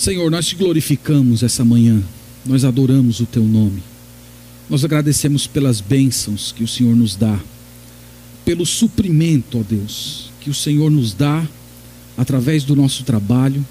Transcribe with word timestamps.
Senhor, 0.00 0.30
nós 0.30 0.46
te 0.46 0.56
glorificamos 0.56 1.42
essa 1.42 1.62
manhã, 1.62 2.02
nós 2.46 2.64
adoramos 2.64 3.20
o 3.20 3.26
teu 3.26 3.44
nome, 3.44 3.82
nós 4.70 4.82
agradecemos 4.82 5.46
pelas 5.46 5.82
bênçãos 5.82 6.52
que 6.52 6.64
o 6.64 6.66
Senhor 6.66 6.96
nos 6.96 7.16
dá, 7.16 7.38
pelo 8.42 8.64
suprimento, 8.64 9.58
ó 9.58 9.62
Deus, 9.62 10.30
que 10.40 10.48
o 10.48 10.54
Senhor 10.54 10.90
nos 10.90 11.12
dá 11.12 11.46
através 12.16 12.64
do 12.64 12.74
nosso 12.74 13.04
trabalho, 13.04 13.62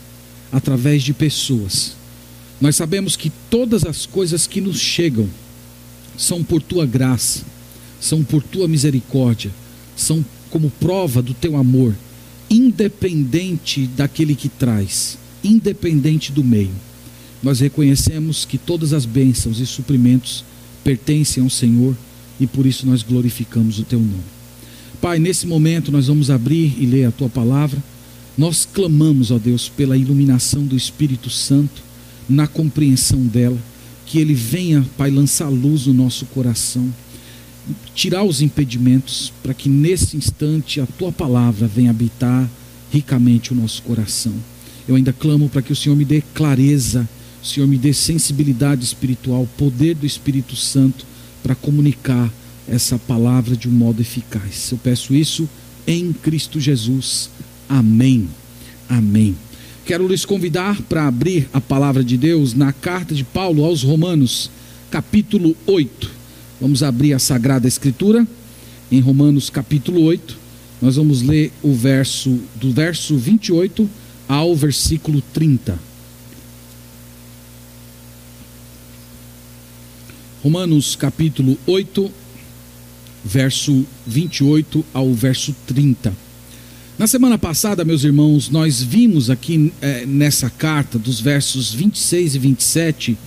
através 0.51 1.01
de 1.01 1.15
pessoas. 1.15 1.93
Nós 2.61 2.75
sabemos 2.75 3.15
que 3.15 3.31
todas 3.49 3.83
as 3.83 4.05
coisas 4.05 4.45
que 4.45 4.61
nos 4.61 4.79
chegam 4.79 5.27
são 6.15 6.43
por 6.43 6.61
tua 6.61 6.85
graça, 6.85 7.41
são 7.99 8.23
por 8.23 8.43
tua 8.43 8.67
misericórdia, 8.67 9.49
são 9.97 10.23
como 10.51 10.69
prova 10.69 11.23
do 11.23 11.33
teu 11.33 11.57
amor, 11.57 11.95
independente 12.51 13.87
daquele 13.87 14.35
que 14.35 14.47
traz 14.47 15.17
independente 15.43 16.31
do 16.31 16.43
meio. 16.43 16.71
Nós 17.41 17.59
reconhecemos 17.59 18.45
que 18.45 18.57
todas 18.57 18.93
as 18.93 19.05
bênçãos 19.05 19.59
e 19.59 19.65
suprimentos 19.65 20.43
pertencem 20.83 21.41
ao 21.41 21.49
Senhor 21.49 21.95
e 22.39 22.47
por 22.47 22.65
isso 22.65 22.85
nós 22.85 23.03
glorificamos 23.03 23.79
o 23.79 23.83
teu 23.83 23.99
nome. 23.99 24.23
Pai, 25.01 25.19
nesse 25.19 25.47
momento 25.47 25.91
nós 25.91 26.07
vamos 26.07 26.29
abrir 26.29 26.75
e 26.77 26.85
ler 26.85 27.05
a 27.05 27.11
tua 27.11 27.29
palavra. 27.29 27.81
Nós 28.37 28.67
clamamos, 28.71 29.31
ó 29.31 29.37
Deus, 29.37 29.69
pela 29.69 29.97
iluminação 29.97 30.65
do 30.65 30.75
Espírito 30.75 31.29
Santo, 31.29 31.81
na 32.27 32.47
compreensão 32.47 33.21
dela, 33.21 33.57
que 34.05 34.19
ele 34.19 34.33
venha, 34.33 34.85
Pai, 34.97 35.09
lançar 35.09 35.49
luz 35.49 35.85
no 35.87 35.93
nosso 35.93 36.25
coração, 36.27 36.93
tirar 37.93 38.23
os 38.23 38.41
impedimentos, 38.41 39.31
para 39.43 39.53
que 39.53 39.69
nesse 39.69 40.17
instante 40.17 40.81
a 40.81 40.85
tua 40.85 41.11
palavra 41.11 41.67
venha 41.67 41.91
habitar 41.91 42.49
ricamente 42.91 43.53
o 43.53 43.55
nosso 43.55 43.81
coração. 43.83 44.33
Eu 44.87 44.95
ainda 44.95 45.13
clamo 45.13 45.49
para 45.49 45.61
que 45.61 45.71
o 45.71 45.75
Senhor 45.75 45.95
me 45.95 46.05
dê 46.05 46.21
clareza, 46.33 47.07
o 47.41 47.45
Senhor 47.45 47.67
me 47.67 47.77
dê 47.77 47.93
sensibilidade 47.93 48.83
espiritual, 48.83 49.47
poder 49.57 49.95
do 49.95 50.05
Espírito 50.05 50.55
Santo 50.55 51.05
para 51.41 51.55
comunicar 51.55 52.31
essa 52.67 52.97
palavra 52.97 53.55
de 53.55 53.67
um 53.67 53.71
modo 53.71 54.01
eficaz. 54.01 54.71
Eu 54.71 54.77
peço 54.77 55.15
isso 55.15 55.47
em 55.87 56.13
Cristo 56.13 56.59
Jesus. 56.59 57.29
Amém. 57.67 58.27
Amém. 58.87 59.35
Quero 59.85 60.07
lhes 60.07 60.25
convidar 60.25 60.79
para 60.83 61.07
abrir 61.07 61.49
a 61.51 61.59
palavra 61.59 62.03
de 62.03 62.15
Deus 62.15 62.53
na 62.53 62.71
carta 62.71 63.15
de 63.15 63.23
Paulo 63.23 63.63
aos 63.63 63.81
Romanos, 63.81 64.51
capítulo 64.91 65.55
8. 65.65 66.11
Vamos 66.61 66.83
abrir 66.83 67.13
a 67.13 67.19
Sagrada 67.19 67.67
Escritura 67.67 68.27
em 68.91 68.99
Romanos, 68.99 69.49
capítulo 69.49 70.01
8. 70.03 70.37
Nós 70.81 70.95
vamos 70.95 71.21
ler 71.21 71.51
o 71.63 71.73
verso 71.73 72.39
do 72.55 72.71
verso 72.71 73.17
28 73.17 73.89
ao 74.29 74.55
versículo 74.55 75.23
30. 75.33 75.79
Romanos 80.43 80.95
capítulo 80.95 81.57
8, 81.65 82.11
verso 83.25 83.83
28 84.05 84.85
ao 84.93 85.11
verso 85.15 85.55
30. 85.65 86.13
Na 86.99 87.07
semana 87.07 87.39
passada, 87.39 87.83
meus 87.83 88.03
irmãos, 88.03 88.49
nós 88.49 88.83
vimos 88.83 89.31
aqui 89.31 89.73
é, 89.81 90.05
nessa 90.05 90.49
carta, 90.49 90.99
dos 90.99 91.19
versos 91.19 91.73
26 91.73 92.35
e 92.35 92.39
27, 92.39 93.17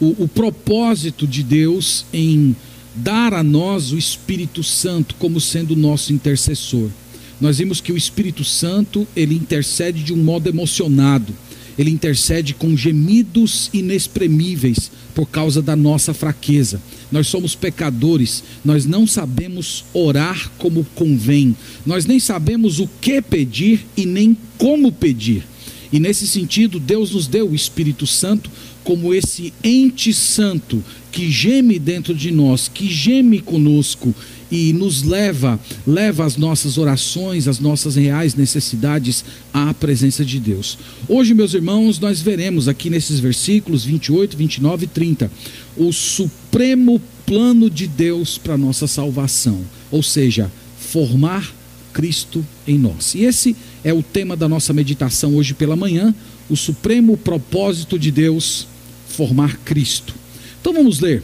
o, 0.00 0.24
o 0.24 0.28
propósito 0.28 1.26
de 1.26 1.42
Deus 1.42 2.06
em 2.14 2.56
dar 2.94 3.34
a 3.34 3.42
nós 3.42 3.92
o 3.92 3.98
Espírito 3.98 4.62
Santo 4.62 5.14
como 5.16 5.38
sendo 5.38 5.76
nosso 5.76 6.12
intercessor 6.14 6.90
nós 7.40 7.58
vimos 7.58 7.80
que 7.80 7.92
o 7.92 7.96
Espírito 7.96 8.44
Santo, 8.44 9.06
ele 9.16 9.34
intercede 9.34 10.02
de 10.02 10.12
um 10.12 10.16
modo 10.16 10.48
emocionado. 10.48 11.32
Ele 11.78 11.90
intercede 11.90 12.52
com 12.52 12.76
gemidos 12.76 13.70
inexprimíveis 13.72 14.90
por 15.14 15.26
causa 15.26 15.62
da 15.62 15.74
nossa 15.74 16.12
fraqueza. 16.12 16.82
Nós 17.10 17.28
somos 17.28 17.54
pecadores, 17.54 18.44
nós 18.62 18.84
não 18.84 19.06
sabemos 19.06 19.84
orar 19.94 20.50
como 20.58 20.84
convém, 20.94 21.56
nós 21.86 22.04
nem 22.04 22.20
sabemos 22.20 22.78
o 22.78 22.88
que 23.00 23.22
pedir 23.22 23.86
e 23.96 24.04
nem 24.04 24.36
como 24.58 24.92
pedir. 24.92 25.44
E 25.92 25.98
nesse 25.98 26.26
sentido, 26.26 26.78
Deus 26.78 27.12
nos 27.12 27.26
deu 27.26 27.50
o 27.50 27.54
Espírito 27.54 28.06
Santo 28.06 28.50
como 28.84 29.14
esse 29.14 29.52
ente 29.64 30.12
santo 30.12 30.84
que 31.10 31.30
geme 31.30 31.78
dentro 31.78 32.14
de 32.14 32.30
nós, 32.30 32.68
que 32.68 32.88
geme 32.88 33.40
conosco 33.40 34.14
e 34.50 34.72
nos 34.72 35.02
leva, 35.02 35.58
leva 35.86 36.24
as 36.24 36.36
nossas 36.36 36.76
orações, 36.76 37.46
as 37.46 37.60
nossas 37.60 37.94
reais 37.94 38.34
necessidades 38.34 39.24
à 39.52 39.72
presença 39.72 40.24
de 40.24 40.40
Deus. 40.40 40.76
Hoje, 41.08 41.34
meus 41.34 41.54
irmãos, 41.54 41.98
nós 41.98 42.20
veremos 42.20 42.66
aqui 42.66 42.90
nesses 42.90 43.20
versículos 43.20 43.84
28, 43.84 44.36
29 44.36 44.84
e 44.84 44.88
30 44.88 45.30
o 45.76 45.92
supremo 45.92 47.00
plano 47.24 47.70
de 47.70 47.86
Deus 47.86 48.36
para 48.36 48.58
nossa 48.58 48.86
salvação, 48.86 49.60
ou 49.90 50.02
seja, 50.02 50.50
formar 50.78 51.54
Cristo 51.92 52.44
em 52.66 52.78
nós. 52.78 53.14
E 53.14 53.24
esse 53.24 53.56
é 53.84 53.92
o 53.92 54.02
tema 54.02 54.36
da 54.36 54.48
nossa 54.48 54.72
meditação 54.72 55.36
hoje 55.36 55.54
pela 55.54 55.76
manhã, 55.76 56.14
o 56.48 56.56
supremo 56.56 57.16
propósito 57.16 57.98
de 57.98 58.10
Deus 58.10 58.66
formar 59.08 59.58
Cristo. 59.58 60.14
Então 60.60 60.72
vamos 60.72 61.00
ler 61.00 61.22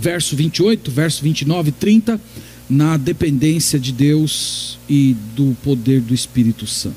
verso 0.00 0.36
28, 0.36 0.90
verso 0.90 1.22
29 1.22 1.70
e 1.70 1.72
30, 1.72 2.20
na 2.68 2.96
dependência 2.96 3.78
de 3.78 3.92
Deus 3.92 4.78
e 4.88 5.16
do 5.34 5.56
poder 5.62 6.00
do 6.00 6.14
Espírito 6.14 6.66
Santo. 6.66 6.96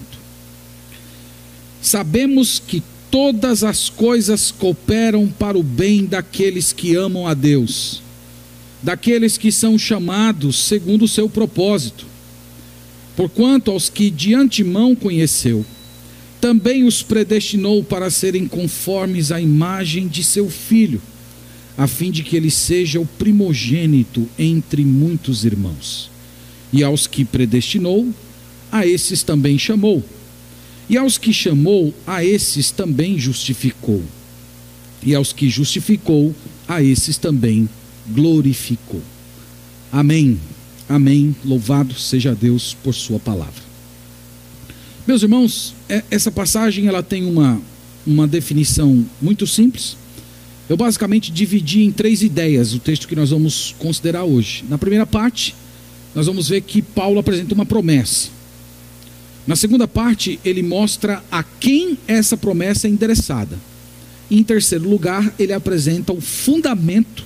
Sabemos 1.82 2.60
que 2.60 2.84
todas 3.10 3.64
as 3.64 3.90
coisas 3.90 4.52
cooperam 4.52 5.28
para 5.28 5.58
o 5.58 5.64
bem 5.64 6.06
daqueles 6.06 6.74
que 6.74 6.96
amam 6.96 7.28
a 7.28 7.34
Deus, 7.34 8.02
daqueles 8.82 9.38
que 9.38 9.52
são 9.52 9.78
chamados 9.78 10.58
segundo 10.58 11.06
o 11.06 11.08
seu 11.08 11.30
propósito. 11.30 12.06
Porquanto 13.16 13.72
aos 13.72 13.90
que 13.90 14.10
de 14.10 14.34
antemão 14.34 14.96
conheceu, 14.96 15.66
também 16.40 16.86
os 16.86 17.04
predestinou 17.04 17.84
para 17.84 18.10
serem 18.10 18.48
conformes 18.48 19.32
à 19.32 19.42
imagem 19.42 20.08
de 20.08 20.24
seu 20.24 20.50
filho 20.50 21.02
a 21.80 21.88
fim 21.88 22.12
de 22.12 22.24
que 22.24 22.36
ele 22.36 22.52
seja 22.52 23.00
o 23.00 23.06
primogênito 23.06 24.28
entre 24.38 24.84
muitos 24.84 25.46
irmãos. 25.46 26.12
E 26.74 26.84
aos 26.84 27.08
que 27.08 27.24
predestinou, 27.24 28.14
a 28.70 28.86
esses 28.86 29.24
também 29.24 29.58
chamou. 29.58 30.04
E 30.90 30.98
aos 30.98 31.18
que 31.18 31.32
chamou, 31.32 31.94
a 32.06 32.22
esses 32.22 32.70
também 32.70 33.18
justificou. 33.18 34.04
E 35.02 35.16
aos 35.16 35.32
que 35.32 35.50
justificou, 35.50 36.36
a 36.68 36.84
esses 36.84 37.18
também 37.18 37.70
glorificou. 38.10 39.02
Amém. 39.90 40.38
Amém. 40.90 41.34
Louvado 41.46 41.94
seja 41.94 42.36
Deus 42.36 42.76
por 42.84 42.94
sua 42.94 43.22
palavra. 43.22 43.64
Meus 45.08 45.24
irmãos, 45.24 45.74
é, 45.88 46.04
essa 46.12 46.30
passagem 46.30 46.88
ela 46.88 47.02
tem 47.02 47.26
uma, 47.26 47.58
uma 48.06 48.28
definição 48.28 49.06
muito 49.22 49.48
simples 49.48 49.96
eu 50.70 50.78
basicamente 50.78 51.32
dividi 51.32 51.84
em 51.84 51.92
três 51.92 52.22
ideias 52.22 52.74
o 52.74 52.80
texto 52.80 53.08
que 53.08 53.16
nós 53.16 53.32
vamos 53.32 53.76
considerar 53.80 54.24
hoje. 54.24 54.64
Na 54.70 54.78
primeira 54.78 55.06
parte, 55.06 55.56
nós 56.14 56.28
vamos 56.28 56.48
ver 56.48 56.62
que 56.62 56.82
Paulo 56.82 57.20
apresenta 57.20 57.56
uma 57.56 57.66
promessa. 57.66 58.30
Na 59.48 59.56
segunda 59.56 59.88
parte, 59.88 60.40
ele 60.46 60.62
mostra 60.62 61.24
a 61.32 61.42
quem 61.42 61.98
essa 62.08 62.38
promessa 62.38 62.88
é 62.88 62.92
endereçada. 62.92 63.58
Em 64.30 64.44
terceiro 64.44 64.88
lugar, 64.88 65.34
ele 65.40 65.54
apresenta 65.54 66.14
o 66.14 66.22
fundamento, 66.22 67.24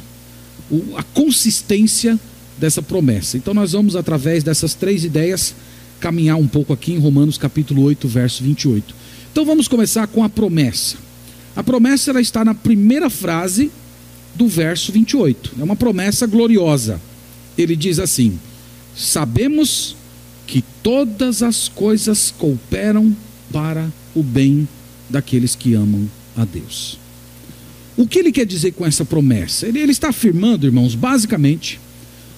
a 0.95 1.03
consistência 1.03 2.17
dessa 2.57 2.81
promessa. 2.81 3.35
Então 3.35 3.53
nós 3.53 3.73
vamos, 3.73 3.97
através 3.97 4.41
dessas 4.41 4.73
três 4.73 5.03
ideias, 5.03 5.53
caminhar 5.99 6.37
um 6.37 6.47
pouco 6.47 6.71
aqui 6.71 6.93
em 6.93 6.97
Romanos 6.97 7.37
capítulo 7.37 7.83
8, 7.83 8.07
verso 8.07 8.41
28. 8.41 8.95
Então 9.33 9.43
vamos 9.43 9.67
começar 9.67 10.07
com 10.07 10.23
a 10.23 10.29
promessa. 10.29 11.02
A 11.55 11.63
promessa 11.63 12.11
ela 12.11 12.21
está 12.21 12.43
na 12.43 12.53
primeira 12.53 13.09
frase 13.09 13.71
do 14.35 14.47
verso 14.47 14.91
28. 14.91 15.53
É 15.59 15.63
uma 15.63 15.75
promessa 15.75 16.25
gloriosa. 16.25 16.99
Ele 17.57 17.75
diz 17.75 17.99
assim: 17.99 18.39
Sabemos 18.95 19.95
que 20.47 20.63
todas 20.81 21.43
as 21.43 21.67
coisas 21.67 22.33
cooperam 22.37 23.15
para 23.51 23.91
o 24.15 24.23
bem 24.23 24.67
daqueles 25.09 25.55
que 25.55 25.73
amam 25.73 26.09
a 26.35 26.43
Deus. 26.43 26.99
O 27.95 28.07
que 28.07 28.17
ele 28.17 28.31
quer 28.31 28.45
dizer 28.45 28.71
com 28.71 28.85
essa 28.85 29.05
promessa? 29.05 29.67
Ele, 29.67 29.79
ele 29.79 29.91
está 29.91 30.09
afirmando, 30.09 30.65
irmãos, 30.65 30.95
basicamente, 30.95 31.79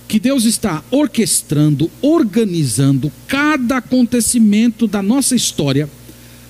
que 0.08 0.20
Deus 0.20 0.44
está 0.44 0.84
orquestrando, 0.92 1.90
organizando 2.02 3.12
cada 3.28 3.78
acontecimento 3.78 4.88
da 4.88 5.02
nossa 5.02 5.36
história 5.36 5.90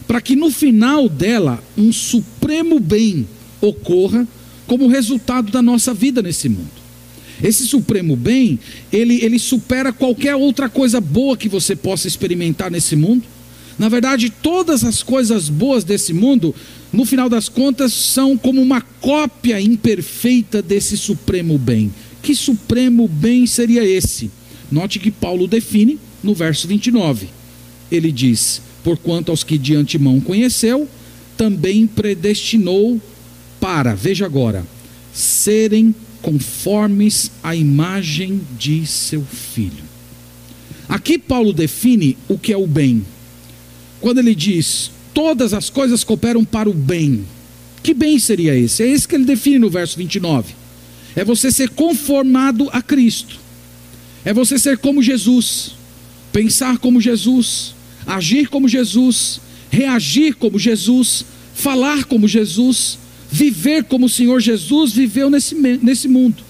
para 0.07 0.21
que 0.21 0.35
no 0.35 0.51
final 0.51 1.09
dela 1.09 1.63
um 1.77 1.91
supremo 1.91 2.79
bem 2.79 3.27
ocorra 3.61 4.27
como 4.67 4.87
resultado 4.87 5.51
da 5.51 5.61
nossa 5.61 5.93
vida 5.93 6.21
nesse 6.21 6.49
mundo. 6.49 6.85
Esse 7.43 7.65
supremo 7.65 8.15
bem, 8.15 8.59
ele, 8.91 9.23
ele 9.23 9.37
supera 9.37 9.91
qualquer 9.91 10.35
outra 10.35 10.69
coisa 10.69 11.01
boa 11.01 11.35
que 11.35 11.49
você 11.49 11.75
possa 11.75 12.07
experimentar 12.07 12.71
nesse 12.71 12.95
mundo. 12.95 13.23
Na 13.77 13.89
verdade, 13.89 14.29
todas 14.29 14.85
as 14.85 15.03
coisas 15.03 15.49
boas 15.49 15.83
desse 15.83 16.13
mundo, 16.13 16.55
no 16.93 17.03
final 17.03 17.27
das 17.27 17.49
contas, 17.49 17.91
são 17.93 18.37
como 18.37 18.61
uma 18.61 18.79
cópia 18.79 19.59
imperfeita 19.59 20.61
desse 20.61 20.97
supremo 20.97 21.57
bem. 21.57 21.93
Que 22.21 22.33
supremo 22.33 23.07
bem 23.07 23.45
seria 23.45 23.83
esse? 23.83 24.31
Note 24.71 24.97
que 24.97 25.11
Paulo 25.11 25.45
define 25.45 25.99
no 26.23 26.33
verso 26.33 26.67
29. 26.67 27.27
Ele 27.91 28.11
diz: 28.11 28.61
Porquanto 28.85 29.31
aos 29.31 29.43
que 29.43 29.57
de 29.57 29.75
antemão 29.75 30.21
conheceu, 30.21 30.87
também 31.35 31.87
predestinou 31.87 33.01
para, 33.59 33.95
veja 33.95 34.27
agora, 34.27 34.63
serem 35.11 35.95
conformes 36.21 37.31
à 37.41 37.55
imagem 37.55 38.41
de 38.59 38.85
seu 38.85 39.23
filho. 39.23 39.83
Aqui 40.87 41.17
Paulo 41.17 41.51
define 41.51 42.15
o 42.29 42.37
que 42.37 42.53
é 42.53 42.57
o 42.57 42.67
bem. 42.67 43.03
Quando 43.99 44.19
ele 44.19 44.35
diz: 44.35 44.91
Todas 45.15 45.51
as 45.51 45.67
coisas 45.67 46.03
cooperam 46.03 46.45
para 46.45 46.69
o 46.69 46.73
bem. 46.73 47.25
Que 47.81 47.91
bem 47.91 48.19
seria 48.19 48.55
esse? 48.55 48.83
É 48.83 48.87
esse 48.87 49.07
que 49.07 49.15
ele 49.15 49.25
define 49.25 49.57
no 49.57 49.69
verso 49.69 49.97
29. 49.97 50.53
É 51.15 51.23
você 51.23 51.51
ser 51.51 51.69
conformado 51.69 52.69
a 52.71 52.83
Cristo. 52.83 53.39
É 54.23 54.31
você 54.31 54.59
ser 54.59 54.77
como 54.77 55.01
Jesus, 55.01 55.71
pensar 56.31 56.77
como 56.77 57.01
Jesus, 57.01 57.73
agir 58.05 58.47
como 58.47 58.67
Jesus, 58.67 59.39
reagir 59.69 60.35
como 60.35 60.59
Jesus, 60.59 61.25
falar 61.53 62.05
como 62.05 62.27
Jesus, 62.27 62.97
viver 63.31 63.83
como 63.85 64.05
o 64.05 64.09
Senhor 64.09 64.39
Jesus 64.39 64.93
viveu 64.93 65.29
nesse, 65.29 65.55
nesse 65.55 66.07
mundo. 66.07 66.43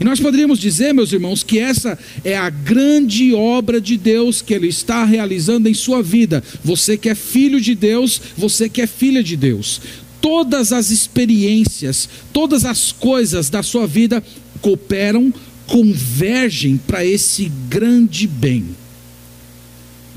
E 0.00 0.04
nós 0.04 0.18
poderíamos 0.18 0.58
dizer, 0.58 0.94
meus 0.94 1.12
irmãos, 1.12 1.42
que 1.42 1.58
essa 1.58 1.98
é 2.24 2.34
a 2.34 2.48
grande 2.48 3.34
obra 3.34 3.78
de 3.78 3.98
Deus 3.98 4.40
que 4.40 4.54
Ele 4.54 4.68
está 4.68 5.04
realizando 5.04 5.68
em 5.68 5.74
sua 5.74 6.02
vida. 6.02 6.42
Você 6.64 6.96
que 6.96 7.10
é 7.10 7.14
filho 7.14 7.60
de 7.60 7.74
Deus, 7.74 8.20
você 8.34 8.66
que 8.66 8.80
é 8.80 8.86
filha 8.86 9.22
de 9.22 9.36
Deus. 9.36 9.82
Todas 10.18 10.72
as 10.72 10.90
experiências, 10.90 12.08
todas 12.32 12.64
as 12.64 12.92
coisas 12.92 13.50
da 13.50 13.62
sua 13.62 13.86
vida 13.86 14.24
cooperam, 14.62 15.32
convergem 15.66 16.78
para 16.78 17.04
esse 17.04 17.52
grande 17.68 18.26
bem. 18.26 18.64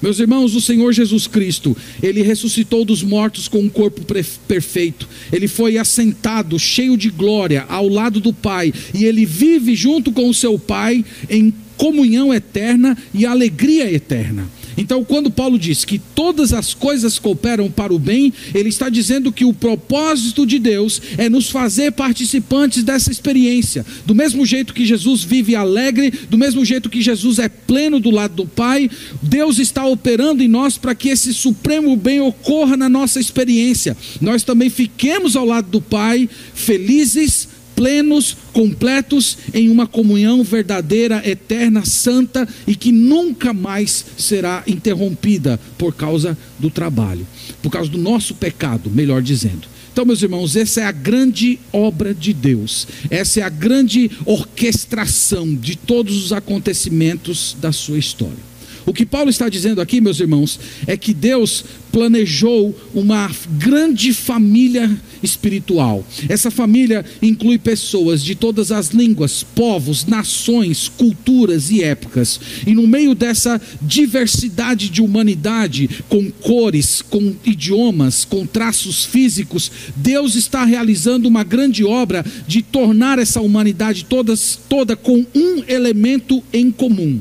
Meus 0.03 0.19
irmãos, 0.19 0.53
o 0.53 0.59
Senhor 0.59 0.91
Jesus 0.91 1.27
Cristo, 1.27 1.77
ele 2.01 2.21
ressuscitou 2.21 2.83
dos 2.83 3.01
mortos 3.01 3.47
com 3.47 3.59
um 3.59 3.69
corpo 3.69 4.01
perfeito. 4.45 5.07
Ele 5.31 5.47
foi 5.47 5.77
assentado, 5.77 6.59
cheio 6.59 6.97
de 6.97 7.09
glória, 7.09 7.65
ao 7.69 7.87
lado 7.87 8.19
do 8.19 8.33
Pai, 8.33 8.73
e 8.93 9.05
ele 9.05 9.25
vive 9.25 9.73
junto 9.75 10.11
com 10.11 10.27
o 10.27 10.33
seu 10.33 10.59
Pai 10.59 11.05
em 11.29 11.53
comunhão 11.77 12.33
eterna 12.33 12.97
e 13.13 13.25
alegria 13.25 13.89
eterna. 13.89 14.45
Então, 14.77 15.03
quando 15.03 15.31
Paulo 15.31 15.57
diz 15.57 15.85
que 15.85 15.99
todas 15.99 16.53
as 16.53 16.73
coisas 16.73 17.19
cooperam 17.19 17.69
para 17.69 17.93
o 17.93 17.99
bem, 17.99 18.33
ele 18.53 18.69
está 18.69 18.89
dizendo 18.89 19.31
que 19.31 19.45
o 19.45 19.53
propósito 19.53 20.45
de 20.45 20.59
Deus 20.59 21.01
é 21.17 21.29
nos 21.29 21.49
fazer 21.49 21.91
participantes 21.91 22.83
dessa 22.83 23.11
experiência. 23.11 23.85
Do 24.05 24.15
mesmo 24.15 24.45
jeito 24.45 24.73
que 24.73 24.85
Jesus 24.85 25.23
vive 25.23 25.55
alegre, 25.55 26.11
do 26.29 26.37
mesmo 26.37 26.63
jeito 26.65 26.89
que 26.89 27.01
Jesus 27.01 27.39
é 27.39 27.49
pleno 27.49 27.99
do 27.99 28.11
lado 28.11 28.35
do 28.35 28.45
Pai, 28.45 28.89
Deus 29.21 29.59
está 29.59 29.85
operando 29.85 30.43
em 30.43 30.47
nós 30.47 30.77
para 30.77 30.95
que 30.95 31.09
esse 31.09 31.33
supremo 31.33 31.95
bem 31.95 32.19
ocorra 32.19 32.75
na 32.77 32.89
nossa 32.89 33.19
experiência. 33.19 33.95
Nós 34.19 34.43
também 34.43 34.69
fiquemos 34.69 35.35
ao 35.35 35.45
lado 35.45 35.69
do 35.69 35.81
Pai, 35.81 36.29
felizes, 36.53 37.52
plenos, 37.75 38.37
completos 38.51 39.37
em 39.53 39.69
uma 39.69 39.87
comunhão 39.87 40.43
verdadeira, 40.43 41.21
eterna, 41.27 41.85
santa 41.85 42.47
e 42.65 42.75
que 42.75 42.91
nunca 42.91 43.53
mais 43.53 44.05
será 44.17 44.63
interrompida 44.67 45.59
por 45.77 45.93
causa 45.93 46.37
do 46.59 46.69
trabalho, 46.69 47.27
por 47.61 47.69
causa 47.69 47.89
do 47.89 47.97
nosso 47.97 48.35
pecado, 48.35 48.89
melhor 48.89 49.21
dizendo. 49.21 49.73
Então, 49.91 50.05
meus 50.05 50.23
irmãos, 50.23 50.55
essa 50.55 50.81
é 50.81 50.85
a 50.85 50.91
grande 50.91 51.59
obra 51.71 52.15
de 52.15 52.33
Deus, 52.33 52.87
essa 53.11 53.41
é 53.41 53.43
a 53.43 53.49
grande 53.49 54.09
orquestração 54.25 55.53
de 55.53 55.75
todos 55.75 56.25
os 56.25 56.33
acontecimentos 56.33 57.55
da 57.61 57.71
sua 57.71 57.99
história. 57.99 58.53
O 58.85 58.93
que 58.93 59.05
Paulo 59.05 59.29
está 59.29 59.47
dizendo 59.47 59.79
aqui, 59.79 60.01
meus 60.01 60.19
irmãos, 60.19 60.59
é 60.87 60.97
que 60.97 61.13
Deus 61.13 61.63
planejou 61.91 62.77
uma 62.93 63.31
grande 63.51 64.13
família 64.13 64.91
espiritual. 65.23 66.05
Essa 66.27 66.51
família 66.51 67.03
inclui 67.21 67.57
pessoas 67.57 68.23
de 68.23 68.35
todas 68.35 68.71
as 68.71 68.89
línguas, 68.89 69.43
povos, 69.43 70.05
nações, 70.05 70.89
culturas 70.89 71.71
e 71.71 71.83
épocas. 71.83 72.39
E 72.65 72.73
no 72.73 72.87
meio 72.87 73.15
dessa 73.15 73.61
diversidade 73.81 74.89
de 74.89 75.01
humanidade, 75.01 75.89
com 76.09 76.29
cores, 76.29 77.01
com 77.01 77.35
idiomas, 77.45 78.25
com 78.25 78.45
traços 78.45 79.05
físicos, 79.05 79.71
Deus 79.95 80.35
está 80.35 80.65
realizando 80.65 81.27
uma 81.27 81.43
grande 81.43 81.83
obra 81.83 82.25
de 82.47 82.61
tornar 82.61 83.19
essa 83.19 83.41
humanidade 83.41 84.05
todas, 84.05 84.59
toda 84.67 84.95
com 84.95 85.25
um 85.33 85.63
elemento 85.67 86.43
em 86.51 86.71
comum 86.71 87.19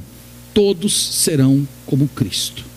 todos 0.52 0.92
serão 0.92 1.66
como 1.86 2.08
Cristo. 2.08 2.71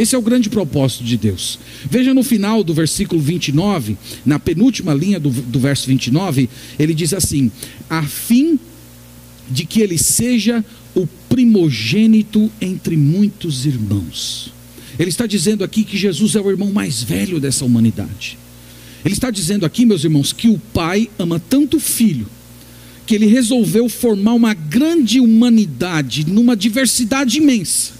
Esse 0.00 0.14
é 0.14 0.18
o 0.18 0.22
grande 0.22 0.48
propósito 0.48 1.04
de 1.04 1.18
Deus. 1.18 1.58
Veja 1.84 2.14
no 2.14 2.22
final 2.22 2.64
do 2.64 2.72
versículo 2.72 3.20
29, 3.20 3.98
na 4.24 4.38
penúltima 4.38 4.94
linha 4.94 5.20
do, 5.20 5.28
do 5.28 5.60
verso 5.60 5.86
29, 5.88 6.48
ele 6.78 6.94
diz 6.94 7.12
assim: 7.12 7.52
a 7.90 8.02
fim 8.02 8.58
de 9.50 9.66
que 9.66 9.82
ele 9.82 9.98
seja 9.98 10.64
o 10.94 11.06
primogênito 11.28 12.50
entre 12.62 12.96
muitos 12.96 13.66
irmãos. 13.66 14.50
Ele 14.98 15.10
está 15.10 15.26
dizendo 15.26 15.62
aqui 15.62 15.84
que 15.84 15.98
Jesus 15.98 16.34
é 16.34 16.40
o 16.40 16.48
irmão 16.48 16.72
mais 16.72 17.02
velho 17.02 17.38
dessa 17.38 17.66
humanidade. 17.66 18.38
Ele 19.04 19.12
está 19.12 19.30
dizendo 19.30 19.66
aqui, 19.66 19.84
meus 19.84 20.02
irmãos, 20.02 20.32
que 20.32 20.48
o 20.48 20.58
Pai 20.72 21.10
ama 21.18 21.38
tanto 21.38 21.76
o 21.76 21.80
Filho 21.80 22.26
que 23.06 23.16
ele 23.16 23.26
resolveu 23.26 23.86
formar 23.86 24.32
uma 24.32 24.54
grande 24.54 25.20
humanidade 25.20 26.26
numa 26.26 26.56
diversidade 26.56 27.36
imensa. 27.36 27.99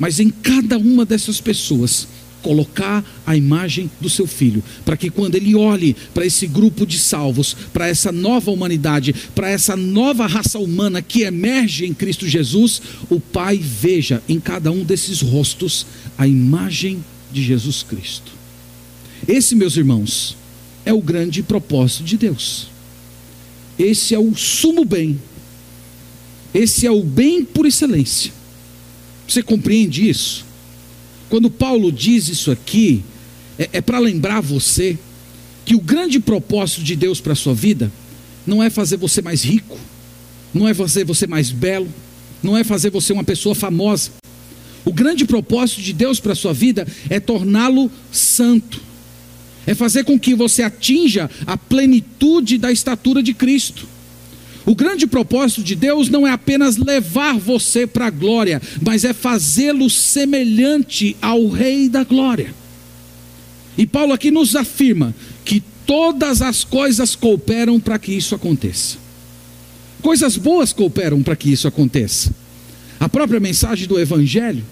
Mas 0.00 0.18
em 0.18 0.30
cada 0.30 0.78
uma 0.78 1.04
dessas 1.04 1.40
pessoas, 1.40 2.08
colocar 2.42 3.04
a 3.26 3.36
imagem 3.36 3.90
do 4.00 4.08
seu 4.08 4.26
filho, 4.26 4.64
para 4.82 4.96
que 4.96 5.10
quando 5.10 5.34
ele 5.34 5.54
olhe 5.54 5.94
para 6.14 6.24
esse 6.24 6.46
grupo 6.46 6.86
de 6.86 6.98
salvos, 6.98 7.54
para 7.70 7.86
essa 7.86 8.10
nova 8.10 8.50
humanidade, 8.50 9.14
para 9.34 9.50
essa 9.50 9.76
nova 9.76 10.26
raça 10.26 10.58
humana 10.58 11.02
que 11.02 11.20
emerge 11.20 11.84
em 11.84 11.92
Cristo 11.92 12.26
Jesus, 12.26 12.80
o 13.10 13.20
Pai 13.20 13.58
veja 13.58 14.22
em 14.26 14.40
cada 14.40 14.72
um 14.72 14.82
desses 14.82 15.20
rostos 15.20 15.86
a 16.16 16.26
imagem 16.26 17.04
de 17.30 17.42
Jesus 17.42 17.82
Cristo. 17.82 18.32
Esse, 19.28 19.54
meus 19.54 19.76
irmãos, 19.76 20.34
é 20.84 20.94
o 20.94 21.02
grande 21.02 21.42
propósito 21.42 22.04
de 22.04 22.16
Deus. 22.16 22.68
Esse 23.78 24.14
é 24.14 24.18
o 24.18 24.34
sumo 24.34 24.84
bem. 24.84 25.20
Esse 26.52 26.86
é 26.86 26.90
o 26.90 27.02
bem 27.02 27.44
por 27.44 27.66
excelência. 27.66 28.39
Você 29.30 29.44
compreende 29.44 30.08
isso? 30.08 30.44
Quando 31.28 31.48
Paulo 31.48 31.92
diz 31.92 32.28
isso 32.28 32.50
aqui, 32.50 33.04
é, 33.56 33.68
é 33.74 33.80
para 33.80 34.00
lembrar 34.00 34.40
você 34.40 34.98
que 35.64 35.76
o 35.76 35.80
grande 35.80 36.18
propósito 36.18 36.82
de 36.82 36.96
Deus 36.96 37.20
para 37.20 37.34
a 37.34 37.36
sua 37.36 37.54
vida 37.54 37.92
não 38.44 38.60
é 38.60 38.68
fazer 38.68 38.96
você 38.96 39.22
mais 39.22 39.44
rico, 39.44 39.78
não 40.52 40.66
é 40.66 40.74
fazer 40.74 41.04
você 41.04 41.28
mais 41.28 41.52
belo, 41.52 41.88
não 42.42 42.56
é 42.56 42.64
fazer 42.64 42.90
você 42.90 43.12
uma 43.12 43.22
pessoa 43.22 43.54
famosa. 43.54 44.10
O 44.84 44.92
grande 44.92 45.24
propósito 45.24 45.80
de 45.80 45.92
Deus 45.92 46.18
para 46.18 46.32
a 46.32 46.36
sua 46.36 46.52
vida 46.52 46.84
é 47.08 47.20
torná-lo 47.20 47.88
santo 48.10 48.90
é 49.66 49.74
fazer 49.74 50.04
com 50.04 50.18
que 50.18 50.34
você 50.34 50.62
atinja 50.62 51.30
a 51.46 51.56
plenitude 51.56 52.58
da 52.58 52.72
estatura 52.72 53.22
de 53.22 53.32
Cristo. 53.32 53.86
O 54.70 54.74
grande 54.76 55.04
propósito 55.04 55.64
de 55.64 55.74
Deus 55.74 56.08
não 56.08 56.24
é 56.24 56.30
apenas 56.30 56.76
levar 56.76 57.36
você 57.36 57.88
para 57.88 58.06
a 58.06 58.10
glória, 58.10 58.62
mas 58.80 59.04
é 59.04 59.12
fazê-lo 59.12 59.90
semelhante 59.90 61.16
ao 61.20 61.48
Rei 61.48 61.88
da 61.88 62.04
glória. 62.04 62.54
E 63.76 63.84
Paulo 63.84 64.12
aqui 64.12 64.30
nos 64.30 64.54
afirma 64.54 65.12
que 65.44 65.60
todas 65.84 66.40
as 66.40 66.62
coisas 66.62 67.16
cooperam 67.16 67.80
para 67.80 67.98
que 67.98 68.12
isso 68.12 68.32
aconteça. 68.32 68.96
Coisas 70.00 70.36
boas 70.36 70.72
cooperam 70.72 71.20
para 71.20 71.34
que 71.34 71.50
isso 71.50 71.66
aconteça. 71.66 72.32
A 73.00 73.08
própria 73.08 73.40
mensagem 73.40 73.88
do 73.88 73.98
Evangelho, 73.98 74.64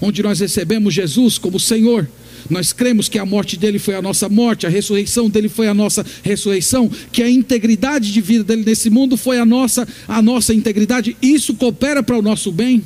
onde 0.00 0.22
nós 0.22 0.40
recebemos 0.40 0.94
Jesus 0.94 1.36
como 1.36 1.60
Senhor, 1.60 2.08
nós 2.48 2.72
cremos 2.72 3.08
que 3.08 3.18
a 3.18 3.26
morte 3.26 3.56
dele 3.56 3.78
foi 3.78 3.94
a 3.94 4.02
nossa 4.02 4.28
morte, 4.28 4.66
a 4.66 4.70
ressurreição 4.70 5.28
dele 5.28 5.48
foi 5.48 5.68
a 5.68 5.74
nossa 5.74 6.04
ressurreição, 6.22 6.90
que 7.10 7.22
a 7.22 7.30
integridade 7.30 8.12
de 8.12 8.20
vida 8.20 8.44
dele 8.44 8.64
nesse 8.64 8.90
mundo 8.90 9.16
foi 9.16 9.38
a 9.38 9.44
nossa, 9.44 9.86
a 10.06 10.20
nossa 10.20 10.54
integridade. 10.54 11.16
Isso 11.20 11.54
coopera 11.54 12.02
para 12.02 12.18
o 12.18 12.22
nosso 12.22 12.50
bem. 12.50 12.82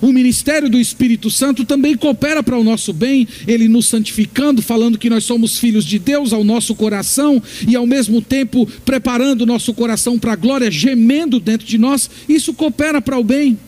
O 0.00 0.12
ministério 0.12 0.70
do 0.70 0.78
Espírito 0.78 1.30
Santo 1.30 1.64
também 1.64 1.94
coopera 1.94 2.42
para 2.42 2.58
o 2.58 2.64
nosso 2.64 2.92
bem, 2.92 3.28
ele 3.46 3.68
nos 3.68 3.86
santificando, 3.86 4.62
falando 4.62 4.98
que 4.98 5.10
nós 5.10 5.24
somos 5.24 5.58
filhos 5.58 5.84
de 5.84 5.98
Deus 5.98 6.32
ao 6.32 6.42
nosso 6.42 6.74
coração 6.74 7.42
e 7.68 7.76
ao 7.76 7.86
mesmo 7.86 8.22
tempo 8.22 8.66
preparando 8.82 9.42
o 9.42 9.46
nosso 9.46 9.74
coração 9.74 10.18
para 10.18 10.32
a 10.32 10.36
glória, 10.36 10.70
gemendo 10.70 11.38
dentro 11.38 11.66
de 11.66 11.76
nós. 11.76 12.08
Isso 12.26 12.54
coopera 12.54 13.02
para 13.02 13.18
o 13.18 13.24
bem. 13.24 13.58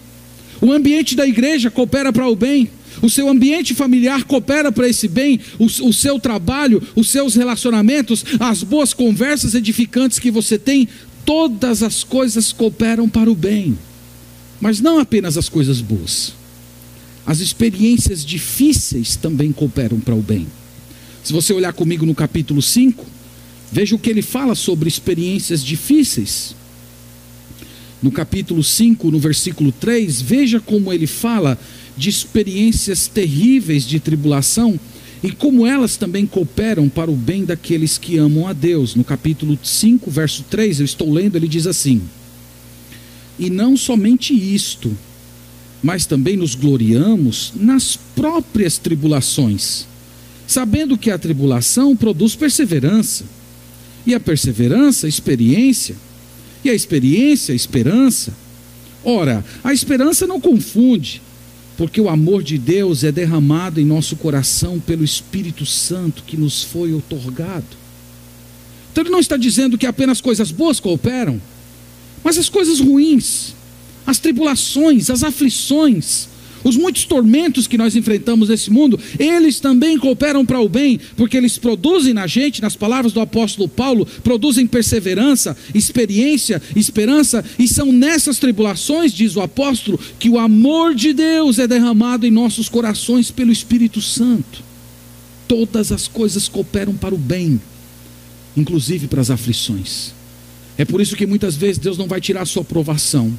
O 0.60 0.72
ambiente 0.72 1.14
da 1.14 1.26
igreja 1.26 1.70
coopera 1.70 2.12
para 2.12 2.26
o 2.26 2.34
bem. 2.34 2.70
O 3.02 3.11
seu 3.11 3.28
ambiente 3.28 3.75
familiar 3.75 4.25
coopera 4.25 4.71
para 4.71 4.88
esse 4.88 5.09
bem, 5.09 5.40
o, 5.59 5.64
o 5.64 5.92
seu 5.92 6.21
trabalho, 6.21 6.80
os 6.94 7.11
seus 7.11 7.35
relacionamentos, 7.35 8.25
as 8.38 8.62
boas 8.62 8.94
conversas 8.94 9.54
edificantes 9.54 10.21
que 10.21 10.30
você 10.30 10.56
tem, 10.56 10.88
todas 11.25 11.82
as 11.82 12.04
coisas 12.04 12.52
cooperam 12.52 13.09
para 13.09 13.30
o 13.30 13.35
bem. 13.35 13.76
Mas 14.61 14.80
não 14.80 15.00
apenas 15.00 15.37
as 15.37 15.49
coisas 15.49 15.80
boas. 15.80 16.32
As 17.26 17.40
experiências 17.40 18.25
difíceis 18.25 19.16
também 19.16 19.52
cooperam 19.52 19.99
para 19.99 20.14
o 20.14 20.23
bem. 20.23 20.47
Se 21.25 21.32
você 21.32 21.52
olhar 21.52 21.73
comigo 21.73 22.06
no 22.06 22.14
capítulo 22.14 22.62
5, 22.62 23.04
veja 23.71 23.94
o 23.94 23.99
que 23.99 24.11
ele 24.11 24.23
fala 24.23 24.54
sobre 24.54 24.88
experiências 24.88 25.64
difíceis. 25.64 26.54
No 28.02 28.11
capítulo 28.11 28.64
5, 28.64 29.11
no 29.11 29.18
versículo 29.21 29.71
3, 29.71 30.21
veja 30.21 30.59
como 30.59 30.92
ele 30.92 31.06
fala 31.06 31.56
de 31.96 32.08
experiências 32.08 33.06
terríveis 33.06 33.84
de 33.84 34.00
tribulação 34.00 34.78
e 35.22 35.30
como 35.30 35.66
elas 35.66 35.96
também 35.96 36.26
cooperam 36.26 36.88
para 36.88 37.11
o 37.11 37.14
bem 37.14 37.44
daqueles 37.44 37.96
que 37.96 38.18
amam 38.18 38.49
a 38.49 38.52
Deus. 38.52 38.96
No 38.96 39.04
capítulo 39.04 39.56
5, 39.62 40.11
verso 40.11 40.44
3, 40.50 40.80
eu 40.80 40.84
estou 40.84 41.12
lendo, 41.12 41.37
ele 41.37 41.46
diz 41.46 41.66
assim: 41.66 42.02
E 43.38 43.49
não 43.49 43.76
somente 43.76 44.34
isto, 44.34 44.96
mas 45.80 46.06
também 46.06 46.37
nos 46.37 46.56
gloriamos 46.56 47.52
nas 47.54 47.96
próprias 48.16 48.78
tribulações, 48.78 49.87
sabendo 50.46 50.99
que 50.99 51.11
a 51.11 51.18
tribulação 51.18 51.94
produz 51.96 52.34
perseverança, 52.34 53.25
e 54.04 54.16
a 54.16 54.20
perseverança, 54.20 55.06
experiência, 55.06 55.94
e 56.64 56.70
a 56.70 56.75
experiência, 56.75 57.52
esperança. 57.52 58.32
Ora, 59.04 59.44
a 59.62 59.72
esperança 59.72 60.26
não 60.26 60.40
confunde, 60.40 61.22
porque 61.76 62.00
o 62.00 62.08
amor 62.08 62.42
de 62.42 62.58
Deus 62.58 63.02
é 63.04 63.10
derramado 63.10 63.80
em 63.80 63.84
nosso 63.84 64.16
coração 64.16 64.78
pelo 64.78 65.04
Espírito 65.04 65.64
Santo 65.64 66.22
que 66.26 66.36
nos 66.36 66.62
foi 66.62 66.92
otorgado. 66.92 67.82
Então 68.90 69.02
ele 69.02 69.10
não 69.10 69.20
está 69.20 69.36
dizendo 69.36 69.78
que 69.78 69.86
apenas 69.86 70.20
coisas 70.20 70.50
boas 70.50 70.78
cooperam, 70.78 71.40
mas 72.22 72.36
as 72.36 72.48
coisas 72.48 72.78
ruins, 72.78 73.54
as 74.06 74.18
tribulações, 74.18 75.08
as 75.08 75.22
aflições, 75.22 76.28
os 76.64 76.76
muitos 76.76 77.04
tormentos 77.04 77.66
que 77.66 77.78
nós 77.78 77.97
enfrentamos 77.97 78.49
nesse 78.49 78.71
mundo, 78.71 78.99
eles 79.19 79.61
também 79.61 79.99
cooperam 79.99 80.45
para 80.45 80.61
o 80.61 80.69
bem, 80.69 80.99
porque 81.16 81.37
eles 81.37 81.59
produzem 81.59 82.14
na 82.14 82.26
gente, 82.26 82.62
nas 82.62 82.76
palavras 82.76 83.12
do 83.12 83.21
apóstolo 83.21 83.69
Paulo, 83.69 84.07
produzem 84.23 84.66
perseverança, 84.66 85.57
experiência, 85.75 86.61
esperança, 86.75 87.45
e 87.59 87.66
são 87.66 87.92
nessas 87.92 88.38
tribulações, 88.38 89.12
diz 89.12 89.37
o 89.37 89.40
apóstolo, 89.40 89.99
que 90.19 90.28
o 90.28 90.38
amor 90.38 90.95
de 90.95 91.12
Deus 91.12 91.59
é 91.59 91.66
derramado 91.66 92.26
em 92.26 92.31
nossos 92.31 92.69
corações 92.69 93.31
pelo 93.31 93.52
Espírito 93.52 94.00
Santo. 94.00 94.62
Todas 95.49 95.92
as 95.92 96.09
coisas 96.09 96.49
cooperam 96.49 96.95
para 96.95 97.14
o 97.14 97.19
bem, 97.19 97.61
inclusive 98.57 99.07
para 99.07 99.21
as 99.21 99.31
aflições. 99.31 100.12
É 100.78 100.85
por 100.85 101.00
isso 101.00 101.16
que 101.16 101.26
muitas 101.26 101.54
vezes 101.54 101.78
Deus 101.78 101.99
não 101.99 102.07
vai 102.07 102.21
tirar 102.21 102.42
a 102.42 102.47
sua 102.47 102.62
aprovação 102.62 103.33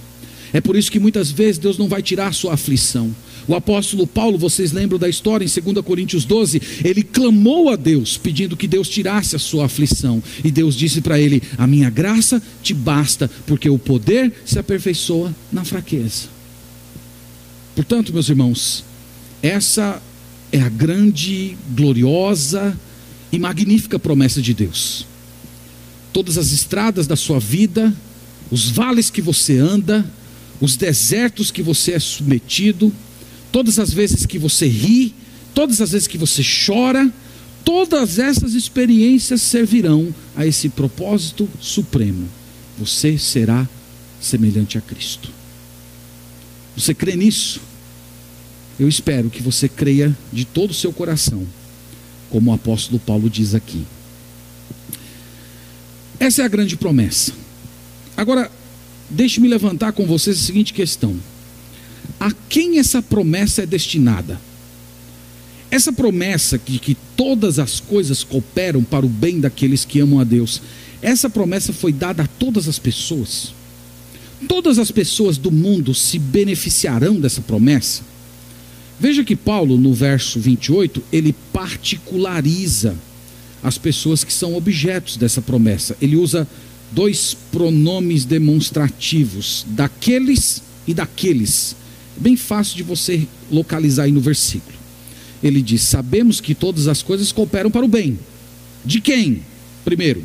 é 0.54 0.62
por 0.62 0.76
isso 0.76 0.92
que 0.92 1.00
muitas 1.00 1.32
vezes 1.32 1.58
Deus 1.58 1.80
não 1.80 1.88
vai 1.88 2.04
tirar 2.04 2.28
a 2.28 2.32
sua 2.32 2.54
aflição. 2.54 3.14
O 3.48 3.56
apóstolo 3.56 4.06
Paulo, 4.06 4.38
vocês 4.38 4.72
lembram 4.72 5.00
da 5.00 5.10
história 5.10 5.44
em 5.44 5.74
2 5.74 5.84
Coríntios 5.84 6.24
12? 6.24 6.62
Ele 6.86 7.02
clamou 7.02 7.70
a 7.70 7.76
Deus, 7.76 8.18
pedindo 8.18 8.56
que 8.56 8.68
Deus 8.68 8.88
tirasse 8.88 9.36
a 9.36 9.40
sua 9.40 9.66
aflição. 9.66 10.22
E 10.44 10.52
Deus 10.52 10.76
disse 10.76 11.02
para 11.02 11.20
ele: 11.20 11.42
A 11.58 11.66
minha 11.66 11.90
graça 11.90 12.42
te 12.62 12.74
basta, 12.74 13.30
porque 13.48 13.70
o 13.70 13.80
poder 13.80 14.32
se 14.46 14.60
aperfeiçoa 14.60 15.36
na 15.52 15.66
fraqueza. 15.66 16.30
Portanto, 17.76 18.14
meus 18.14 18.30
irmãos, 18.30 18.86
essa 19.42 20.02
é 20.52 20.62
a 20.62 20.70
grande, 20.70 21.58
gloriosa 21.76 22.78
e 23.32 23.40
magnífica 23.40 23.98
promessa 23.98 24.42
de 24.42 24.54
Deus. 24.54 25.08
Todas 26.14 26.38
as 26.38 26.52
estradas 26.52 27.08
da 27.08 27.16
sua 27.16 27.40
vida, 27.40 27.92
os 28.52 28.70
vales 28.70 29.10
que 29.10 29.22
você 29.22 29.58
anda, 29.58 30.06
os 30.64 30.78
desertos 30.78 31.52
que 31.52 31.62
você 31.62 31.92
é 31.92 32.00
submetido, 32.00 32.90
todas 33.52 33.80
as 33.80 33.92
vezes 33.92 34.26
que 34.26 34.40
você 34.40 34.66
ri, 34.66 35.14
todas 35.54 35.82
as 35.82 35.92
vezes 35.92 36.08
que 36.08 36.18
você 36.18 36.42
chora, 36.66 37.12
todas 37.66 38.18
essas 38.18 38.54
experiências 38.54 39.42
servirão 39.42 40.16
a 40.34 40.48
esse 40.48 40.70
propósito 40.70 41.50
supremo. 41.60 42.30
Você 42.80 43.18
será 43.18 43.68
semelhante 44.22 44.78
a 44.78 44.82
Cristo. 44.82 45.30
Você 46.78 46.94
crê 46.94 47.18
nisso? 47.18 47.60
Eu 48.80 48.88
espero 48.88 49.30
que 49.30 49.44
você 49.44 49.68
creia 49.68 50.18
de 50.32 50.46
todo 50.46 50.72
o 50.72 50.74
seu 50.74 50.94
coração, 50.94 51.46
como 52.30 52.52
o 52.52 52.54
apóstolo 52.54 53.00
Paulo 53.00 53.30
diz 53.30 53.54
aqui. 53.54 53.86
Essa 56.22 56.42
é 56.42 56.46
a 56.46 56.48
grande 56.48 56.78
promessa. 56.78 57.34
Agora, 58.16 58.50
Deixe-me 59.14 59.48
levantar 59.48 59.94
com 59.94 60.08
vocês 60.08 60.38
a 60.38 60.42
seguinte 60.42 60.74
questão: 60.74 61.16
a 62.20 62.32
quem 62.50 62.80
essa 62.80 63.02
promessa 63.02 63.62
é 63.62 63.66
destinada? 63.66 64.42
Essa 65.70 65.94
promessa 65.94 66.60
de 66.64 66.80
que 66.80 66.98
todas 67.16 67.60
as 67.60 67.80
coisas 67.80 68.24
cooperam 68.24 68.84
para 68.84 69.06
o 69.06 69.10
bem 69.10 69.40
daqueles 69.40 69.86
que 69.86 70.00
amam 70.00 70.20
a 70.20 70.24
Deus, 70.24 70.62
essa 71.02 71.30
promessa 71.30 71.72
foi 71.72 71.92
dada 71.92 72.24
a 72.24 72.28
todas 72.28 72.68
as 72.68 72.80
pessoas. 72.80 73.54
Todas 74.48 74.78
as 74.80 74.92
pessoas 74.92 75.38
do 75.38 75.52
mundo 75.52 75.94
se 75.94 76.18
beneficiarão 76.18 77.20
dessa 77.20 77.42
promessa. 77.42 78.02
Veja 79.00 79.24
que 79.24 79.36
Paulo, 79.36 79.78
no 79.78 79.94
verso 79.94 80.40
28, 80.40 81.04
ele 81.12 81.36
particulariza 81.52 82.96
as 83.62 83.78
pessoas 83.78 84.24
que 84.24 84.34
são 84.34 84.56
objetos 84.56 85.18
dessa 85.18 85.42
promessa. 85.42 85.96
Ele 86.02 86.16
usa 86.16 86.48
dois 86.94 87.36
pronomes 87.52 88.26
demonstrativos, 88.26 89.66
daqueles 89.70 90.62
e 90.88 90.94
daqueles. 90.94 91.76
Bem 92.16 92.36
fácil 92.36 92.78
de 92.78 92.84
você 92.84 93.28
localizar 93.52 94.04
aí 94.04 94.12
no 94.12 94.22
versículo. 94.22 94.78
Ele 95.42 95.62
diz: 95.62 95.82
Sabemos 95.82 96.40
que 96.40 96.54
todas 96.54 96.88
as 96.88 97.02
coisas 97.02 97.32
cooperam 97.32 97.72
para 97.72 97.86
o 97.86 97.88
bem. 97.88 98.18
De 98.86 99.02
quem? 99.02 99.42
Primeiro, 99.84 100.24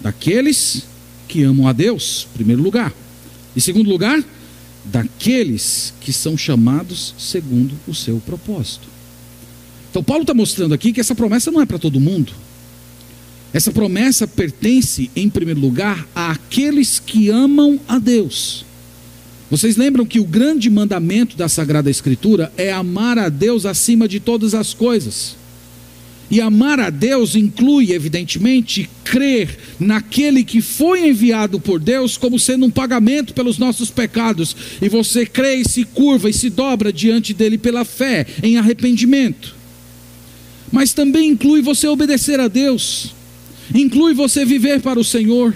daqueles 0.00 0.84
que 1.28 1.42
amam 1.42 1.68
a 1.68 1.72
Deus, 1.72 2.26
primeiro 2.34 2.62
lugar. 2.62 2.92
Em 3.56 3.60
segundo 3.60 3.88
lugar, 3.90 4.22
daqueles 4.84 5.92
que 6.00 6.12
são 6.12 6.36
chamados 6.36 7.14
segundo 7.18 7.74
o 7.86 7.94
seu 7.94 8.18
propósito. 8.20 8.88
Então, 9.90 10.02
Paulo 10.02 10.22
está 10.22 10.32
mostrando 10.32 10.72
aqui 10.72 10.92
que 10.92 11.00
essa 11.00 11.14
promessa 11.14 11.50
não 11.50 11.60
é 11.60 11.66
para 11.66 11.78
todo 11.78 12.00
mundo. 12.00 12.32
Essa 13.52 13.72
promessa 13.72 14.28
pertence, 14.28 15.10
em 15.16 15.28
primeiro 15.28 15.60
lugar, 15.60 16.06
àqueles 16.14 17.00
que 17.00 17.30
amam 17.30 17.80
a 17.88 17.98
Deus. 17.98 18.64
Vocês 19.50 19.76
lembram 19.76 20.06
que 20.06 20.20
o 20.20 20.24
grande 20.24 20.70
mandamento 20.70 21.36
da 21.36 21.48
Sagrada 21.48 21.90
Escritura 21.90 22.52
é 22.56 22.70
amar 22.70 23.18
a 23.18 23.28
Deus 23.28 23.66
acima 23.66 24.06
de 24.06 24.20
todas 24.20 24.54
as 24.54 24.72
coisas. 24.72 25.34
E 26.30 26.40
amar 26.40 26.78
a 26.78 26.90
Deus 26.90 27.34
inclui, 27.34 27.90
evidentemente, 27.90 28.88
crer 29.02 29.58
naquele 29.80 30.44
que 30.44 30.60
foi 30.60 31.08
enviado 31.08 31.58
por 31.58 31.80
Deus 31.80 32.16
como 32.16 32.38
sendo 32.38 32.66
um 32.66 32.70
pagamento 32.70 33.34
pelos 33.34 33.58
nossos 33.58 33.90
pecados. 33.90 34.54
E 34.80 34.88
você 34.88 35.26
crê 35.26 35.56
e 35.56 35.68
se 35.68 35.84
curva 35.84 36.30
e 36.30 36.32
se 36.32 36.48
dobra 36.48 36.92
diante 36.92 37.34
dele 37.34 37.58
pela 37.58 37.84
fé, 37.84 38.24
em 38.44 38.58
arrependimento. 38.58 39.56
Mas 40.70 40.92
também 40.92 41.30
inclui 41.30 41.60
você 41.60 41.88
obedecer 41.88 42.38
a 42.38 42.46
Deus 42.46 43.12
inclui 43.74 44.14
você 44.14 44.44
viver 44.44 44.80
para 44.80 44.98
o 44.98 45.04
Senhor, 45.04 45.54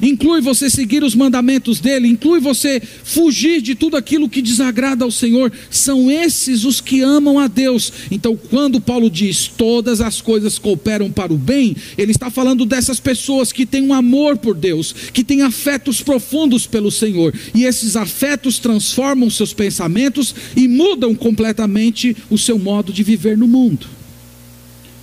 inclui 0.00 0.40
você 0.40 0.70
seguir 0.70 1.02
os 1.02 1.14
mandamentos 1.14 1.80
dele, 1.80 2.08
inclui 2.08 2.40
você 2.40 2.80
fugir 2.80 3.60
de 3.60 3.74
tudo 3.74 3.96
aquilo 3.96 4.28
que 4.28 4.40
desagrada 4.40 5.04
ao 5.04 5.10
Senhor. 5.10 5.52
São 5.70 6.10
esses 6.10 6.64
os 6.64 6.80
que 6.80 7.02
amam 7.02 7.38
a 7.38 7.48
Deus. 7.48 7.92
Então, 8.10 8.36
quando 8.36 8.80
Paulo 8.80 9.10
diz 9.10 9.48
todas 9.48 10.00
as 10.00 10.20
coisas 10.20 10.58
cooperam 10.58 11.10
para 11.10 11.32
o 11.32 11.38
bem, 11.38 11.76
ele 11.98 12.12
está 12.12 12.30
falando 12.30 12.64
dessas 12.64 13.00
pessoas 13.00 13.52
que 13.52 13.66
têm 13.66 13.82
um 13.82 13.92
amor 13.92 14.36
por 14.36 14.54
Deus, 14.54 14.94
que 15.12 15.24
têm 15.24 15.42
afetos 15.42 16.00
profundos 16.00 16.66
pelo 16.66 16.90
Senhor, 16.90 17.34
e 17.54 17.64
esses 17.64 17.96
afetos 17.96 18.58
transformam 18.58 19.28
seus 19.28 19.52
pensamentos 19.52 20.34
e 20.56 20.68
mudam 20.68 21.14
completamente 21.14 22.16
o 22.30 22.38
seu 22.38 22.58
modo 22.58 22.92
de 22.92 23.02
viver 23.02 23.36
no 23.36 23.48
mundo. 23.48 23.86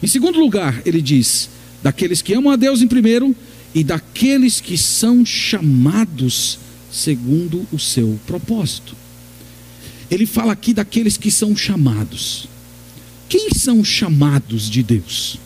Em 0.01 0.07
segundo 0.07 0.39
lugar, 0.39 0.81
ele 0.85 1.01
diz: 1.01 1.49
daqueles 1.81 2.21
que 2.21 2.33
amam 2.33 2.51
a 2.51 2.55
Deus 2.55 2.81
em 2.81 2.87
primeiro 2.87 3.35
e 3.73 3.83
daqueles 3.83 4.59
que 4.59 4.77
são 4.77 5.25
chamados 5.25 6.59
segundo 6.91 7.67
o 7.71 7.79
seu 7.79 8.19
propósito. 8.25 8.95
Ele 10.09 10.25
fala 10.25 10.53
aqui 10.53 10.73
daqueles 10.73 11.17
que 11.17 11.29
são 11.29 11.55
chamados. 11.55 12.47
Quem 13.27 13.49
são 13.51 13.83
chamados 13.83 14.69
de 14.69 14.81
Deus? 14.81 15.37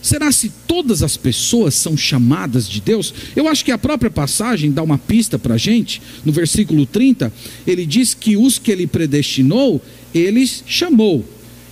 Será 0.00 0.32
se 0.32 0.50
todas 0.66 1.02
as 1.02 1.16
pessoas 1.16 1.74
são 1.74 1.96
chamadas 1.96 2.68
de 2.68 2.80
Deus? 2.80 3.14
Eu 3.36 3.46
acho 3.46 3.64
que 3.64 3.70
a 3.70 3.78
própria 3.78 4.10
passagem 4.10 4.72
dá 4.72 4.82
uma 4.82 4.98
pista 4.98 5.38
para 5.38 5.54
a 5.54 5.58
gente. 5.58 6.02
No 6.24 6.32
versículo 6.32 6.84
30, 6.86 7.32
ele 7.66 7.86
diz 7.86 8.12
que 8.14 8.36
os 8.36 8.58
que 8.58 8.72
ele 8.72 8.86
predestinou, 8.86 9.80
ele 10.12 10.44
chamou. 10.66 11.24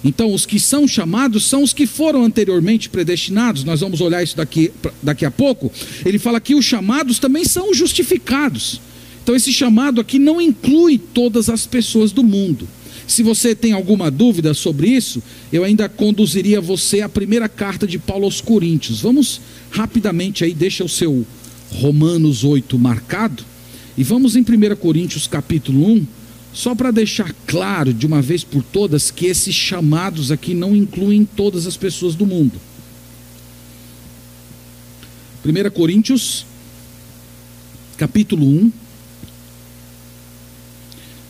Então, 0.02 0.32
os 0.32 0.46
que 0.46 0.58
são 0.58 0.88
chamados 0.88 1.44
são 1.44 1.62
os 1.62 1.72
que 1.72 1.86
foram 1.86 2.24
anteriormente 2.24 2.88
predestinados. 2.88 3.64
Nós 3.64 3.80
vamos 3.80 4.00
olhar 4.00 4.22
isso 4.22 4.36
daqui, 4.36 4.72
daqui 5.02 5.24
a 5.24 5.30
pouco. 5.30 5.70
Ele 6.04 6.18
fala 6.18 6.40
que 6.40 6.54
os 6.54 6.64
chamados 6.64 7.18
também 7.18 7.44
são 7.44 7.70
os 7.70 7.76
justificados. 7.76 8.80
Então, 9.22 9.36
esse 9.36 9.52
chamado 9.52 10.00
aqui 10.00 10.18
não 10.18 10.40
inclui 10.40 10.98
todas 10.98 11.50
as 11.50 11.66
pessoas 11.66 12.12
do 12.12 12.22
mundo. 12.22 12.66
Se 13.06 13.22
você 13.22 13.54
tem 13.54 13.72
alguma 13.72 14.10
dúvida 14.10 14.54
sobre 14.54 14.88
isso, 14.88 15.22
eu 15.52 15.64
ainda 15.64 15.88
conduziria 15.88 16.60
você 16.60 17.00
à 17.00 17.08
primeira 17.08 17.48
carta 17.48 17.86
de 17.86 17.98
Paulo 17.98 18.24
aos 18.24 18.40
Coríntios. 18.40 19.00
Vamos 19.00 19.40
rapidamente 19.70 20.44
aí, 20.44 20.54
deixa 20.54 20.84
o 20.84 20.88
seu 20.88 21.26
Romanos 21.72 22.44
8 22.44 22.78
marcado. 22.78 23.44
E 23.98 24.04
vamos 24.04 24.36
em 24.36 24.40
1 24.40 24.76
Coríntios 24.76 25.26
capítulo 25.26 25.84
1, 25.92 26.06
só 26.52 26.74
para 26.74 26.90
deixar 26.90 27.32
claro 27.46 27.92
de 27.92 28.06
uma 28.06 28.20
vez 28.20 28.42
por 28.44 28.62
todas 28.62 29.10
que 29.10 29.26
esses 29.26 29.54
chamados 29.54 30.30
aqui 30.32 30.54
não 30.54 30.74
incluem 30.74 31.24
todas 31.24 31.66
as 31.66 31.76
pessoas 31.76 32.14
do 32.14 32.26
mundo. 32.26 32.60
1 35.44 35.70
Coríntios 35.70 36.44
capítulo 38.00 38.46
1, 38.46 38.72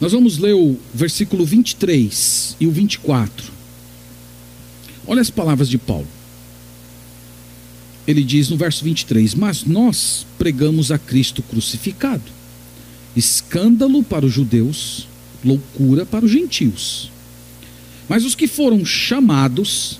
nós 0.00 0.12
vamos 0.12 0.38
ler 0.38 0.54
o 0.54 0.78
versículo 0.94 1.44
23 1.44 2.56
e 2.60 2.66
o 2.68 2.70
24. 2.70 3.50
Olha 5.04 5.20
as 5.20 5.30
palavras 5.30 5.68
de 5.68 5.76
Paulo. 5.78 6.06
Ele 8.06 8.22
diz 8.22 8.48
no 8.48 8.56
verso 8.56 8.84
23: 8.84 9.34
Mas 9.34 9.64
nós 9.64 10.24
pregamos 10.38 10.92
a 10.92 10.98
Cristo 10.98 11.42
crucificado, 11.42 12.22
escândalo 13.16 14.04
para 14.04 14.24
os 14.24 14.32
judeus, 14.32 15.08
loucura 15.44 16.04
para 16.04 16.24
os 16.24 16.30
gentios. 16.30 17.10
Mas 18.08 18.24
os 18.24 18.34
que 18.34 18.46
foram 18.46 18.84
chamados, 18.84 19.98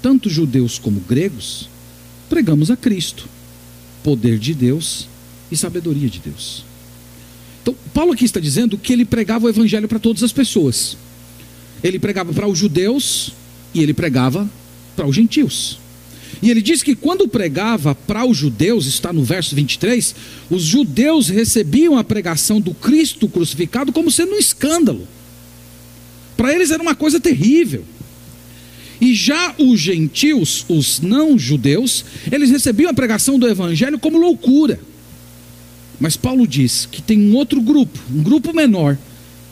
tanto 0.00 0.30
judeus 0.30 0.78
como 0.78 1.00
gregos, 1.00 1.68
pregamos 2.28 2.70
a 2.70 2.76
Cristo, 2.76 3.28
poder 4.02 4.38
de 4.38 4.54
Deus 4.54 5.08
e 5.50 5.56
sabedoria 5.56 6.08
de 6.08 6.20
Deus. 6.20 6.64
Então, 7.62 7.74
Paulo 7.92 8.12
aqui 8.12 8.24
está 8.24 8.40
dizendo 8.40 8.78
que 8.78 8.92
ele 8.92 9.04
pregava 9.04 9.46
o 9.46 9.48
evangelho 9.48 9.88
para 9.88 9.98
todas 9.98 10.22
as 10.22 10.32
pessoas. 10.32 10.96
Ele 11.82 11.98
pregava 11.98 12.32
para 12.32 12.46
os 12.46 12.58
judeus 12.58 13.32
e 13.74 13.82
ele 13.82 13.92
pregava 13.92 14.48
para 14.96 15.06
os 15.06 15.14
gentios. 15.14 15.78
E 16.42 16.50
ele 16.50 16.62
diz 16.62 16.82
que 16.82 16.94
quando 16.94 17.28
pregava 17.28 17.94
para 17.94 18.24
os 18.24 18.36
judeus, 18.36 18.86
está 18.86 19.12
no 19.12 19.22
verso 19.22 19.54
23, 19.54 20.14
os 20.50 20.62
judeus 20.62 21.28
recebiam 21.28 21.98
a 21.98 22.04
pregação 22.04 22.60
do 22.60 22.72
Cristo 22.72 23.28
crucificado 23.28 23.92
como 23.92 24.10
sendo 24.10 24.32
um 24.32 24.38
escândalo. 24.38 25.06
Para 26.36 26.54
eles 26.54 26.70
era 26.70 26.82
uma 26.82 26.94
coisa 26.94 27.20
terrível. 27.20 27.84
E 29.00 29.14
já 29.14 29.54
os 29.58 29.80
gentios, 29.80 30.64
os 30.68 31.00
não 31.00 31.38
judeus, 31.38 32.04
eles 32.30 32.50
recebiam 32.50 32.90
a 32.90 32.94
pregação 32.94 33.38
do 33.38 33.48
evangelho 33.48 33.98
como 33.98 34.18
loucura. 34.18 34.80
Mas 35.98 36.16
Paulo 36.16 36.46
diz 36.46 36.88
que 36.90 37.02
tem 37.02 37.20
um 37.20 37.34
outro 37.34 37.60
grupo, 37.60 37.98
um 38.10 38.22
grupo 38.22 38.54
menor, 38.54 38.96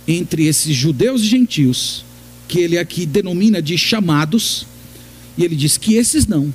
entre 0.07 0.47
esses 0.47 0.75
judeus 0.75 1.21
e 1.21 1.27
gentios, 1.27 2.05
que 2.47 2.61
ele 2.61 2.79
aqui 2.79 3.05
denomina 3.05 3.61
de 3.61 3.77
chamados, 3.77 4.67
e 5.37 5.45
ele 5.45 5.55
diz 5.55 5.77
que 5.77 5.95
esses 5.95 6.27
não, 6.27 6.53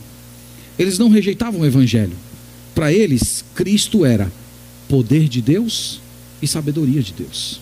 eles 0.77 0.97
não 0.97 1.09
rejeitavam 1.09 1.61
o 1.61 1.65
evangelho. 1.65 2.15
Para 2.73 2.91
eles, 2.91 3.43
Cristo 3.53 4.05
era 4.05 4.31
poder 4.87 5.27
de 5.27 5.41
Deus 5.41 5.99
e 6.41 6.47
sabedoria 6.47 7.01
de 7.01 7.13
Deus. 7.13 7.61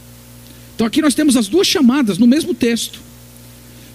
Então 0.75 0.87
aqui 0.87 1.01
nós 1.01 1.13
temos 1.13 1.37
as 1.37 1.47
duas 1.47 1.67
chamadas 1.67 2.17
no 2.17 2.25
mesmo 2.25 2.53
texto. 2.53 2.99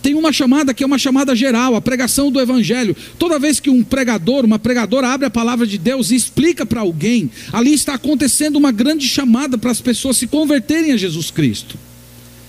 Tem 0.03 0.14
uma 0.14 0.33
chamada 0.33 0.73
que 0.73 0.85
é 0.85 0.87
uma 0.87 0.99
chamada 0.99 1.35
geral, 1.35 1.75
a 1.75 1.81
pregação 1.81 2.31
do 2.31 2.40
Evangelho. 2.40 2.97
Toda 3.19 3.40
vez 3.40 3.59
que 3.59 3.69
um 3.69 3.83
pregador, 3.83 4.45
uma 4.45 4.59
pregadora 4.59 5.09
abre 5.09 5.27
a 5.27 5.31
palavra 5.31 5.67
de 5.67 5.79
Deus 5.79 6.12
e 6.12 6.14
explica 6.14 6.64
para 6.64 6.81
alguém, 6.81 7.29
ali 7.53 7.75
está 7.75 7.95
acontecendo 7.95 8.55
uma 8.55 8.71
grande 8.71 9.09
chamada 9.09 9.59
para 9.59 9.73
as 9.73 9.81
pessoas 9.81 10.17
se 10.17 10.29
converterem 10.29 10.93
a 10.93 10.97
Jesus 10.97 11.33
Cristo. 11.33 11.77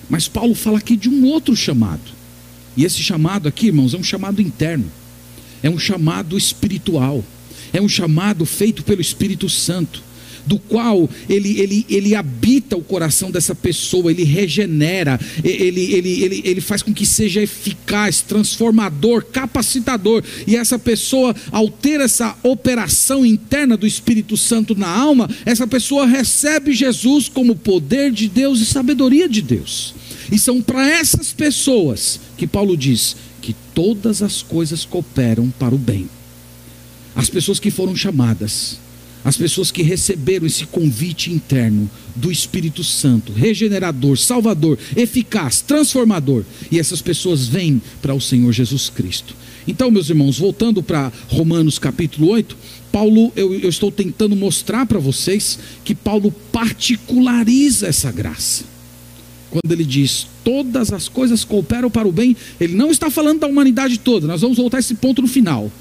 Mas 0.08 0.28
Paulo 0.28 0.54
fala 0.54 0.78
aqui 0.78 0.96
de 0.96 1.10
um 1.10 1.26
outro 1.26 1.56
chamado. 1.56 2.15
E 2.76 2.86
esse 2.86 3.02
chamado 3.02 3.48
aqui, 3.48 3.68
irmãos, 3.68 3.96
é 3.96 3.98
um 3.98 4.04
chamado 4.04 4.39
interno, 4.39 4.86
é 5.62 5.70
um 5.70 5.80
chamado 5.80 6.38
espiritual, 6.38 7.24
é 7.74 7.82
um 7.82 7.89
chamado 7.89 8.46
feito 8.46 8.84
pelo 8.84 9.02
Espírito 9.02 9.50
Santo 9.50 10.08
do 10.48 10.58
qual 10.58 11.10
ele, 11.30 11.60
ele, 11.60 11.86
ele 11.89 12.15
habita 12.15 12.78
o 12.78 12.82
coração 12.82 13.30
dessa 13.30 13.54
pessoa, 13.54 14.10
ele 14.10 14.24
regenera, 14.24 15.20
ele, 15.43 15.93
ele, 15.93 16.24
ele, 16.24 16.41
ele 16.46 16.62
faz 16.62 16.82
com 16.82 16.93
que 16.93 17.06
seja 17.06 17.41
eficaz, 17.41 18.22
transformador, 18.22 19.26
capacitador. 19.26 20.24
E 20.48 20.56
essa 20.56 20.80
pessoa, 20.80 21.36
ao 21.52 21.70
ter 21.70 22.00
essa 22.00 22.36
operação 22.41 23.26
interna 23.26 23.76
do 23.76 23.86
Espírito 23.86 24.38
Santo 24.38 24.74
na 24.74 24.88
alma, 24.88 25.30
essa 25.46 25.67
pessoa 25.67 26.08
recebe 26.08 26.74
Jesus 26.74 27.28
como 27.28 27.56
poder 27.56 28.12
de 28.12 28.30
Deus 28.30 28.62
e 28.62 28.65
sabedoria 28.65 29.28
de 29.28 29.41
Deus. 29.41 29.93
E 30.32 30.39
são 30.39 30.62
para 30.62 30.89
essas 30.89 31.34
pessoas 31.34 32.20
que 32.38 32.48
Paulo 32.48 32.78
diz 32.78 33.15
que 33.48 33.56
todas 33.74 34.22
as 34.22 34.42
coisas 34.42 34.84
cooperam 34.84 35.50
para 35.58 35.74
o 35.74 35.78
bem. 35.78 36.10
As 37.16 37.30
pessoas 37.30 37.62
que 37.62 37.72
foram 37.72 37.96
chamadas 37.96 38.78
as 39.24 39.36
pessoas 39.36 39.72
que 39.72 39.84
receberam 39.84 40.48
esse 40.48 40.66
convite 40.66 41.34
interno 41.34 41.90
do 42.16 42.32
Espírito 42.32 42.82
Santo, 42.82 43.34
regenerador, 43.34 44.18
salvador, 44.18 44.80
eficaz, 44.96 45.60
transformador, 45.60 46.46
e 46.72 46.80
essas 46.80 47.02
pessoas 47.02 47.46
vêm 47.46 47.82
para 48.02 48.14
o 48.14 48.22
Senhor 48.22 48.54
Jesus 48.54 48.90
Cristo. 48.90 49.36
Então, 49.68 49.92
meus 49.92 50.10
irmãos, 50.10 50.40
voltando 50.40 50.82
para 50.82 51.12
Romanos 51.28 51.78
capítulo 51.78 52.30
8, 52.30 52.56
Paulo, 52.90 53.34
eu, 53.36 53.54
eu 53.54 53.68
estou 53.68 53.92
tentando 53.92 54.34
mostrar 54.34 54.86
para 54.86 54.98
vocês 54.98 55.60
que 55.84 55.94
Paulo 55.94 56.32
particulariza 56.54 57.88
essa 57.88 58.10
graça. 58.14 58.77
Quando 59.63 59.72
ele 59.72 59.86
diz 59.86 60.28
todas 60.43 60.93
as 60.93 61.08
coisas 61.08 61.43
cooperam 61.43 61.89
para 61.89 62.08
o 62.08 62.12
bem, 62.12 62.36
ele 62.60 62.76
não 62.76 62.91
está 62.91 63.10
falando 63.10 63.39
da 63.39 63.48
humanidade 63.48 63.98
toda, 64.00 64.28
nós 64.28 64.41
vamos 64.41 64.58
voltar 64.58 64.78
a 64.78 64.80
esse 64.80 64.96
ponto 64.96 65.22
no 65.22 65.28
final. 65.28 65.72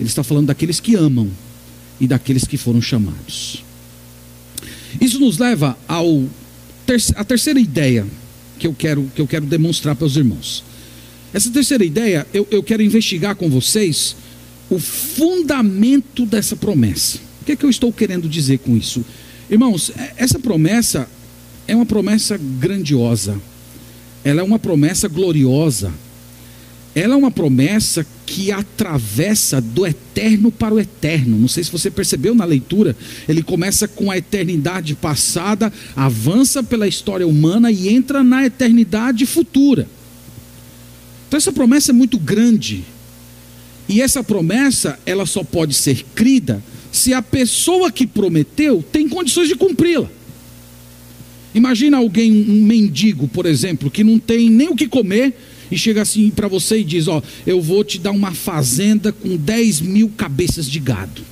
Ele 0.00 0.08
está 0.08 0.24
falando 0.24 0.46
daqueles 0.46 0.80
que 0.80 0.96
amam 0.96 1.30
e 2.00 2.06
daqueles 2.06 2.44
que 2.44 2.56
foram 2.56 2.82
chamados. 2.82 3.62
Isso 5.00 5.20
nos 5.20 5.38
leva 5.38 5.78
a 5.88 7.24
terceira 7.24 7.60
ideia 7.60 8.06
que 8.58 8.66
eu 8.66 8.74
quero, 8.74 9.10
que 9.14 9.20
eu 9.20 9.26
quero 9.26 9.46
demonstrar 9.46 9.94
para 9.94 10.06
os 10.06 10.16
irmãos. 10.16 10.64
Essa 11.32 11.50
terceira 11.50 11.84
ideia, 11.84 12.26
eu, 12.34 12.46
eu 12.50 12.62
quero 12.62 12.82
investigar 12.82 13.36
com 13.36 13.48
vocês 13.48 14.16
o 14.68 14.78
fundamento 14.78 16.26
dessa 16.26 16.56
promessa. 16.56 17.18
O 17.40 17.44
que 17.44 17.52
é 17.52 17.56
que 17.56 17.64
eu 17.64 17.70
estou 17.70 17.92
querendo 17.92 18.28
dizer 18.28 18.58
com 18.58 18.76
isso? 18.76 19.04
Irmãos, 19.50 19.90
é, 19.96 20.14
essa 20.16 20.38
promessa 20.38 21.08
é 21.66 21.74
uma 21.74 21.86
promessa 21.86 22.38
grandiosa, 22.38 23.40
ela 24.24 24.40
é 24.40 24.44
uma 24.44 24.58
promessa 24.58 25.08
gloriosa, 25.08 25.92
ela 26.94 27.14
é 27.14 27.16
uma 27.16 27.30
promessa 27.30 28.06
que 28.26 28.52
atravessa 28.52 29.60
do 29.60 29.86
eterno 29.86 30.52
para 30.52 30.74
o 30.74 30.80
eterno. 30.80 31.38
Não 31.38 31.48
sei 31.48 31.64
se 31.64 31.72
você 31.72 31.90
percebeu 31.90 32.34
na 32.34 32.44
leitura, 32.44 32.94
ele 33.28 33.42
começa 33.42 33.88
com 33.88 34.10
a 34.10 34.18
eternidade 34.18 34.94
passada, 34.94 35.72
avança 35.96 36.62
pela 36.62 36.86
história 36.86 37.26
humana 37.26 37.70
e 37.70 37.88
entra 37.88 38.22
na 38.22 38.44
eternidade 38.44 39.24
futura. 39.24 39.88
Então 41.28 41.38
essa 41.38 41.52
promessa 41.52 41.92
é 41.92 41.94
muito 41.94 42.18
grande. 42.18 42.84
E 43.88 44.00
essa 44.00 44.22
promessa, 44.22 44.98
ela 45.06 45.26
só 45.26 45.42
pode 45.42 45.74
ser 45.74 46.04
crida 46.14 46.62
se 46.90 47.14
a 47.14 47.22
pessoa 47.22 47.90
que 47.90 48.06
prometeu 48.06 48.84
tem 48.92 49.08
condições 49.08 49.48
de 49.48 49.56
cumpri-la. 49.56 50.10
Imagina 51.54 51.98
alguém, 51.98 52.32
um 52.32 52.62
mendigo, 52.62 53.28
por 53.28 53.46
exemplo, 53.46 53.90
que 53.90 54.02
não 54.02 54.18
tem 54.18 54.48
nem 54.48 54.68
o 54.68 54.76
que 54.76 54.88
comer, 54.88 55.34
e 55.70 55.76
chega 55.76 56.02
assim 56.02 56.30
para 56.30 56.48
você 56.48 56.78
e 56.78 56.84
diz: 56.84 57.08
Ó, 57.08 57.22
eu 57.46 57.60
vou 57.60 57.82
te 57.82 57.98
dar 57.98 58.10
uma 58.10 58.32
fazenda 58.32 59.12
com 59.12 59.36
10 59.36 59.80
mil 59.80 60.10
cabeças 60.10 60.68
de 60.68 60.78
gado. 60.78 61.22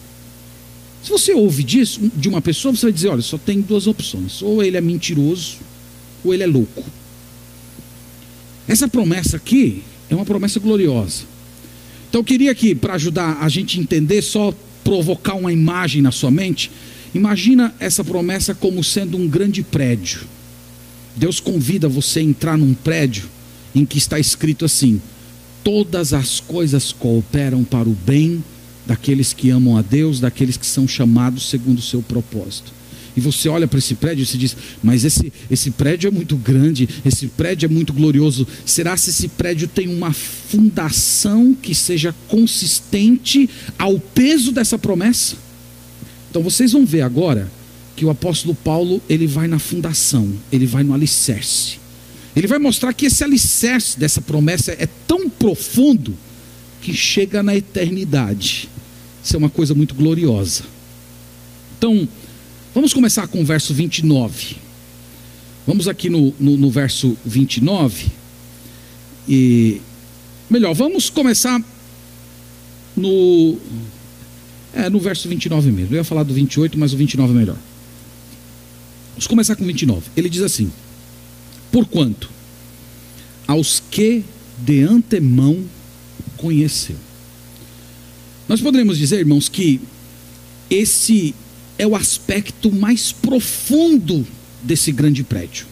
Se 1.02 1.10
você 1.10 1.32
ouve 1.32 1.62
disso 1.62 2.00
de 2.14 2.28
uma 2.28 2.40
pessoa, 2.40 2.74
você 2.74 2.86
vai 2.86 2.92
dizer: 2.92 3.08
olha, 3.08 3.22
só 3.22 3.38
tem 3.38 3.60
duas 3.60 3.86
opções. 3.86 4.42
Ou 4.42 4.62
ele 4.62 4.76
é 4.76 4.80
mentiroso, 4.80 5.58
ou 6.22 6.34
ele 6.34 6.42
é 6.42 6.46
louco. 6.46 6.84
Essa 8.68 8.86
promessa 8.86 9.36
aqui 9.36 9.82
é 10.08 10.14
uma 10.14 10.24
promessa 10.24 10.60
gloriosa. 10.60 11.24
Então 12.08 12.20
eu 12.20 12.24
queria 12.24 12.54
que, 12.54 12.74
para 12.74 12.94
ajudar 12.94 13.38
a 13.40 13.48
gente 13.48 13.78
a 13.78 13.82
entender, 13.82 14.20
só 14.22 14.54
provocar 14.84 15.34
uma 15.34 15.52
imagem 15.52 16.02
na 16.02 16.10
sua 16.10 16.30
mente. 16.30 16.70
Imagina 17.14 17.74
essa 17.80 18.04
promessa 18.04 18.54
como 18.54 18.84
sendo 18.84 19.16
um 19.16 19.28
grande 19.28 19.62
prédio. 19.62 20.20
Deus 21.16 21.40
convida 21.40 21.88
você 21.88 22.20
a 22.20 22.22
entrar 22.22 22.56
num 22.56 22.72
prédio 22.72 23.28
em 23.74 23.84
que 23.84 23.98
está 23.98 24.18
escrito 24.18 24.64
assim: 24.64 25.00
todas 25.64 26.12
as 26.12 26.40
coisas 26.40 26.92
cooperam 26.92 27.64
para 27.64 27.88
o 27.88 27.96
bem 28.06 28.42
daqueles 28.86 29.32
que 29.32 29.50
amam 29.50 29.76
a 29.76 29.82
Deus, 29.82 30.20
daqueles 30.20 30.56
que 30.56 30.66
são 30.66 30.86
chamados 30.86 31.48
segundo 31.48 31.78
o 31.78 31.82
seu 31.82 32.02
propósito. 32.02 32.72
E 33.16 33.20
você 33.20 33.48
olha 33.48 33.66
para 33.66 33.78
esse 33.78 33.94
prédio 33.96 34.22
e 34.22 34.26
se 34.26 34.38
diz: 34.38 34.56
Mas 34.82 35.04
esse, 35.04 35.32
esse 35.50 35.72
prédio 35.72 36.08
é 36.08 36.10
muito 36.10 36.36
grande, 36.36 36.88
esse 37.04 37.26
prédio 37.26 37.66
é 37.66 37.68
muito 37.68 37.92
glorioso. 37.92 38.46
Será 38.64 38.96
se 38.96 39.10
esse 39.10 39.28
prédio 39.28 39.66
tem 39.66 39.88
uma 39.88 40.12
fundação 40.12 41.54
que 41.60 41.74
seja 41.74 42.14
consistente 42.28 43.50
ao 43.76 43.98
peso 43.98 44.52
dessa 44.52 44.78
promessa? 44.78 45.49
Então 46.30 46.42
vocês 46.42 46.72
vão 46.72 46.86
ver 46.86 47.02
agora 47.02 47.50
que 47.96 48.04
o 48.04 48.10
apóstolo 48.10 48.54
Paulo 48.54 49.02
ele 49.08 49.26
vai 49.26 49.48
na 49.48 49.58
fundação, 49.58 50.32
ele 50.50 50.64
vai 50.64 50.82
no 50.82 50.94
alicerce. 50.94 51.78
Ele 52.34 52.46
vai 52.46 52.58
mostrar 52.58 52.94
que 52.94 53.06
esse 53.06 53.24
alicerce 53.24 53.98
dessa 53.98 54.20
promessa 54.20 54.72
é 54.72 54.88
tão 55.06 55.28
profundo 55.28 56.16
que 56.80 56.94
chega 56.94 57.42
na 57.42 57.56
eternidade. 57.56 58.68
Isso 59.22 59.34
é 59.34 59.38
uma 59.38 59.50
coisa 59.50 59.74
muito 59.74 59.94
gloriosa. 59.94 60.62
Então, 61.76 62.08
vamos 62.74 62.94
começar 62.94 63.26
com 63.26 63.42
o 63.42 63.44
verso 63.44 63.74
29. 63.74 64.56
Vamos 65.66 65.88
aqui 65.88 66.08
no, 66.08 66.32
no, 66.38 66.56
no 66.56 66.70
verso 66.70 67.16
29. 67.24 68.06
E, 69.28 69.80
melhor, 70.48 70.74
vamos 70.74 71.10
começar 71.10 71.60
no. 72.96 73.58
É, 74.72 74.88
no 74.88 75.00
verso 75.00 75.28
29 75.28 75.70
mesmo. 75.70 75.94
Eu 75.94 75.98
ia 75.98 76.04
falar 76.04 76.22
do 76.22 76.32
28, 76.32 76.78
mas 76.78 76.92
o 76.92 76.96
29 76.96 77.32
é 77.32 77.36
melhor. 77.36 77.56
Vamos 79.10 79.26
começar 79.26 79.56
com 79.56 79.64
29. 79.64 80.10
Ele 80.16 80.28
diz 80.28 80.42
assim: 80.42 80.70
Porquanto 81.72 82.30
aos 83.46 83.82
que 83.90 84.24
de 84.58 84.82
antemão 84.82 85.64
conheceu. 86.36 86.96
Nós 88.48 88.60
poderíamos 88.60 88.96
dizer, 88.96 89.18
irmãos, 89.18 89.48
que 89.48 89.80
esse 90.68 91.34
é 91.78 91.86
o 91.86 91.96
aspecto 91.96 92.70
mais 92.70 93.12
profundo 93.12 94.26
desse 94.62 94.92
grande 94.92 95.24
prédio. 95.24 95.66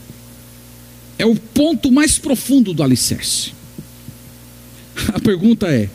É 1.19 1.27
o 1.27 1.37
ponto 1.37 1.91
mais 1.93 2.19
profundo 2.19 2.73
do 2.73 2.83
alicerce. 2.83 3.53
A 5.15 5.21
pergunta 5.21 5.67
é: 5.69 5.89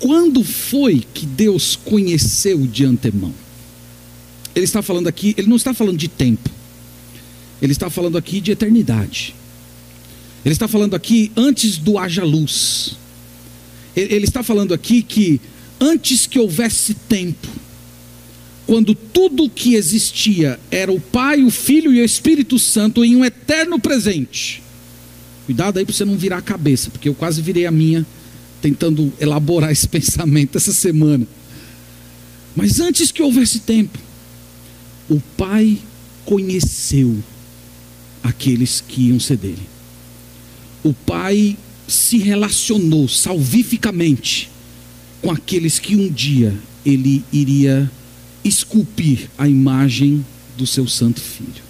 quando 0.00 0.42
foi 0.42 1.04
que 1.14 1.26
Deus 1.26 1.76
conheceu 1.76 2.66
de 2.66 2.84
antemão? 2.84 3.34
Ele 4.54 4.64
está 4.64 4.82
falando 4.82 5.06
aqui, 5.06 5.34
ele 5.36 5.48
não 5.48 5.56
está 5.56 5.72
falando 5.72 5.98
de 5.98 6.08
tempo. 6.08 6.50
Ele 7.62 7.72
está 7.72 7.90
falando 7.90 8.16
aqui 8.16 8.40
de 8.40 8.50
eternidade. 8.50 9.34
Ele 10.44 10.52
está 10.52 10.66
falando 10.66 10.94
aqui 10.94 11.30
antes 11.36 11.76
do 11.76 11.98
haja 11.98 12.24
luz. 12.24 12.96
Ele 13.94 14.24
está 14.24 14.42
falando 14.42 14.72
aqui 14.72 15.02
que 15.02 15.40
antes 15.78 16.26
que 16.26 16.38
houvesse 16.38 16.94
tempo, 16.94 17.46
quando 18.66 18.94
tudo 18.94 19.50
que 19.50 19.74
existia 19.74 20.58
era 20.70 20.90
o 20.90 21.00
Pai, 21.00 21.42
o 21.42 21.50
Filho 21.50 21.92
e 21.92 22.00
o 22.00 22.04
Espírito 22.04 22.58
Santo 22.58 23.04
em 23.04 23.16
um 23.16 23.24
eterno 23.24 23.78
presente. 23.78 24.62
Cuidado 25.44 25.78
aí 25.78 25.84
para 25.84 25.92
você 25.92 26.04
não 26.04 26.16
virar 26.16 26.38
a 26.38 26.42
cabeça, 26.42 26.90
porque 26.90 27.08
eu 27.08 27.14
quase 27.14 27.42
virei 27.42 27.66
a 27.66 27.70
minha 27.70 28.06
tentando 28.60 29.12
elaborar 29.20 29.70
esse 29.70 29.86
pensamento 29.88 30.56
essa 30.56 30.72
semana. 30.72 31.26
Mas 32.54 32.80
antes 32.80 33.12
que 33.12 33.22
houvesse 33.22 33.60
tempo, 33.60 33.98
o 35.08 35.20
Pai 35.36 35.78
conheceu 36.24 37.22
aqueles 38.22 38.82
que 38.86 39.08
iam 39.08 39.20
ser 39.20 39.36
dele. 39.36 39.68
O 40.82 40.92
Pai 40.92 41.56
se 41.86 42.18
relacionou 42.18 43.08
salvificamente 43.08 44.50
com 45.20 45.30
aqueles 45.30 45.78
que 45.78 45.96
um 45.96 46.08
dia 46.08 46.54
ele 46.84 47.24
iria 47.32 47.90
esculpir 48.44 49.28
a 49.36 49.48
imagem 49.48 50.24
do 50.56 50.66
seu 50.66 50.86
santo 50.86 51.20
filho. 51.20 51.62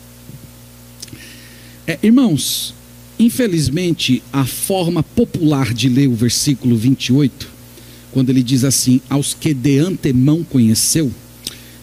É, 1.86 1.98
irmãos, 2.02 2.74
infelizmente, 3.20 4.22
a 4.32 4.46
forma 4.46 5.02
popular 5.02 5.74
de 5.74 5.90
ler 5.90 6.08
o 6.08 6.14
versículo 6.14 6.74
28, 6.74 7.46
quando 8.10 8.30
ele 8.30 8.42
diz 8.42 8.64
assim: 8.64 9.00
aos 9.10 9.34
que 9.34 9.52
de 9.52 9.78
antemão 9.78 10.42
conheceu, 10.42 11.12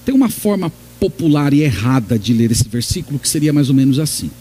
tem 0.04 0.15
uma 0.15 0.30
forma 0.30 0.73
popular 1.00 1.54
e 1.54 1.62
errada 1.62 2.17
de 2.17 2.34
ler 2.34 2.52
esse 2.52 2.67
versículo 2.67 3.19
que 3.19 3.30
seria 3.30 3.54
mais 3.54 3.69
ou 3.69 3.76
menos 3.76 4.00
assim. 4.00 4.32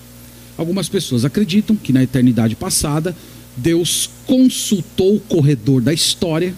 Algumas 0.57 0.89
pessoas 0.89 1.23
acreditam 1.27 1.77
que 1.77 1.93
na 1.93 2.03
eternidade 2.03 2.57
passada 2.57 3.15
Deus 3.55 4.09
consultou 4.27 5.17
o 5.17 5.21
corredor 5.21 5.83
da 5.83 5.93
história 5.93 6.55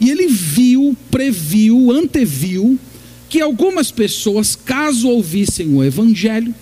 e 0.00 0.10
ele 0.10 0.26
viu, 0.26 0.96
previu, 1.12 1.92
anteviu 1.92 2.76
que 3.28 3.40
algumas 3.40 3.92
pessoas, 3.92 4.56
caso 4.56 5.08
ouvissem 5.08 5.72
o 5.72 5.84
evangelho, 5.84 6.52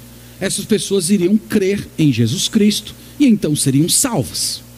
essas 0.40 0.64
pessoas 0.64 1.11
iriam 1.11 1.37
crer 1.37 1.87
em 1.98 2.12
Jesus 2.12 2.48
Cristo 2.48 2.94
e 3.18 3.27
então 3.27 3.55
seriam 3.57 3.88
salvas. 3.88 4.68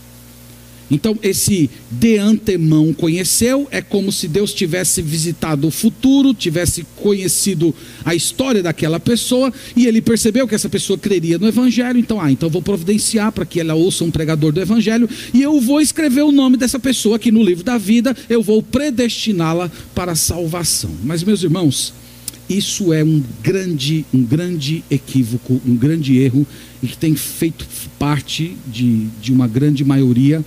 Então, 0.90 1.16
esse 1.23 1.70
de 1.88 2.18
antemão 2.18 2.92
conheceu 2.92 3.68
é 3.70 3.81
como 3.81 4.11
se 4.11 4.27
Deus 4.27 4.53
tivesse 4.53 5.01
visitado 5.01 5.68
o 5.68 5.70
futuro, 5.70 6.35
tivesse 6.35 6.85
conhecido 6.96 7.73
a 8.05 8.12
história 8.12 8.61
daquela 8.61 8.99
pessoa 8.99 9.53
e 9.77 9.87
ele 9.87 10.03
percebeu 10.03 10.49
que 10.49 10.55
essa 10.55 10.68
pessoa 10.68 10.99
creria 10.99 11.38
no 11.38 11.46
Evangelho. 11.46 11.99
Então, 11.99 12.20
ah, 12.20 12.33
então 12.33 12.49
eu 12.49 12.53
vou 12.53 12.61
providenciar 12.61 13.31
para 13.31 13.46
que 13.46 13.61
ela 13.61 13.75
ouça 13.75 14.03
um 14.03 14.11
pregador 14.11 14.51
do 14.51 14.61
Evangelho 14.61 15.09
e 15.33 15.40
eu 15.40 15.61
vou 15.61 15.81
escrever 15.81 16.23
o 16.23 16.33
nome 16.33 16.57
dessa 16.57 16.79
pessoa 16.79 17.16
aqui 17.16 17.31
no 17.31 17.42
livro 17.42 17.62
da 17.62 17.79
vida, 17.79 18.16
eu 18.29 18.42
vou 18.42 18.61
predestiná-la 18.61 19.70
para 19.94 20.12
a 20.12 20.16
salvação. 20.16 20.90
Mas, 21.05 21.23
meus 21.23 21.44
irmãos, 21.44 21.94
isso 22.51 22.93
é 22.93 23.05
um 23.05 23.23
grande, 23.43 24.05
um 24.13 24.25
grande 24.25 24.83
equívoco, 24.91 25.61
um 25.65 25.77
grande 25.77 26.19
erro 26.19 26.45
e 26.83 26.89
que 26.89 26.97
tem 26.97 27.15
feito 27.15 27.65
parte 27.97 28.57
de, 28.67 29.07
de 29.23 29.33
uma 29.33 29.47
grande 29.47 29.85
maioria 29.85 30.45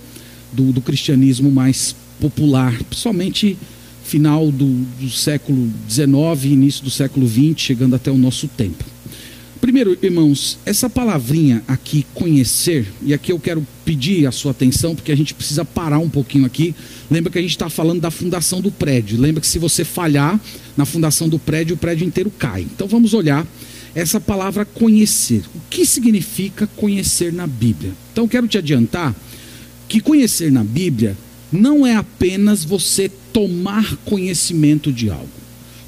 do, 0.52 0.70
do 0.70 0.82
cristianismo 0.82 1.50
mais 1.50 1.96
popular, 2.20 2.78
principalmente 2.84 3.56
final 4.04 4.52
do, 4.52 4.84
do 5.00 5.08
século 5.08 5.70
XIX, 5.88 6.44
início 6.44 6.84
do 6.84 6.90
século 6.90 7.26
XX, 7.26 7.54
chegando 7.56 7.96
até 7.96 8.10
o 8.10 8.18
nosso 8.18 8.46
tempo. 8.48 8.84
Primeiro, 9.64 9.96
irmãos, 10.02 10.58
essa 10.66 10.90
palavrinha 10.90 11.64
aqui, 11.66 12.04
conhecer, 12.12 12.86
e 13.00 13.14
aqui 13.14 13.32
eu 13.32 13.40
quero 13.40 13.66
pedir 13.82 14.26
a 14.26 14.30
sua 14.30 14.50
atenção, 14.50 14.94
porque 14.94 15.10
a 15.10 15.16
gente 15.16 15.32
precisa 15.32 15.64
parar 15.64 16.00
um 16.00 16.10
pouquinho 16.10 16.44
aqui. 16.44 16.74
Lembra 17.10 17.32
que 17.32 17.38
a 17.38 17.40
gente 17.40 17.52
está 17.52 17.70
falando 17.70 18.02
da 18.02 18.10
fundação 18.10 18.60
do 18.60 18.70
prédio. 18.70 19.18
Lembra 19.18 19.40
que 19.40 19.46
se 19.46 19.58
você 19.58 19.82
falhar 19.82 20.38
na 20.76 20.84
fundação 20.84 21.30
do 21.30 21.38
prédio, 21.38 21.76
o 21.76 21.78
prédio 21.78 22.06
inteiro 22.06 22.30
cai. 22.38 22.60
Então 22.60 22.86
vamos 22.86 23.14
olhar 23.14 23.46
essa 23.94 24.20
palavra 24.20 24.66
conhecer. 24.66 25.42
O 25.54 25.60
que 25.70 25.86
significa 25.86 26.66
conhecer 26.76 27.32
na 27.32 27.46
Bíblia? 27.46 27.94
Então 28.12 28.28
quero 28.28 28.46
te 28.46 28.58
adiantar 28.58 29.16
que 29.88 29.98
conhecer 29.98 30.52
na 30.52 30.62
Bíblia 30.62 31.16
não 31.50 31.86
é 31.86 31.96
apenas 31.96 32.66
você 32.66 33.10
tomar 33.32 33.96
conhecimento 34.04 34.92
de 34.92 35.08
algo. 35.08 35.43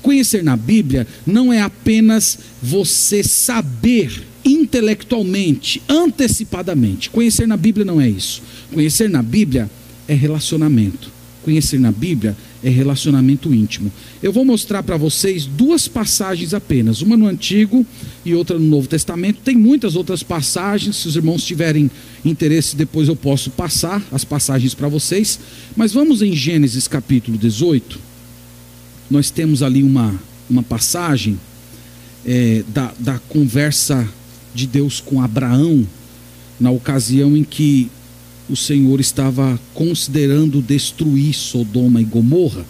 Conhecer 0.06 0.40
na 0.40 0.56
Bíblia 0.56 1.04
não 1.26 1.52
é 1.52 1.60
apenas 1.60 2.38
você 2.62 3.24
saber 3.24 4.22
intelectualmente, 4.44 5.82
antecipadamente. 5.88 7.10
Conhecer 7.10 7.44
na 7.44 7.56
Bíblia 7.56 7.84
não 7.84 8.00
é 8.00 8.08
isso. 8.08 8.40
Conhecer 8.72 9.10
na 9.10 9.20
Bíblia 9.20 9.68
é 10.06 10.14
relacionamento. 10.14 11.10
Conhecer 11.42 11.80
na 11.80 11.90
Bíblia 11.90 12.36
é 12.62 12.68
relacionamento 12.68 13.52
íntimo. 13.52 13.90
Eu 14.22 14.32
vou 14.32 14.44
mostrar 14.44 14.84
para 14.84 14.96
vocês 14.96 15.44
duas 15.44 15.88
passagens 15.88 16.54
apenas, 16.54 17.02
uma 17.02 17.16
no 17.16 17.26
Antigo 17.26 17.84
e 18.24 18.32
outra 18.32 18.56
no 18.56 18.64
Novo 18.64 18.86
Testamento. 18.86 19.40
Tem 19.44 19.56
muitas 19.56 19.96
outras 19.96 20.22
passagens, 20.22 20.94
se 20.94 21.08
os 21.08 21.16
irmãos 21.16 21.42
tiverem 21.44 21.90
interesse, 22.24 22.76
depois 22.76 23.08
eu 23.08 23.16
posso 23.16 23.50
passar 23.50 24.00
as 24.12 24.24
passagens 24.24 24.72
para 24.72 24.86
vocês. 24.86 25.40
Mas 25.74 25.92
vamos 25.92 26.22
em 26.22 26.32
Gênesis 26.32 26.86
capítulo 26.86 27.36
18. 27.36 28.05
Nós 29.10 29.30
temos 29.30 29.62
ali 29.62 29.82
uma, 29.82 30.14
uma 30.48 30.62
passagem 30.62 31.38
é, 32.24 32.64
da, 32.68 32.92
da 32.98 33.18
conversa 33.18 34.08
de 34.54 34.66
Deus 34.66 35.00
com 35.00 35.20
Abraão, 35.20 35.86
na 36.58 36.70
ocasião 36.70 37.36
em 37.36 37.44
que 37.44 37.90
o 38.48 38.56
Senhor 38.56 39.00
estava 39.00 39.58
considerando 39.74 40.62
destruir 40.62 41.34
Sodoma 41.34 42.00
e 42.00 42.04
Gomorra. 42.04 42.64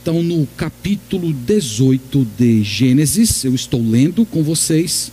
Então, 0.00 0.22
no 0.22 0.46
capítulo 0.56 1.32
18 1.32 2.26
de 2.38 2.62
Gênesis, 2.62 3.44
eu 3.44 3.54
estou 3.54 3.82
lendo 3.82 4.24
com 4.24 4.42
vocês 4.42 5.12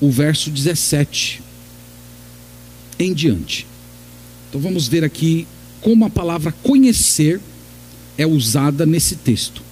o 0.00 0.10
verso 0.10 0.50
17 0.50 1.42
em 2.98 3.12
diante. 3.12 3.66
Então, 4.48 4.60
vamos 4.60 4.88
ver 4.88 5.04
aqui 5.04 5.46
como 5.80 6.04
a 6.04 6.10
palavra 6.10 6.52
conhecer 6.62 7.40
é 8.16 8.26
usada 8.26 8.84
nesse 8.84 9.16
texto. 9.16 9.62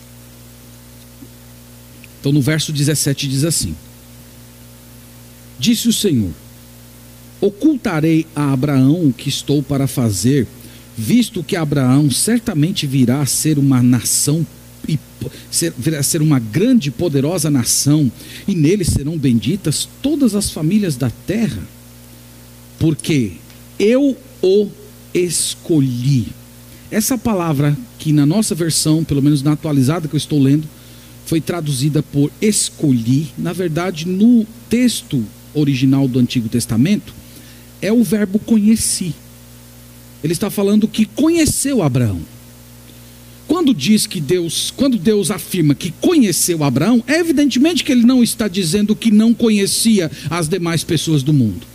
Então, 2.21 2.33
no 2.33 2.41
verso 2.41 2.73
17 2.73 3.29
diz 3.29 3.45
assim: 3.45 3.75
Disse 5.59 5.89
o 5.89 5.93
Senhor: 5.93 6.33
Ocultarei 7.41 8.27
a 8.35 8.53
Abraão 8.53 9.07
o 9.07 9.13
que 9.13 9.29
estou 9.29 9.63
para 9.63 9.87
fazer 9.87 10.47
visto 11.01 11.43
que 11.43 11.57
Abraão 11.57 12.11
certamente 12.11 12.87
virá 12.87 13.23
a 13.23 13.27
ser 13.27 13.59
uma 13.59 13.83
nação 13.83 14.47
e 14.87 14.99
ser, 15.51 15.73
virá 15.77 16.01
a 16.01 16.03
ser 16.03 16.21
uma 16.21 16.39
grande 16.39 16.89
e 16.89 16.93
poderosa 16.93 17.51
nação, 17.51 18.11
e 18.47 18.55
nele 18.55 18.85
serão 18.85 19.17
benditas 19.17 19.89
todas 20.03 20.35
as 20.35 20.51
famílias 20.51 20.97
da 20.97 21.11
terra, 21.27 21.63
porque 22.79 23.33
eu 23.79 24.17
o 24.43 24.69
escolhi. 25.15 26.29
Essa 26.91 27.17
palavra 27.17 27.77
que 27.99 28.13
na 28.13 28.27
nossa 28.27 28.55
versão, 28.55 29.05
pelo 29.05 29.23
menos 29.23 29.43
na 29.43 29.53
atualizada 29.53 30.09
que 30.09 30.15
eu 30.15 30.19
estou 30.19 30.43
lendo, 30.43 30.67
foi 31.25 31.41
traduzida 31.41 32.03
por 32.03 32.31
escolhi, 32.41 33.29
na 33.39 33.53
verdade, 33.53 34.09
no 34.09 34.45
texto 34.69 35.25
original 35.55 36.09
do 36.09 36.19
Antigo 36.19 36.49
Testamento, 36.49 37.15
é 37.81 37.93
o 37.93 38.03
verbo 38.03 38.39
conheci. 38.41 39.15
Ele 40.25 40.33
está 40.33 40.51
falando 40.51 40.89
que 40.89 41.05
conheceu 41.05 41.83
Abraão. 41.83 42.21
Quando 43.47 43.75
diz 43.75 44.07
que 44.07 44.21
Deus, 44.21 44.73
quando 44.77 44.97
Deus 44.97 45.31
afirma 45.31 45.75
que 45.75 45.93
conheceu 46.01 46.63
Abraão, 46.63 47.03
é 47.07 47.19
evidentemente 47.19 47.83
que 47.83 47.91
ele 47.93 48.07
não 48.07 48.23
está 48.23 48.47
dizendo 48.47 48.95
que 48.95 49.11
não 49.11 49.33
conhecia 49.33 50.11
as 50.29 50.49
demais 50.49 50.85
pessoas 50.85 51.23
do 51.23 51.33
mundo. 51.33 51.70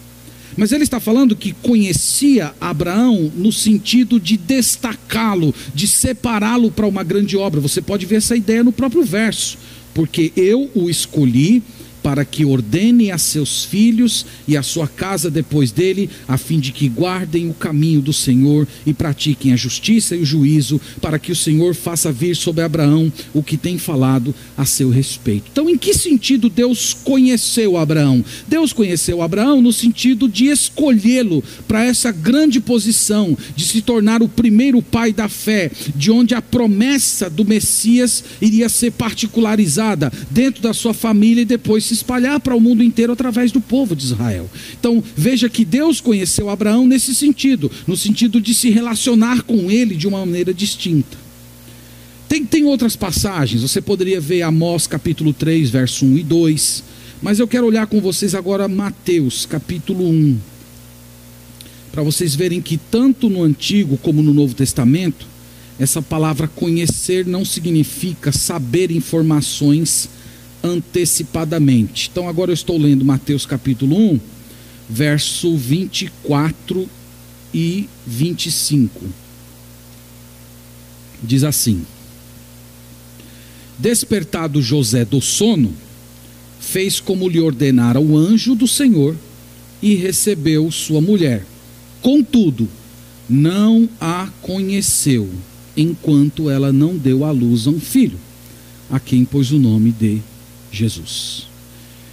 Mas 0.57 0.71
ele 0.71 0.83
está 0.83 0.99
falando 0.99 1.35
que 1.35 1.51
conhecia 1.51 2.53
Abraão 2.59 3.31
no 3.35 3.51
sentido 3.51 4.19
de 4.19 4.37
destacá-lo, 4.37 5.53
de 5.73 5.87
separá-lo 5.87 6.71
para 6.71 6.87
uma 6.87 7.03
grande 7.03 7.35
obra. 7.35 7.59
Você 7.59 7.81
pode 7.81 8.05
ver 8.05 8.17
essa 8.17 8.35
ideia 8.35 8.63
no 8.63 8.71
próprio 8.71 9.03
verso. 9.03 9.57
Porque 9.93 10.33
eu 10.35 10.69
o 10.75 10.89
escolhi 10.89 11.63
para 12.05 12.23
que 12.23 12.45
ordene 12.45 13.09
a 13.09 13.17
seus 13.17 13.63
filhos 13.63 14.27
e 14.47 14.55
a 14.55 14.61
sua 14.61 14.87
casa 14.87 15.31
depois 15.31 15.71
dele, 15.71 16.07
a 16.27 16.37
fim 16.37 16.59
de 16.59 16.71
que 16.71 16.87
guardem 16.87 17.49
o 17.49 17.53
caminho 17.55 17.99
do 17.99 18.13
Senhor 18.13 18.67
e 18.85 18.93
pratiquem 18.93 19.53
a 19.53 19.55
justiça 19.55 20.15
e 20.15 20.21
o 20.21 20.25
juízo, 20.25 20.79
para 21.01 21.17
que 21.17 21.31
o 21.31 21.35
Senhor 21.35 21.73
faça 21.73 22.11
vir 22.11 22.35
sobre 22.35 22.63
Abraão 22.63 23.11
o 23.33 23.41
que 23.41 23.57
tem 23.57 23.79
falado 23.79 24.35
a 24.55 24.65
seu 24.65 24.91
respeito. 24.91 25.45
Então, 25.51 25.67
em 25.67 25.75
que 25.75 25.95
sentido 25.95 26.47
Deus 26.47 26.93
conheceu 26.93 27.75
Abraão? 27.75 28.23
Deus 28.47 28.71
conheceu 28.71 29.23
Abraão 29.23 29.59
no 29.59 29.73
sentido 29.73 30.29
de 30.29 30.45
escolhê-lo 30.45 31.43
para 31.67 31.83
essa 31.83 32.11
grande 32.11 32.59
posição, 32.59 33.35
de 33.55 33.65
se 33.65 33.81
tornar 33.81 34.21
o 34.21 34.29
primeiro 34.29 34.79
pai 34.79 35.11
da 35.11 35.27
fé, 35.27 35.71
de 35.95 36.11
onde 36.11 36.35
a 36.35 36.41
promessa 36.41 37.31
do 37.31 37.43
Messias 37.43 38.23
iria 38.39 38.69
ser 38.69 38.91
particularizada 38.91 40.13
dentro 40.29 40.61
da 40.61 40.71
sua 40.71 40.93
família 40.93 41.41
e 41.41 41.45
depois 41.45 41.83
se 41.83 41.94
espalhar 41.95 42.39
para 42.39 42.55
o 42.55 42.61
mundo 42.61 42.83
inteiro 42.83 43.11
através 43.11 43.51
do 43.51 43.59
povo 43.59 43.95
de 43.95 44.05
Israel. 44.05 44.49
Então, 44.79 45.03
veja 45.15 45.49
que 45.49 45.65
Deus 45.65 45.99
conheceu 45.99 46.49
Abraão 46.49 46.85
nesse 46.85 47.15
sentido, 47.15 47.71
no 47.87 47.97
sentido 47.97 48.39
de 48.39 48.53
se 48.53 48.69
relacionar 48.69 49.41
com 49.43 49.71
ele 49.71 49.95
de 49.95 50.07
uma 50.07 50.19
maneira 50.19 50.53
distinta. 50.53 51.17
Tem, 52.27 52.45
tem 52.45 52.65
outras 52.65 52.95
passagens, 52.95 53.61
você 53.61 53.81
poderia 53.81 54.19
ver 54.19 54.41
Amós 54.41 54.87
capítulo 54.87 55.31
3, 55.31 55.69
verso 55.69 56.05
1 56.05 56.17
e 56.17 56.23
2, 56.23 56.83
mas 57.21 57.39
eu 57.39 57.47
quero 57.47 57.65
olhar 57.65 57.87
com 57.87 58.01
vocês 58.01 58.35
agora 58.35 58.67
Mateus 58.67 59.45
capítulo 59.45 60.09
1, 60.09 60.37
para 61.91 62.03
vocês 62.03 62.35
verem 62.35 62.61
que 62.61 62.77
tanto 62.77 63.29
no 63.29 63.43
Antigo 63.43 63.97
como 63.97 64.21
no 64.21 64.33
Novo 64.33 64.53
Testamento, 64.53 65.25
essa 65.79 66.01
palavra 66.01 66.47
conhecer 66.47 67.25
não 67.25 67.45
significa 67.45 68.31
saber 68.31 68.91
informações 68.91 70.09
antecipadamente. 70.65 72.09
Então 72.11 72.27
agora 72.27 72.49
eu 72.49 72.55
estou 72.55 72.77
lendo 72.77 73.05
Mateus 73.05 73.45
capítulo 73.45 73.95
1, 74.13 74.19
verso 74.89 75.55
24 75.55 76.89
e 77.53 77.87
25. 78.05 79.05
Diz 81.23 81.43
assim: 81.43 81.85
Despertado 83.77 84.61
José 84.61 85.05
do 85.05 85.21
sono, 85.21 85.71
fez 86.59 86.99
como 86.99 87.29
lhe 87.29 87.39
ordenara 87.39 87.99
o 87.99 88.17
anjo 88.17 88.55
do 88.55 88.67
Senhor 88.67 89.15
e 89.81 89.93
recebeu 89.93 90.71
sua 90.71 90.99
mulher. 90.99 91.45
Contudo, 92.01 92.67
não 93.29 93.87
a 94.01 94.29
conheceu, 94.41 95.29
enquanto 95.77 96.49
ela 96.49 96.71
não 96.71 96.95
deu 96.95 97.23
à 97.23 97.31
luz 97.31 97.67
a 97.67 97.69
um 97.69 97.79
filho, 97.79 98.19
a 98.89 98.99
quem 98.99 99.25
pôs 99.25 99.51
o 99.51 99.59
nome 99.59 99.91
de 99.91 100.21
Jesus. 100.75 101.47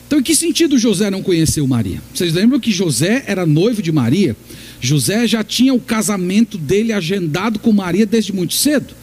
Então, 0.06 0.20
em 0.20 0.22
que 0.22 0.34
sentido 0.34 0.78
José 0.78 1.10
não 1.10 1.22
conheceu 1.22 1.66
Maria? 1.66 2.02
Vocês 2.14 2.34
lembram 2.34 2.60
que 2.60 2.70
José 2.70 3.24
era 3.26 3.46
noivo 3.46 3.80
de 3.80 3.90
Maria? 3.90 4.36
José 4.80 5.26
já 5.26 5.42
tinha 5.42 5.72
o 5.72 5.80
casamento 5.80 6.58
dele 6.58 6.92
agendado 6.92 7.58
com 7.58 7.72
Maria 7.72 8.04
desde 8.04 8.32
muito 8.32 8.52
cedo. 8.52 8.94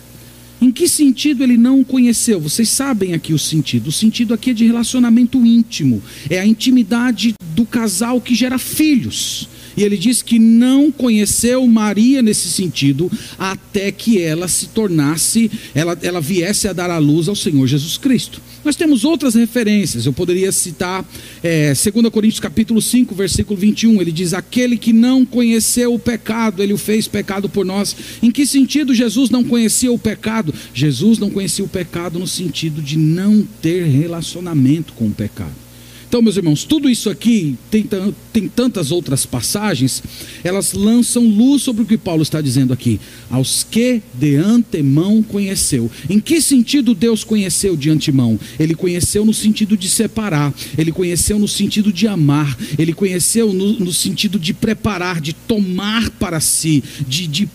Em 0.62 0.72
que 0.72 0.88
sentido 0.88 1.42
ele 1.42 1.58
não 1.58 1.84
conheceu? 1.84 2.40
Vocês 2.40 2.70
sabem 2.70 3.14
aqui 3.14 3.34
o 3.34 3.40
sentido. 3.40 3.88
O 3.88 3.92
sentido 3.92 4.34
aqui 4.34 4.52
é 4.52 4.54
de 4.54 4.66
relacionamento 4.66 5.44
íntimo. 5.46 6.02
É 6.30 6.40
a 6.40 6.46
intimidade 6.46 7.34
do 7.56 7.66
casal 7.66 8.20
que 8.20 8.36
gera 8.36 8.58
filhos. 8.58 9.48
E 9.76 9.84
ele 9.84 9.98
diz 9.98 10.22
que 10.22 10.40
não 10.40 10.92
conheceu 10.92 11.66
Maria 11.68 12.22
nesse 12.22 12.50
sentido, 12.50 13.12
até 13.38 13.92
que 13.92 14.22
ela 14.22 14.48
se 14.48 14.68
tornasse, 14.68 15.50
ela, 15.74 15.98
ela 16.02 16.22
viesse 16.22 16.68
a 16.68 16.74
dar 16.74 16.90
a 16.90 16.98
luz 16.98 17.28
ao 17.28 17.36
Senhor 17.36 17.66
Jesus 17.68 17.98
Cristo. 17.98 18.42
Nós 18.64 18.76
temos 18.76 19.06
outras 19.06 19.36
referências, 19.36 20.06
eu 20.06 20.12
poderia 20.12 20.52
citar 20.52 21.06
é, 21.42 21.74
2 21.74 22.10
Coríntios 22.12 22.42
capítulo 22.42 22.82
5, 22.82 23.16
versículo 23.16 23.58
21, 23.58 24.02
ele 24.02 24.12
diz, 24.12 24.34
aquele 24.34 24.78
que 24.78 24.92
não 24.92 25.26
conheceu 25.26 25.94
o 25.94 26.00
pecado, 26.00 26.62
ele 26.62 26.74
o 26.74 26.78
fez 26.78 27.08
pecado 27.08 27.48
por 27.48 27.66
nós. 27.66 27.96
Em 28.22 28.30
que 28.30 28.46
sentido 28.46 28.94
Jesus 28.94 29.30
não 29.30 29.44
conhecia 29.44 29.92
o 29.92 29.98
pecado? 29.98 30.54
Jesus 30.74 31.20
não 31.20 31.30
conhecia 31.30 31.64
o 31.64 31.70
pecado 31.70 32.20
no 32.20 32.28
sentido 32.28 32.82
de 32.82 32.98
não 32.98 33.48
ter 33.62 33.86
relacionamento 33.86 34.94
com 34.94 35.08
o 35.08 35.12
pecado. 35.12 35.69
Então, 36.10 36.24
meus 36.24 36.38
irmãos, 36.38 36.64
tudo 36.64 36.90
isso 36.90 37.08
aqui 37.08 37.56
tem, 37.70 37.88
tem 38.34 38.50
tantas 38.50 38.92
outras 38.92 39.28
passagens, 39.28 40.02
elas 40.44 40.74
lançam 40.74 41.24
luz 41.24 41.62
sobre 41.62 41.84
o 41.84 41.86
que 41.86 42.00
Paulo 42.00 42.24
está 42.24 42.42
dizendo 42.42 42.74
aqui. 42.74 43.00
Aos 43.30 43.64
que 43.64 44.02
de 44.16 44.36
antemão 44.36 45.22
conheceu. 45.22 45.90
Em 46.10 46.20
que 46.20 46.42
sentido 46.42 46.96
Deus 46.96 47.24
conheceu 47.24 47.78
de 47.78 47.92
antemão? 47.92 48.40
Ele 48.60 48.74
conheceu 48.74 49.24
no 49.24 49.36
sentido 49.36 49.78
de 49.78 49.88
separar, 49.88 50.52
ele 50.76 50.92
conheceu 50.92 51.38
no 51.38 51.48
sentido 51.48 51.94
de 51.94 52.08
amar, 52.08 52.58
ele 52.80 52.92
conheceu 52.92 53.54
no, 53.54 53.74
no 53.74 53.94
sentido 53.94 54.40
de 54.40 54.52
preparar, 54.52 55.22
de 55.22 55.34
tomar 55.34 56.10
para 56.10 56.40
si, 56.40 56.84
de, 57.08 57.28
de, 57.28 57.48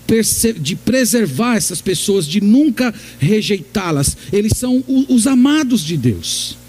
de 0.61 0.77
preservar 0.77 1.57
essas 1.57 1.81
pessoas, 1.81 2.25
de 2.25 2.41
nunca 2.41 2.95
rejeitá-las. 3.19 4.17
Eles 4.33 4.53
são 4.57 4.85
os 5.09 5.27
amados 5.27 5.85
de 5.85 5.97
Deus. 5.97 6.63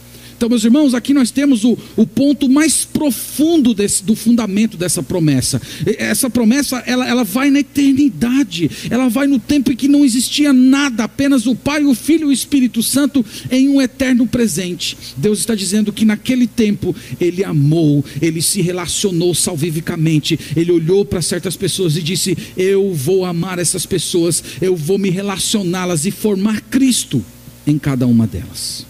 Então, 0.46 0.52
meus 0.52 0.64
irmãos, 0.64 0.94
aqui 0.94 1.12
nós 1.12 1.32
temos 1.32 1.64
o, 1.64 1.76
o 1.96 2.06
ponto 2.06 2.48
mais 2.48 2.86
profundo 2.86 3.74
desse, 3.74 4.04
do 4.04 4.16
fundamento 4.16 4.78
dessa 4.78 5.02
promessa. 5.02 5.60
Essa 5.98 6.30
promessa, 6.30 6.84
ela, 6.86 7.08
ela 7.10 7.24
vai 7.24 7.50
na 7.50 7.62
eternidade, 7.62 8.70
ela 8.92 9.10
vai 9.10 9.26
no 9.26 9.40
tempo 9.40 9.72
em 9.72 9.76
que 9.76 9.88
não 9.88 10.06
existia 10.06 10.54
nada, 10.54 11.06
apenas 11.06 11.48
o 11.48 11.56
Pai, 11.56 11.84
o 11.84 11.96
Filho 11.96 12.28
e 12.28 12.30
o 12.30 12.32
Espírito 12.32 12.84
Santo 12.84 13.26
em 13.50 13.70
um 13.70 13.82
eterno 13.82 14.28
presente. 14.28 14.96
Deus 15.18 15.40
está 15.40 15.56
dizendo 15.56 15.92
que 15.92 16.06
naquele 16.06 16.46
tempo 16.46 16.96
Ele 17.20 17.44
amou, 17.44 18.06
Ele 18.22 18.40
se 18.40 18.62
relacionou 18.62 19.34
salvivicamente, 19.34 20.40
Ele 20.56 20.72
olhou 20.72 21.04
para 21.04 21.24
certas 21.24 21.56
pessoas 21.58 21.98
e 21.98 22.04
disse: 22.04 22.38
Eu 22.56 22.94
vou 22.94 23.26
amar 23.26 23.58
essas 23.58 23.88
pessoas, 23.88 24.44
eu 24.62 24.76
vou 24.76 25.00
me 25.00 25.10
relacioná-las 25.10 26.06
e 26.06 26.12
formar 26.12 26.62
Cristo 26.62 27.26
em 27.66 27.80
cada 27.80 28.06
uma 28.06 28.28
delas. 28.28 28.86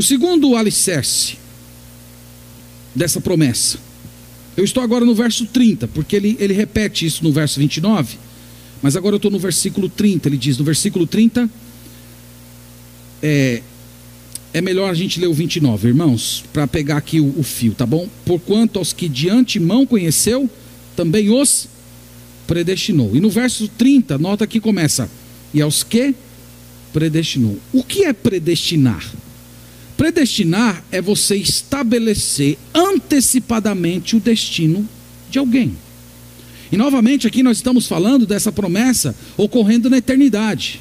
O 0.00 0.02
segundo 0.02 0.56
alicerce 0.56 1.36
dessa 2.94 3.20
promessa, 3.20 3.78
eu 4.56 4.64
estou 4.64 4.82
agora 4.82 5.04
no 5.04 5.14
verso 5.14 5.44
30, 5.44 5.88
porque 5.88 6.16
ele, 6.16 6.38
ele 6.40 6.54
repete 6.54 7.04
isso 7.04 7.22
no 7.22 7.30
verso 7.30 7.60
29, 7.60 8.16
mas 8.80 8.96
agora 8.96 9.16
eu 9.16 9.18
estou 9.18 9.30
no 9.30 9.38
versículo 9.38 9.90
30. 9.90 10.26
Ele 10.26 10.38
diz: 10.38 10.56
no 10.56 10.64
versículo 10.64 11.06
30, 11.06 11.50
é, 13.22 13.60
é 14.54 14.62
melhor 14.62 14.90
a 14.90 14.94
gente 14.94 15.20
ler 15.20 15.26
o 15.26 15.34
29, 15.34 15.88
irmãos, 15.88 16.44
para 16.50 16.66
pegar 16.66 16.96
aqui 16.96 17.20
o, 17.20 17.34
o, 17.38 17.42
fio, 17.42 17.74
tá 17.74 17.84
bom? 17.84 18.08
Porquanto 18.24 18.78
aos 18.78 18.94
que 18.94 19.06
de 19.06 19.28
antemão 19.28 19.84
conheceu, 19.84 20.48
também 20.96 21.28
os 21.28 21.68
predestinou. 22.46 23.14
E 23.14 23.20
no 23.20 23.28
verso 23.28 23.68
30, 23.68 24.16
nota 24.16 24.46
que 24.46 24.60
começa: 24.60 25.10
e 25.52 25.60
aos 25.60 25.82
que 25.82 26.14
predestinou. 26.90 27.58
O 27.70 27.84
que 27.84 28.04
é 28.04 28.14
predestinar? 28.14 29.04
Predestinar 30.00 30.82
é 30.90 31.02
você 31.02 31.36
estabelecer 31.36 32.56
antecipadamente 32.74 34.16
o 34.16 34.18
destino 34.18 34.88
de 35.30 35.38
alguém. 35.38 35.76
E 36.72 36.76
novamente 36.78 37.26
aqui 37.26 37.42
nós 37.42 37.58
estamos 37.58 37.86
falando 37.86 38.24
dessa 38.26 38.50
promessa 38.50 39.14
ocorrendo 39.36 39.90
na 39.90 39.98
eternidade. 39.98 40.80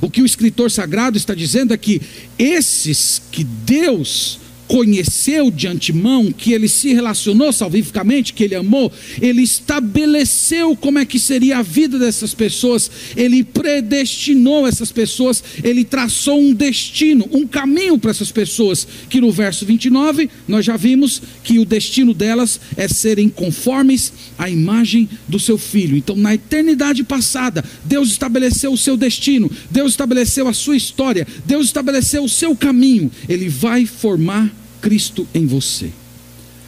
O 0.00 0.10
que 0.10 0.20
o 0.20 0.26
escritor 0.26 0.68
sagrado 0.68 1.16
está 1.16 1.32
dizendo 1.32 1.72
é 1.72 1.76
que 1.76 2.02
esses 2.36 3.22
que 3.30 3.44
Deus 3.44 4.40
conheceu 4.66 5.50
de 5.50 5.66
antemão, 5.66 6.32
que 6.32 6.52
ele 6.52 6.68
se 6.68 6.92
relacionou 6.92 7.52
salvificamente, 7.52 8.32
que 8.32 8.44
ele 8.44 8.54
amou, 8.54 8.92
ele 9.20 9.42
estabeleceu 9.42 10.76
como 10.76 10.98
é 10.98 11.04
que 11.04 11.18
seria 11.18 11.58
a 11.58 11.62
vida 11.62 11.98
dessas 11.98 12.34
pessoas, 12.34 12.90
ele 13.16 13.44
predestinou 13.44 14.66
essas 14.66 14.90
pessoas, 14.90 15.42
ele 15.62 15.84
traçou 15.84 16.40
um 16.40 16.52
destino, 16.52 17.28
um 17.32 17.46
caminho 17.46 17.98
para 17.98 18.10
essas 18.10 18.32
pessoas, 18.32 18.86
que 19.08 19.20
no 19.20 19.30
verso 19.30 19.64
29 19.64 20.28
nós 20.48 20.64
já 20.64 20.76
vimos 20.76 21.22
que 21.44 21.58
o 21.58 21.64
destino 21.64 22.12
delas 22.12 22.60
é 22.76 22.88
serem 22.88 23.28
conformes 23.28 24.12
à 24.38 24.48
imagem 24.50 25.08
do 25.28 25.38
seu 25.38 25.58
filho. 25.58 25.96
Então, 25.96 26.16
na 26.16 26.34
eternidade 26.34 27.04
passada, 27.04 27.64
Deus 27.84 28.10
estabeleceu 28.10 28.72
o 28.72 28.78
seu 28.78 28.96
destino, 28.96 29.50
Deus 29.70 29.92
estabeleceu 29.92 30.48
a 30.48 30.52
sua 30.52 30.76
história, 30.76 31.26
Deus 31.44 31.66
estabeleceu 31.66 32.24
o 32.24 32.28
seu 32.28 32.56
caminho, 32.56 33.10
ele 33.28 33.48
vai 33.48 33.86
formar 33.86 34.55
Cristo 34.80 35.26
em 35.34 35.46
você. 35.46 35.90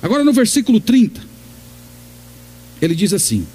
Agora 0.03 0.25
no 0.25 0.33
versículo 0.33 0.81
30, 0.81 1.21
ele 2.81 2.95
diz 2.95 3.13
assim: 3.13 3.47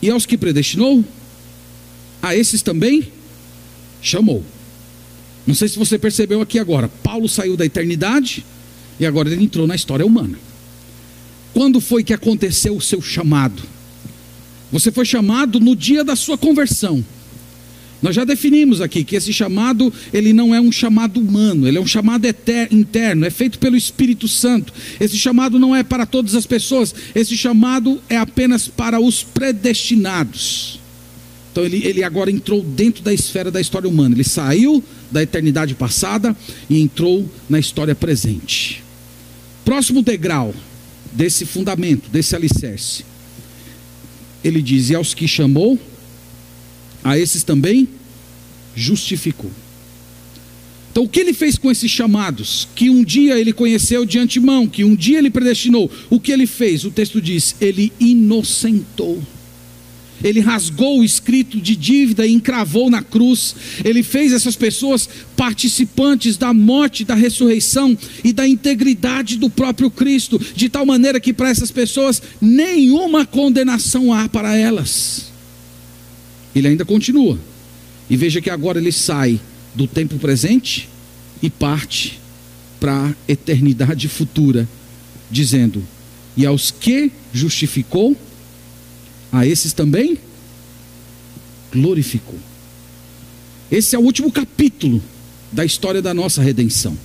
E 0.00 0.10
aos 0.10 0.26
que 0.26 0.38
predestinou, 0.38 1.04
a 2.22 2.36
esses 2.36 2.62
também 2.62 3.12
chamou. 4.00 4.44
Não 5.46 5.54
sei 5.54 5.68
se 5.68 5.78
você 5.78 5.98
percebeu 5.98 6.40
aqui 6.40 6.58
agora, 6.58 6.88
Paulo 6.88 7.28
saiu 7.28 7.56
da 7.56 7.64
eternidade 7.66 8.44
e 9.00 9.06
agora 9.06 9.28
ele 9.28 9.42
entrou 9.42 9.66
na 9.66 9.74
história 9.74 10.06
humana. 10.06 10.38
Quando 11.52 11.80
foi 11.80 12.04
que 12.04 12.14
aconteceu 12.14 12.76
o 12.76 12.80
seu 12.80 13.02
chamado? 13.02 13.62
Você 14.70 14.90
foi 14.90 15.04
chamado 15.04 15.60
no 15.60 15.76
dia 15.76 16.02
da 16.04 16.16
sua 16.16 16.38
conversão. 16.38 17.04
Nós 18.02 18.16
já 18.16 18.24
definimos 18.24 18.80
aqui 18.80 19.04
que 19.04 19.14
esse 19.14 19.32
chamado, 19.32 19.92
ele 20.12 20.32
não 20.32 20.52
é 20.52 20.60
um 20.60 20.72
chamado 20.72 21.20
humano, 21.20 21.68
ele 21.68 21.78
é 21.78 21.80
um 21.80 21.86
chamado 21.86 22.26
interno, 22.72 23.24
é 23.24 23.30
feito 23.30 23.60
pelo 23.60 23.76
Espírito 23.76 24.26
Santo. 24.26 24.72
Esse 25.00 25.16
chamado 25.16 25.56
não 25.56 25.74
é 25.74 25.84
para 25.84 26.04
todas 26.04 26.34
as 26.34 26.44
pessoas, 26.44 26.92
esse 27.14 27.36
chamado 27.36 28.02
é 28.08 28.16
apenas 28.16 28.66
para 28.66 28.98
os 28.98 29.22
predestinados. 29.22 30.80
Então 31.52 31.64
ele, 31.64 31.86
ele 31.86 32.02
agora 32.02 32.30
entrou 32.30 32.60
dentro 32.62 33.04
da 33.04 33.14
esfera 33.14 33.50
da 33.50 33.60
história 33.60 33.88
humana, 33.88 34.16
ele 34.16 34.24
saiu 34.24 34.82
da 35.10 35.22
eternidade 35.22 35.74
passada 35.74 36.34
e 36.68 36.80
entrou 36.80 37.30
na 37.48 37.60
história 37.60 37.94
presente. 37.94 38.82
Próximo 39.64 40.02
degrau 40.02 40.52
desse 41.12 41.46
fundamento, 41.46 42.10
desse 42.10 42.34
alicerce, 42.34 43.04
ele 44.42 44.60
diz: 44.60 44.90
E 44.90 44.94
aos 44.94 45.14
que 45.14 45.28
chamou, 45.28 45.78
a 47.02 47.18
esses 47.18 47.42
também 47.42 47.88
justificou. 48.74 49.50
Então, 50.92 51.04
o 51.04 51.08
que 51.08 51.20
ele 51.20 51.32
fez 51.32 51.56
com 51.56 51.70
esses 51.70 51.90
chamados? 51.90 52.68
Que 52.74 52.90
um 52.90 53.02
dia 53.02 53.38
ele 53.38 53.52
conheceu 53.52 54.04
de 54.04 54.18
antemão, 54.18 54.66
que 54.66 54.84
um 54.84 54.94
dia 54.94 55.18
ele 55.18 55.30
predestinou. 55.30 55.90
O 56.10 56.20
que 56.20 56.30
ele 56.30 56.46
fez? 56.46 56.84
O 56.84 56.90
texto 56.90 57.20
diz: 57.20 57.56
ele 57.60 57.90
inocentou. 57.98 59.22
Ele 60.22 60.38
rasgou 60.38 61.00
o 61.00 61.04
escrito 61.04 61.60
de 61.60 61.74
dívida 61.74 62.26
e 62.26 62.32
encravou 62.32 62.90
na 62.90 63.02
cruz. 63.02 63.56
Ele 63.82 64.02
fez 64.02 64.32
essas 64.32 64.54
pessoas 64.54 65.08
participantes 65.34 66.36
da 66.36 66.52
morte, 66.54 67.04
da 67.04 67.14
ressurreição 67.14 67.96
e 68.22 68.32
da 68.32 68.46
integridade 68.46 69.36
do 69.36 69.50
próprio 69.50 69.90
Cristo, 69.90 70.40
de 70.54 70.68
tal 70.68 70.86
maneira 70.86 71.18
que 71.18 71.32
para 71.32 71.48
essas 71.48 71.70
pessoas 71.70 72.22
nenhuma 72.40 73.26
condenação 73.26 74.12
há 74.12 74.28
para 74.28 74.54
elas. 74.54 75.31
Ele 76.54 76.68
ainda 76.68 76.84
continua. 76.84 77.38
E 78.08 78.16
veja 78.16 78.40
que 78.40 78.50
agora 78.50 78.78
ele 78.78 78.92
sai 78.92 79.40
do 79.74 79.86
tempo 79.86 80.18
presente 80.18 80.88
e 81.42 81.48
parte 81.48 82.20
para 82.78 83.06
a 83.06 83.14
eternidade 83.26 84.08
futura, 84.08 84.68
dizendo: 85.30 85.82
E 86.36 86.44
aos 86.44 86.70
que 86.70 87.10
justificou, 87.32 88.16
a 89.30 89.46
esses 89.46 89.72
também 89.72 90.18
glorificou. 91.72 92.38
Esse 93.70 93.96
é 93.96 93.98
o 93.98 94.02
último 94.02 94.30
capítulo 94.30 95.02
da 95.50 95.64
história 95.64 96.02
da 96.02 96.12
nossa 96.12 96.42
redenção. 96.42 96.96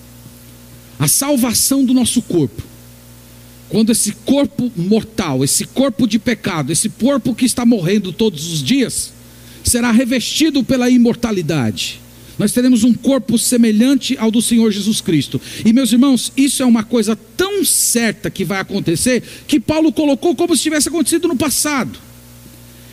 A 0.99 1.07
salvação 1.07 1.85
do 1.85 1.93
nosso 1.93 2.21
corpo. 2.21 2.63
Quando 3.69 3.91
esse 3.91 4.11
corpo 4.11 4.71
mortal, 4.75 5.43
esse 5.43 5.65
corpo 5.65 6.07
de 6.07 6.17
pecado, 6.17 6.71
esse 6.71 6.89
corpo 6.89 7.35
que 7.35 7.45
está 7.45 7.65
morrendo 7.65 8.11
todos 8.11 8.51
os 8.51 8.63
dias, 8.63 9.13
será 9.67 9.91
revestido 9.91 10.63
pela 10.63 10.89
imortalidade. 10.89 11.99
Nós 12.37 12.51
teremos 12.51 12.83
um 12.83 12.93
corpo 12.93 13.37
semelhante 13.37 14.15
ao 14.19 14.29
do 14.29 14.41
Senhor 14.41 14.71
Jesus 14.71 15.01
Cristo. 15.01 15.41
E 15.65 15.73
meus 15.73 15.91
irmãos, 15.91 16.31
isso 16.37 16.61
é 16.61 16.65
uma 16.65 16.83
coisa 16.83 17.15
tão 17.15 17.65
certa 17.65 18.29
que 18.29 18.45
vai 18.45 18.59
acontecer 18.59 19.23
que 19.47 19.59
Paulo 19.59 19.91
colocou 19.91 20.35
como 20.35 20.55
se 20.55 20.63
tivesse 20.63 20.89
acontecido 20.89 21.27
no 21.27 21.35
passado. 21.35 21.97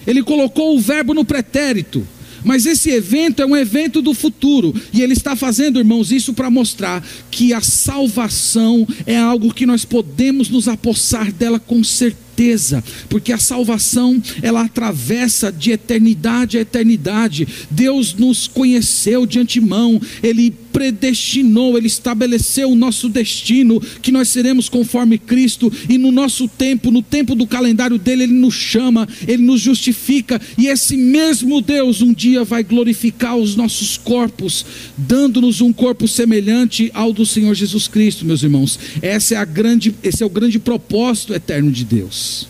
Ele 0.07 0.23
colocou 0.23 0.75
o 0.75 0.81
verbo 0.81 1.13
no 1.13 1.25
pretérito. 1.25 2.07
Mas 2.43 2.67
esse 2.67 2.91
evento 2.91 3.41
é 3.41 3.47
um 3.47 3.57
evento 3.57 4.03
do 4.03 4.13
futuro, 4.13 4.75
e 4.93 5.01
ele 5.01 5.15
está 5.15 5.35
fazendo, 5.35 5.79
irmãos, 5.79 6.13
isso 6.13 6.35
para 6.35 6.51
mostrar 6.51 7.03
que 7.31 7.55
a 7.55 7.63
salvação 7.63 8.87
é 9.07 9.17
algo 9.17 9.55
que 9.55 9.65
nós 9.65 9.87
podemos 9.87 10.51
nos 10.51 10.69
apossar 10.69 11.33
dela 11.33 11.59
com 11.59 11.83
certeza 11.83 12.24
certeza, 12.35 12.83
porque 13.09 13.33
a 13.33 13.39
salvação 13.39 14.21
ela 14.43 14.63
atravessa 14.63 15.53
de 15.53 15.71
eternidade 15.71 16.59
a 16.59 16.61
eternidade. 16.61 17.47
Deus 17.71 18.15
nos 18.15 18.49
conheceu 18.49 19.25
de 19.25 19.39
antemão, 19.39 20.01
ele 20.23 20.53
predestinou, 20.75 21.79
ele 21.79 21.87
estabeleceu 21.87 22.69
o 22.69 22.75
nosso 22.75 23.09
destino, 23.09 23.81
que 24.03 24.11
nós 24.11 24.29
seremos 24.29 24.69
conforme 24.69 25.19
Cristo, 25.19 25.73
e 25.89 25.97
no 25.97 26.11
nosso 26.11 26.49
tempo, 26.49 26.91
no 26.91 27.01
tempo 27.01 27.37
do 27.37 27.47
calendário 27.47 27.97
dele, 27.97 28.25
ele 28.25 28.33
nos 28.33 28.55
chama, 28.55 29.09
ele 29.29 29.45
nos 29.45 29.61
justifica, 29.61 30.41
e 30.59 30.67
esse 30.67 30.97
mesmo 30.97 31.63
Deus 31.63 32.03
um 32.03 32.13
dia 32.13 32.43
vai 32.43 32.65
glorificar 32.65 33.37
os 33.37 33.55
nossos 33.55 33.97
corpos, 33.97 34.67
dando-nos 34.99 35.61
um 35.61 35.73
corpo 35.73 36.09
semelhante 36.09 36.91
ao 36.93 37.13
do 37.13 37.25
Senhor 37.25 37.55
Jesus 37.55 37.87
Cristo, 37.87 38.25
meus 38.25 38.43
irmãos. 38.43 38.77
Essa 39.01 39.37
é 39.37 39.39
a 39.39 39.45
grande, 39.45 39.95
esse 40.03 40.25
é 40.25 40.27
o 40.27 40.31
grande 40.31 40.59
propósito 40.59 41.33
eterno 41.33 41.71
de 41.71 41.85
Deus. 41.85 42.49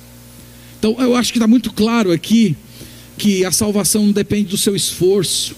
Então 0.78 0.96
eu 0.98 1.14
acho 1.14 1.30
que 1.30 1.38
está 1.38 1.46
muito 1.46 1.70
claro 1.70 2.10
aqui 2.10 2.56
que 3.18 3.44
a 3.44 3.52
salvação 3.52 4.06
não 4.06 4.12
depende 4.12 4.48
do 4.48 4.56
seu 4.56 4.74
esforço, 4.74 5.54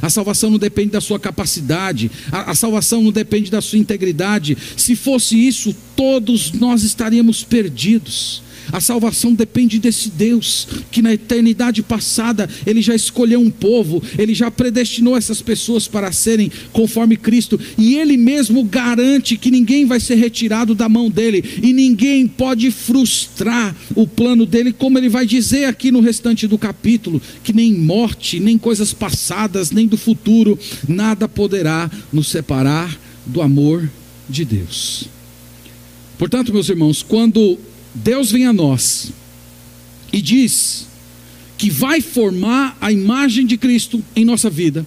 a 0.00 0.10
salvação 0.10 0.50
não 0.50 0.58
depende 0.58 0.90
da 0.90 1.00
sua 1.00 1.18
capacidade, 1.18 2.10
a, 2.30 2.50
a, 2.50 2.54
salvação 2.54 3.02
não 3.02 3.12
depende 3.12 3.50
da 3.50 3.60
sua 3.60 3.78
integridade. 3.78 4.56
Se 4.76 4.94
fosse 4.94 5.36
isso, 5.36 5.74
todos 5.96 6.52
nós 6.52 6.82
estaríamos 6.82 7.44
perdidos. 7.44 8.42
A 8.72 8.80
salvação 8.80 9.34
depende 9.34 9.78
desse 9.78 10.10
Deus, 10.10 10.68
que 10.90 11.02
na 11.02 11.12
eternidade 11.12 11.82
passada 11.82 12.48
ele 12.66 12.82
já 12.82 12.94
escolheu 12.94 13.40
um 13.40 13.50
povo, 13.50 14.02
ele 14.18 14.34
já 14.34 14.50
predestinou 14.50 15.16
essas 15.16 15.40
pessoas 15.40 15.88
para 15.88 16.12
serem 16.12 16.50
conforme 16.72 17.16
Cristo, 17.16 17.58
e 17.76 17.96
ele 17.96 18.16
mesmo 18.16 18.62
garante 18.64 19.36
que 19.36 19.50
ninguém 19.50 19.86
vai 19.86 20.00
ser 20.00 20.16
retirado 20.16 20.74
da 20.74 20.88
mão 20.88 21.10
dele, 21.10 21.44
e 21.62 21.72
ninguém 21.72 22.26
pode 22.26 22.70
frustrar 22.70 23.74
o 23.94 24.06
plano 24.06 24.44
dele, 24.44 24.72
como 24.72 24.98
ele 24.98 25.08
vai 25.08 25.26
dizer 25.26 25.64
aqui 25.64 25.90
no 25.90 26.00
restante 26.00 26.46
do 26.46 26.58
capítulo, 26.58 27.20
que 27.42 27.52
nem 27.52 27.72
morte, 27.74 28.40
nem 28.40 28.58
coisas 28.58 28.92
passadas, 28.92 29.70
nem 29.70 29.86
do 29.86 29.96
futuro, 29.96 30.58
nada 30.86 31.28
poderá 31.28 31.90
nos 32.12 32.28
separar 32.28 32.98
do 33.24 33.40
amor 33.40 33.88
de 34.28 34.44
Deus. 34.44 35.04
Portanto, 36.18 36.52
meus 36.52 36.68
irmãos, 36.68 37.02
quando 37.02 37.58
Deus 37.94 38.30
vem 38.30 38.46
a 38.46 38.52
nós 38.52 39.12
e 40.12 40.20
diz 40.20 40.86
que 41.56 41.70
vai 41.70 42.00
formar 42.00 42.76
a 42.80 42.92
imagem 42.92 43.44
de 43.44 43.56
Cristo 43.56 44.02
em 44.14 44.24
nossa 44.24 44.48
vida 44.48 44.86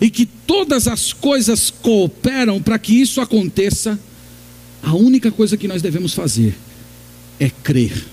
e 0.00 0.08
que 0.08 0.24
todas 0.24 0.86
as 0.86 1.12
coisas 1.12 1.70
cooperam 1.70 2.62
para 2.62 2.78
que 2.78 2.94
isso 2.94 3.20
aconteça, 3.20 3.98
a 4.82 4.94
única 4.94 5.30
coisa 5.32 5.56
que 5.56 5.66
nós 5.66 5.82
devemos 5.82 6.14
fazer 6.14 6.56
é 7.40 7.50
crer. 7.50 8.04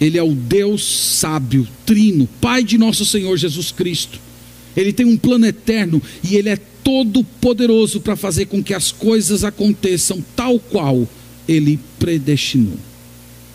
Ele 0.00 0.18
é 0.18 0.22
o 0.22 0.34
Deus 0.34 0.84
sábio, 1.18 1.66
trino, 1.84 2.28
Pai 2.40 2.62
de 2.62 2.78
nosso 2.78 3.04
Senhor 3.04 3.36
Jesus 3.36 3.72
Cristo. 3.72 4.20
Ele 4.76 4.92
tem 4.92 5.06
um 5.06 5.16
plano 5.16 5.46
eterno 5.46 6.02
e 6.22 6.36
ele 6.36 6.48
é 6.48 6.56
todo 6.56 7.24
poderoso 7.24 8.00
para 8.00 8.16
fazer 8.16 8.46
com 8.46 8.62
que 8.62 8.74
as 8.74 8.92
coisas 8.92 9.42
aconteçam 9.44 10.22
tal 10.36 10.58
qual 10.58 11.08
ele 11.48 11.78
predestinou. 11.98 12.78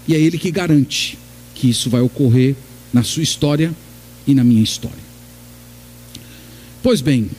E 0.08 0.16
é 0.16 0.20
ele 0.20 0.38
que 0.38 0.52
garante 0.52 1.18
que 1.56 1.70
isso 1.70 1.90
vai 1.90 2.02
ocorrer 2.02 2.56
na 2.94 3.04
sua 3.04 3.24
história 3.24 3.74
e 4.26 4.34
na 4.34 4.44
minha 4.44 4.64
história. 4.64 5.10
Pois 6.82 7.02
bem, 7.02 7.30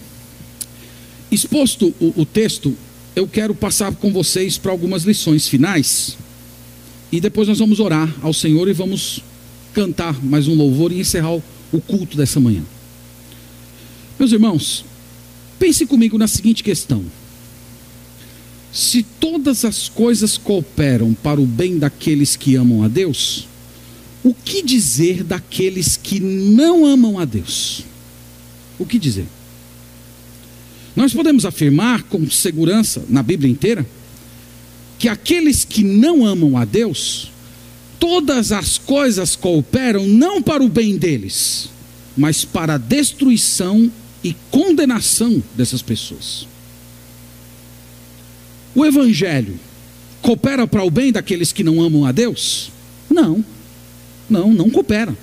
exposto 1.30 1.94
o, 2.00 2.20
o 2.20 2.26
texto, 2.26 2.76
eu 3.16 3.26
quero 3.26 3.54
passar 3.54 3.94
com 3.94 4.12
vocês 4.12 4.58
para 4.58 4.70
algumas 4.70 5.04
lições 5.04 5.48
finais. 5.48 6.16
E 7.10 7.20
depois 7.20 7.48
nós 7.48 7.58
vamos 7.58 7.80
orar 7.80 8.14
ao 8.22 8.32
Senhor 8.32 8.68
e 8.68 8.72
vamos 8.72 9.20
cantar 9.72 10.22
mais 10.24 10.46
um 10.46 10.54
louvor 10.54 10.92
e 10.92 11.00
encerrar 11.00 11.34
o 11.72 11.80
culto 11.80 12.16
dessa 12.16 12.38
manhã. 12.38 12.62
Meus 14.18 14.32
irmãos, 14.32 14.84
pense 15.58 15.86
comigo 15.86 16.18
na 16.18 16.28
seguinte 16.28 16.62
questão: 16.62 17.04
Se 18.72 19.02
todas 19.02 19.64
as 19.64 19.88
coisas 19.88 20.38
cooperam 20.38 21.12
para 21.14 21.40
o 21.40 21.46
bem 21.46 21.78
daqueles 21.78 22.36
que 22.36 22.54
amam 22.54 22.82
a 22.84 22.88
Deus, 22.88 23.48
o 24.22 24.32
que 24.32 24.62
dizer 24.62 25.24
daqueles 25.24 25.96
que 25.96 26.20
não 26.20 26.86
amam 26.86 27.18
a 27.18 27.24
Deus? 27.24 27.84
O 28.78 28.86
que 28.86 28.98
dizer? 28.98 29.26
Nós 30.94 31.12
podemos 31.12 31.44
afirmar 31.44 32.02
com 32.04 32.28
segurança 32.30 33.04
na 33.08 33.22
Bíblia 33.22 33.50
inteira 33.50 33.86
que 34.98 35.08
aqueles 35.08 35.64
que 35.64 35.82
não 35.82 36.26
amam 36.26 36.56
a 36.58 36.64
Deus, 36.64 37.30
todas 37.98 38.52
as 38.52 38.76
coisas 38.76 39.34
cooperam 39.34 40.06
não 40.06 40.42
para 40.42 40.62
o 40.62 40.68
bem 40.68 40.96
deles, 40.96 41.70
mas 42.16 42.44
para 42.44 42.74
a 42.74 42.78
destruição 42.78 43.90
e 44.22 44.36
condenação 44.50 45.42
dessas 45.56 45.80
pessoas. 45.80 46.46
O 48.74 48.84
Evangelho 48.84 49.58
coopera 50.22 50.66
para 50.66 50.84
o 50.84 50.90
bem 50.90 51.10
daqueles 51.10 51.52
que 51.52 51.64
não 51.64 51.82
amam 51.82 52.04
a 52.04 52.12
Deus? 52.12 52.70
Não, 53.10 53.44
não, 54.28 54.52
não 54.52 54.70
coopera. 54.70 55.16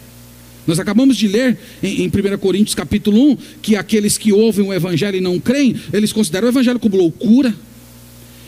Nós 0.65 0.79
acabamos 0.79 1.15
de 1.15 1.27
ler 1.27 1.57
em, 1.81 2.03
em 2.03 2.07
1 2.07 2.37
Coríntios 2.39 2.75
capítulo 2.75 3.31
1 3.31 3.37
que 3.61 3.75
aqueles 3.77 4.17
que 4.17 4.33
ouvem 4.33 4.65
o 4.65 4.73
Evangelho 4.73 5.17
e 5.17 5.21
não 5.21 5.39
creem, 5.39 5.75
eles 5.93 6.11
consideram 6.11 6.47
o 6.47 6.51
Evangelho 6.51 6.79
como 6.79 6.97
loucura, 6.97 7.55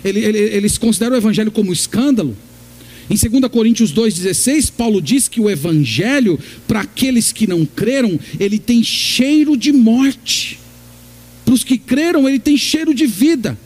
eles 0.03 0.77
consideram 0.77 1.13
o 1.15 1.17
Evangelho 1.17 1.51
como 1.51 1.71
escândalo. 1.71 2.35
Em 3.09 3.15
2 3.15 3.51
Coríntios 3.51 3.91
2,16, 3.93 4.71
Paulo 4.77 5.01
diz 5.01 5.27
que 5.27 5.41
o 5.41 5.49
Evangelho, 5.49 6.37
para 6.67 6.81
aqueles 6.81 7.31
que 7.31 7.47
não 7.47 7.65
creram, 7.65 8.19
ele 8.39 8.59
tem 8.59 8.83
cheiro 8.83 9.57
de 9.57 9.71
morte. 9.71 10.59
Para 11.43 11.53
os 11.53 11.63
que 11.63 11.77
creram, 11.77 12.27
ele 12.27 12.37
tem 12.37 12.55
cheiro 12.55 12.93
de 12.93 13.07
vida 13.07 13.57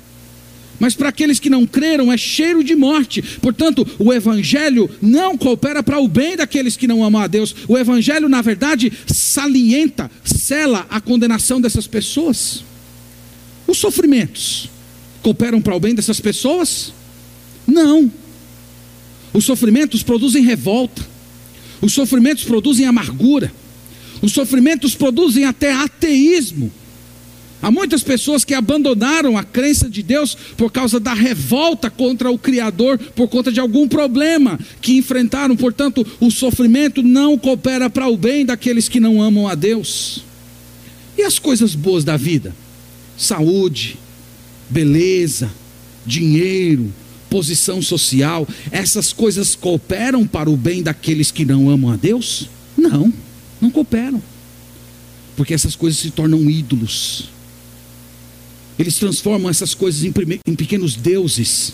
mas 0.80 0.96
para 0.96 1.10
aqueles 1.10 1.40
que 1.40 1.50
não 1.50 1.66
creram 1.66 2.12
é 2.12 2.18
cheiro 2.18 2.64
de 2.64 2.76
morte. 2.76 3.22
Portanto, 3.42 3.88
o 4.00 4.12
Evangelho 4.12 4.90
não 5.02 5.38
coopera 5.38 5.82
para 5.82 6.00
o 6.00 6.08
bem 6.08 6.36
daqueles 6.36 6.76
que 6.76 6.88
não 6.88 7.04
amam 7.04 7.22
a 7.22 7.28
Deus. 7.28 7.56
O 7.68 7.78
Evangelho, 7.78 8.28
na 8.28 8.42
verdade, 8.42 8.92
salienta, 9.08 10.10
sela 10.24 10.86
a 10.90 11.00
condenação 11.00 11.62
dessas 11.62 11.88
pessoas. 11.88 12.64
Os 13.68 13.78
sofrimentos 13.78 14.70
cooperam 15.22 15.62
para 15.62 15.76
o 15.76 15.80
bem 15.80 15.96
dessas 15.96 16.20
pessoas? 16.20 16.94
Não. 17.66 18.12
Os 19.34 19.46
sofrimentos 19.46 20.04
produzem 20.04 20.44
revolta, 20.44 21.02
os 21.82 21.94
sofrimentos 21.94 22.44
produzem 22.44 22.86
amargura, 22.86 23.52
os 24.22 24.32
sofrimentos 24.32 24.94
produzem 24.94 25.46
até 25.46 25.72
ateísmo. 25.74 26.72
Há 27.64 27.72
muitas 27.72 28.04
pessoas 28.04 28.44
que 28.44 28.54
abandonaram 28.54 29.38
a 29.38 29.44
crença 29.44 29.90
de 29.90 30.04
Deus 30.04 30.36
por 30.58 30.70
causa 30.70 31.00
da 31.00 31.14
revolta 31.14 31.90
contra 31.90 32.30
o 32.30 32.38
Criador, 32.38 32.98
por 32.98 33.30
conta 33.30 33.54
de 33.54 33.60
algum 33.62 33.88
problema 33.88 34.60
que 34.82 34.98
enfrentaram. 34.98 35.56
Portanto, 35.56 36.06
o 36.20 36.30
sofrimento 36.30 37.02
não 37.02 37.38
coopera 37.38 37.90
para 37.90 38.10
o 38.10 38.18
bem 38.18 38.46
daqueles 38.46 38.90
que 38.90 39.00
não 39.00 39.22
amam 39.22 39.48
a 39.48 39.56
Deus. 39.56 40.26
E 41.18 41.22
as 41.22 41.40
coisas 41.40 41.74
boas 41.74 42.04
da 42.04 42.18
vida? 42.18 42.54
Saúde, 43.18 43.98
beleza, 44.70 45.50
dinheiro, 46.06 46.94
posição 47.30 47.82
social, 47.82 48.46
essas 48.72 49.14
coisas 49.14 49.56
cooperam 49.56 50.28
para 50.28 50.50
o 50.50 50.58
bem 50.58 50.84
daqueles 50.84 51.32
que 51.32 51.46
não 51.46 51.70
amam 51.70 51.92
a 51.92 51.96
Deus? 51.96 52.50
Não, 52.78 53.14
não 53.62 53.72
cooperam. 53.72 54.22
Porque 55.38 55.54
essas 55.54 55.78
coisas 55.78 55.98
se 55.98 56.12
tornam 56.12 56.50
ídolos 56.50 57.32
eles 58.78 58.96
transformam 58.96 59.50
essas 59.50 59.74
coisas 59.74 60.04
em, 60.04 60.14
em 60.48 60.56
pequenos 60.56 60.96
deuses. 60.96 61.74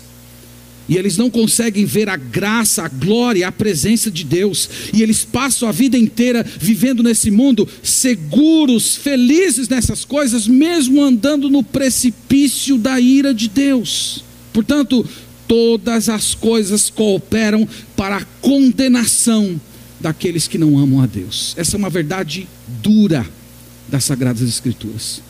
E 0.90 0.98
eles 0.98 1.18
não 1.18 1.30
conseguem 1.30 1.86
ver 1.86 2.10
a 2.10 2.18
graça, 2.18 2.84
a 2.84 2.88
glória, 2.88 3.48
a 3.48 3.52
presença 3.52 4.10
de 4.10 4.24
Deus. 4.24 4.68
E 4.92 5.04
eles 5.04 5.24
passam 5.24 5.70
a 5.70 5.72
vida 5.72 5.96
inteira 5.96 6.44
vivendo 6.60 7.04
nesse 7.04 7.30
mundo, 7.30 7.70
seguros, 7.84 8.96
felizes 8.96 9.70
nessas 9.70 10.04
coisas, 10.04 10.48
mesmo 10.48 11.00
andando 11.00 11.48
no 11.48 11.62
precipício 11.62 12.76
da 12.76 13.00
ira 13.00 13.36
de 13.36 13.48
Deus. 13.48 14.24
Portanto, 14.52 15.08
todas 15.48 16.10
as 16.10 16.34
coisas 16.34 16.90
cooperam 16.90 17.70
para 17.96 18.18
a 18.18 18.26
condenação 18.42 19.62
daqueles 20.00 20.48
que 20.48 20.58
não 20.58 20.76
amam 20.76 21.02
a 21.02 21.06
Deus. 21.06 21.54
Essa 21.56 21.76
é 21.76 21.78
uma 21.78 21.90
verdade 21.92 22.48
dura 22.82 23.28
das 23.88 24.06
Sagradas 24.06 24.48
Escrituras. 24.48 25.22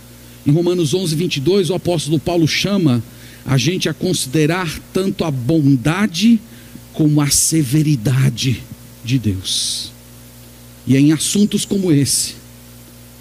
Em 0.46 0.52
Romanos 0.52 0.94
11, 0.94 1.16
22, 1.16 1.70
o 1.70 1.74
apóstolo 1.74 2.20
Paulo 2.20 2.48
chama 2.48 3.04
a 3.46 3.58
gente 3.58 3.90
a 3.90 3.94
considerar 3.94 4.80
tanto 4.94 5.24
a 5.24 5.32
bondade 5.32 6.40
como 6.94 7.22
a 7.22 7.30
severidade 7.30 8.64
de 9.04 9.20
Deus. 9.20 9.92
E 10.86 10.96
é 10.96 11.00
em 11.00 11.12
assuntos 11.12 11.66
como 11.66 11.92
esse 11.92 12.36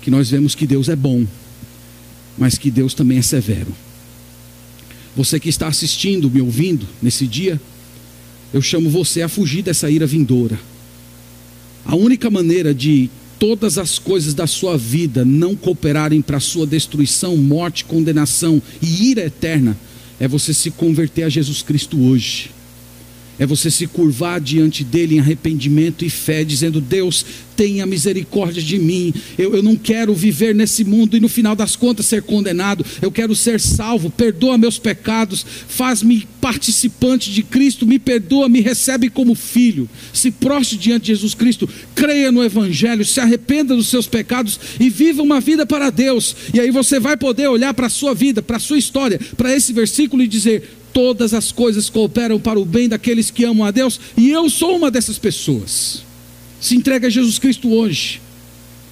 que 0.01 0.11
nós 0.11 0.31
vemos 0.31 0.55
que 0.55 0.67
Deus 0.67 0.89
é 0.89 0.97
bom, 0.97 1.27
mas 2.37 2.57
que 2.57 2.71
Deus 2.71 2.95
também 2.95 3.19
é 3.19 3.23
severo. 3.23 3.75
Você 5.17 5.41
que 5.41 5.49
está 5.49 5.67
assistindo, 5.67 6.31
me 6.31 6.41
ouvindo 6.41 6.87
nesse 7.03 7.27
dia, 7.27 7.61
eu 8.53 8.63
chamo 8.63 8.89
você 8.89 9.23
a 9.23 9.29
fugir 9.29 9.63
dessa 9.63 9.91
ira 9.91 10.07
vindoura. 10.07 10.59
A 11.85 11.97
única 11.97 12.31
maneira 12.31 12.73
de 12.73 13.11
todas 13.39 13.79
as 13.79 13.99
coisas 13.99 14.35
da 14.35 14.47
sua 14.47 14.77
vida 14.77 15.25
não 15.25 15.55
cooperarem 15.55 16.21
para 16.21 16.39
a 16.39 16.41
sua 16.41 16.67
destruição, 16.67 17.37
morte, 17.37 17.85
condenação 17.85 18.61
e 18.83 19.11
ira 19.11 19.23
eterna, 19.23 19.77
é 20.19 20.27
você 20.27 20.53
se 20.53 20.71
converter 20.71 21.23
a 21.23 21.29
Jesus 21.29 21.63
Cristo 21.63 22.01
hoje 22.01 22.58
é 23.39 23.47
você 23.47 23.71
se 23.71 23.87
curvar 23.87 24.41
diante 24.41 24.83
dele 24.83 25.17
em 25.17 25.21
arrependimento 25.21 26.05
e 26.05 26.11
fé, 26.11 26.43
dizendo: 26.43 26.81
Deus, 26.81 27.25
tenha 27.57 27.87
misericórdia 27.87 28.63
de 28.63 28.79
mim. 28.79 29.13
Eu, 29.37 29.55
eu 29.55 29.63
não 29.63 29.77
quero 29.77 30.15
viver 30.15 30.55
nesse 30.55 30.85
mundo 30.85 31.17
e 31.17 31.21
no 31.21 31.29
final 31.29 31.55
das 31.55 31.77
contas 31.77 32.07
ser 32.07 32.23
condenado. 32.23 32.85
Eu 33.01 33.11
quero 33.11 33.35
ser 33.35 33.61
salvo. 33.61 34.11
Perdoa 34.11 34.59
meus 34.59 34.79
pecados, 34.79 35.45
faz-me 35.69 36.27
participante 36.41 37.31
de 37.31 37.43
Cristo, 37.43 37.87
me 37.87 37.99
perdoa, 37.99 38.49
me 38.49 38.61
recebe 38.61 39.09
como 39.09 39.35
filho. 39.35 39.89
Se 40.13 40.31
proste 40.31 40.77
diante 40.77 41.07
de 41.07 41.15
Jesus 41.15 41.35
Cristo, 41.35 41.69
creia 41.95 42.33
no 42.33 42.43
Evangelho, 42.43 43.05
se 43.05 43.21
arrependa 43.21 43.75
dos 43.75 43.89
seus 43.89 44.07
pecados 44.07 44.59
e 44.81 44.91
viva 44.91 45.23
uma 45.23 45.41
vida 45.41 45.65
para 45.65 45.91
Deus. 45.91 46.35
E 46.53 46.61
aí 46.61 46.71
você 46.71 46.99
vai 46.99 47.17
poder 47.17 47.49
olhar 47.49 47.73
para 47.75 47.87
a 47.87 47.91
sua 47.91 48.15
vida, 48.15 48.43
para 48.43 48.57
a 48.57 48.61
sua 48.61 48.79
história, 48.79 49.21
para 49.37 49.55
esse 49.55 49.73
versículo 49.73 50.23
e 50.23 50.29
dizer: 50.29 50.79
todas 50.93 51.35
as 51.35 51.53
coisas 51.53 51.91
cooperam 51.91 52.39
para 52.39 52.59
o 52.59 52.65
bem 52.65 52.89
daqueles 52.89 53.31
que 53.31 53.45
amam 53.45 53.67
a 53.67 53.71
Deus, 53.71 54.01
e 54.17 54.31
eu 54.31 54.49
sou 54.49 54.77
uma 54.77 54.91
dessas 54.91 55.19
pessoas. 55.19 56.03
Se 56.61 56.77
entregue 56.77 57.07
a 57.07 57.11
Jesus 57.11 57.39
Cristo 57.39 57.73
hoje. 57.73 58.21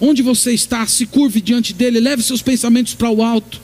Onde 0.00 0.22
você 0.22 0.52
está, 0.52 0.86
se 0.86 1.06
curve 1.06 1.40
diante 1.40 1.72
dele, 1.72 2.00
leve 2.00 2.22
seus 2.22 2.42
pensamentos 2.42 2.94
para 2.94 3.10
o 3.10 3.22
alto 3.22 3.60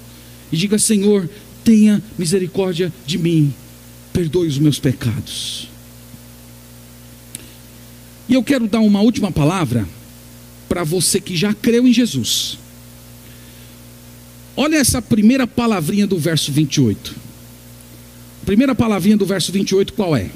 e 0.51 0.57
diga: 0.57 0.79
Senhor, 0.79 1.29
tenha 1.63 2.03
misericórdia 2.19 2.93
de 3.07 3.19
mim, 3.19 3.53
perdoe 4.13 4.49
os 4.49 4.59
meus 4.59 4.79
pecados. 4.79 5.69
E 8.29 8.35
eu 8.35 8.43
quero 8.43 8.67
dar 8.67 8.81
uma 8.81 9.03
última 9.03 9.31
palavra 9.31 9.87
para 10.69 10.85
você 10.85 11.21
que 11.21 11.37
já 11.37 11.53
creu 11.53 11.87
em 11.87 11.93
Jesus. 11.93 12.59
Olha 14.57 14.77
essa 14.77 15.03
primeira 15.03 15.47
palavrinha 15.47 16.07
do 16.07 16.19
verso 16.19 16.51
28. 16.51 17.15
Primeira 18.45 18.75
palavrinha 18.75 19.17
do 19.17 19.27
verso 19.27 19.53
28 19.53 19.93
qual 19.93 20.17
é? 20.17 20.31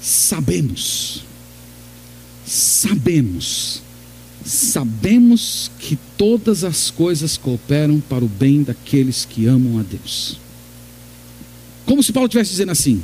Sabemos. 0.00 1.24
Sabemos. 2.46 3.82
Sabemos 4.44 5.70
que 5.78 5.98
todas 6.16 6.64
as 6.64 6.90
coisas 6.90 7.36
cooperam 7.36 8.00
para 8.00 8.24
o 8.24 8.28
bem 8.28 8.62
daqueles 8.62 9.24
que 9.24 9.46
amam 9.46 9.78
a 9.78 9.82
Deus. 9.82 10.38
Como 11.84 12.02
se 12.02 12.12
Paulo 12.12 12.26
estivesse 12.26 12.52
dizendo 12.52 12.72
assim: 12.72 13.02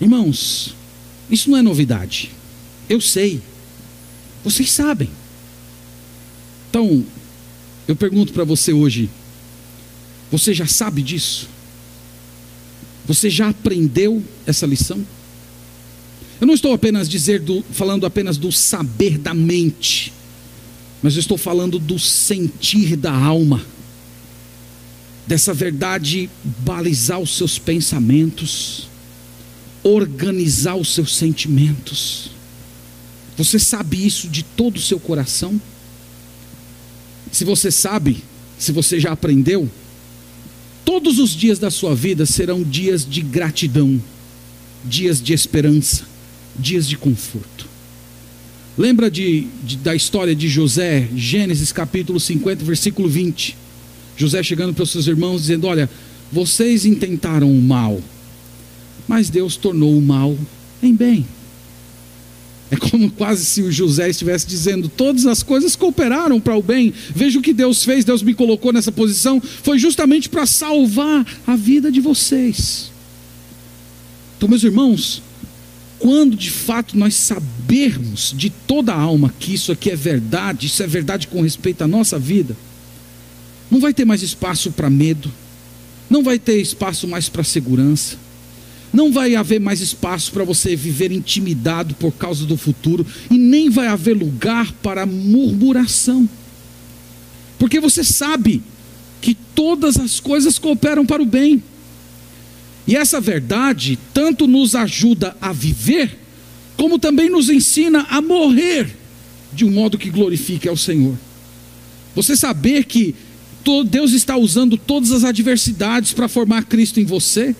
Irmãos, 0.00 0.74
isso 1.30 1.50
não 1.50 1.58
é 1.58 1.62
novidade. 1.62 2.30
Eu 2.88 3.00
sei. 3.00 3.42
Vocês 4.42 4.70
sabem. 4.70 5.10
Então, 6.70 7.04
eu 7.86 7.94
pergunto 7.94 8.32
para 8.32 8.44
você 8.44 8.72
hoje: 8.72 9.10
você 10.30 10.54
já 10.54 10.66
sabe 10.66 11.02
disso? 11.02 11.48
Você 13.06 13.28
já 13.28 13.48
aprendeu 13.48 14.22
essa 14.46 14.66
lição? 14.66 15.04
Eu 16.40 16.46
não 16.46 16.54
estou 16.54 16.72
apenas 16.72 17.08
dizer 17.08 17.40
do, 17.40 17.62
falando 17.72 18.06
apenas 18.06 18.36
do 18.36 18.50
saber 18.50 19.18
da 19.18 19.34
mente, 19.34 20.12
mas 21.02 21.14
eu 21.14 21.20
estou 21.20 21.38
falando 21.38 21.78
do 21.78 21.98
sentir 21.98 22.96
da 22.96 23.12
alma, 23.12 23.64
dessa 25.26 25.54
verdade 25.54 26.28
balizar 26.42 27.18
os 27.18 27.36
seus 27.36 27.58
pensamentos, 27.58 28.88
organizar 29.82 30.76
os 30.76 30.94
seus 30.94 31.14
sentimentos. 31.16 32.30
Você 33.36 33.58
sabe 33.58 34.04
isso 34.04 34.28
de 34.28 34.42
todo 34.42 34.76
o 34.76 34.82
seu 34.82 34.98
coração? 34.98 35.60
Se 37.30 37.44
você 37.44 37.70
sabe, 37.70 38.22
se 38.58 38.72
você 38.72 39.00
já 39.00 39.12
aprendeu, 39.12 39.68
todos 40.84 41.18
os 41.18 41.30
dias 41.30 41.58
da 41.58 41.70
sua 41.70 41.94
vida 41.94 42.26
serão 42.26 42.62
dias 42.62 43.06
de 43.08 43.20
gratidão, 43.20 44.00
dias 44.84 45.22
de 45.22 45.32
esperança, 45.32 46.04
dias 46.58 46.86
de 46.88 46.96
conforto. 46.96 47.66
Lembra 48.76 49.10
de, 49.10 49.46
de, 49.62 49.76
da 49.76 49.94
história 49.94 50.34
de 50.34 50.48
José, 50.48 51.08
Gênesis 51.14 51.70
capítulo 51.72 52.18
50, 52.18 52.64
versículo 52.64 53.08
20. 53.08 53.56
José 54.16 54.42
chegando 54.42 54.74
para 54.74 54.82
os 54.82 54.90
seus 54.90 55.06
irmãos 55.06 55.42
dizendo: 55.42 55.66
Olha, 55.66 55.88
vocês 56.30 56.84
intentaram 56.84 57.50
o 57.50 57.62
mal, 57.62 58.00
mas 59.06 59.30
Deus 59.30 59.56
tornou 59.56 59.96
o 59.96 60.02
mal 60.02 60.36
em 60.82 60.94
bem. 60.94 61.24
É 62.70 62.76
como 62.76 63.10
quase 63.10 63.44
se 63.44 63.62
o 63.62 63.70
José 63.70 64.08
estivesse 64.08 64.46
dizendo: 64.46 64.88
todas 64.88 65.26
as 65.26 65.42
coisas 65.42 65.76
cooperaram 65.76 66.40
para 66.40 66.56
o 66.56 66.62
bem. 66.62 66.92
Veja 67.14 67.38
o 67.38 67.42
que 67.42 67.52
Deus 67.52 67.84
fez, 67.84 68.04
Deus 68.04 68.22
me 68.22 68.34
colocou 68.34 68.72
nessa 68.72 68.90
posição, 68.90 69.40
foi 69.40 69.78
justamente 69.78 70.28
para 70.28 70.46
salvar 70.46 71.26
a 71.46 71.56
vida 71.56 71.92
de 71.92 72.00
vocês. 72.00 72.90
Então, 74.36 74.48
meus 74.48 74.64
irmãos, 74.64 75.22
quando 75.98 76.36
de 76.36 76.50
fato 76.50 76.98
nós 76.98 77.14
sabermos 77.14 78.34
de 78.36 78.50
toda 78.50 78.92
a 78.92 79.00
alma 79.00 79.32
que 79.38 79.54
isso 79.54 79.72
aqui 79.72 79.90
é 79.90 79.96
verdade, 79.96 80.66
isso 80.66 80.82
é 80.82 80.86
verdade 80.86 81.28
com 81.28 81.40
respeito 81.40 81.82
à 81.82 81.86
nossa 81.86 82.18
vida, 82.18 82.56
não 83.70 83.80
vai 83.80 83.94
ter 83.94 84.04
mais 84.04 84.22
espaço 84.22 84.70
para 84.70 84.90
medo, 84.90 85.30
não 86.10 86.22
vai 86.22 86.38
ter 86.38 86.60
espaço 86.60 87.08
mais 87.08 87.28
para 87.28 87.42
segurança, 87.42 88.16
não 88.94 89.12
vai 89.12 89.34
haver 89.34 89.60
mais 89.60 89.80
espaço 89.80 90.32
para 90.32 90.44
você 90.44 90.76
viver 90.76 91.10
intimidado 91.10 91.94
por 91.96 92.12
causa 92.12 92.46
do 92.46 92.56
futuro, 92.56 93.04
e 93.30 93.36
nem 93.36 93.68
vai 93.68 93.88
haver 93.88 94.16
lugar 94.16 94.72
para 94.82 95.04
murmuração, 95.04 96.28
porque 97.58 97.80
você 97.80 98.04
sabe 98.04 98.62
que 99.20 99.34
todas 99.54 99.98
as 99.98 100.20
coisas 100.20 100.58
cooperam 100.58 101.04
para 101.04 101.22
o 101.22 101.26
bem. 101.26 101.62
E 102.86 102.94
essa 102.94 103.20
verdade 103.20 103.98
tanto 104.12 104.46
nos 104.46 104.74
ajuda 104.74 105.36
a 105.40 105.52
viver, 105.52 106.18
como 106.76 106.98
também 106.98 107.30
nos 107.30 107.48
ensina 107.48 108.06
a 108.10 108.20
morrer 108.20 108.94
de 109.52 109.64
um 109.64 109.70
modo 109.70 109.96
que 109.96 110.10
glorifique 110.10 110.68
ao 110.68 110.76
Senhor. 110.76 111.16
Você 112.14 112.36
saber 112.36 112.84
que 112.84 113.14
Deus 113.86 114.12
está 114.12 114.36
usando 114.36 114.76
todas 114.76 115.10
as 115.10 115.24
adversidades 115.24 116.12
para 116.12 116.28
formar 116.28 116.64
Cristo 116.64 117.00
em 117.00 117.04
você. 117.04 117.56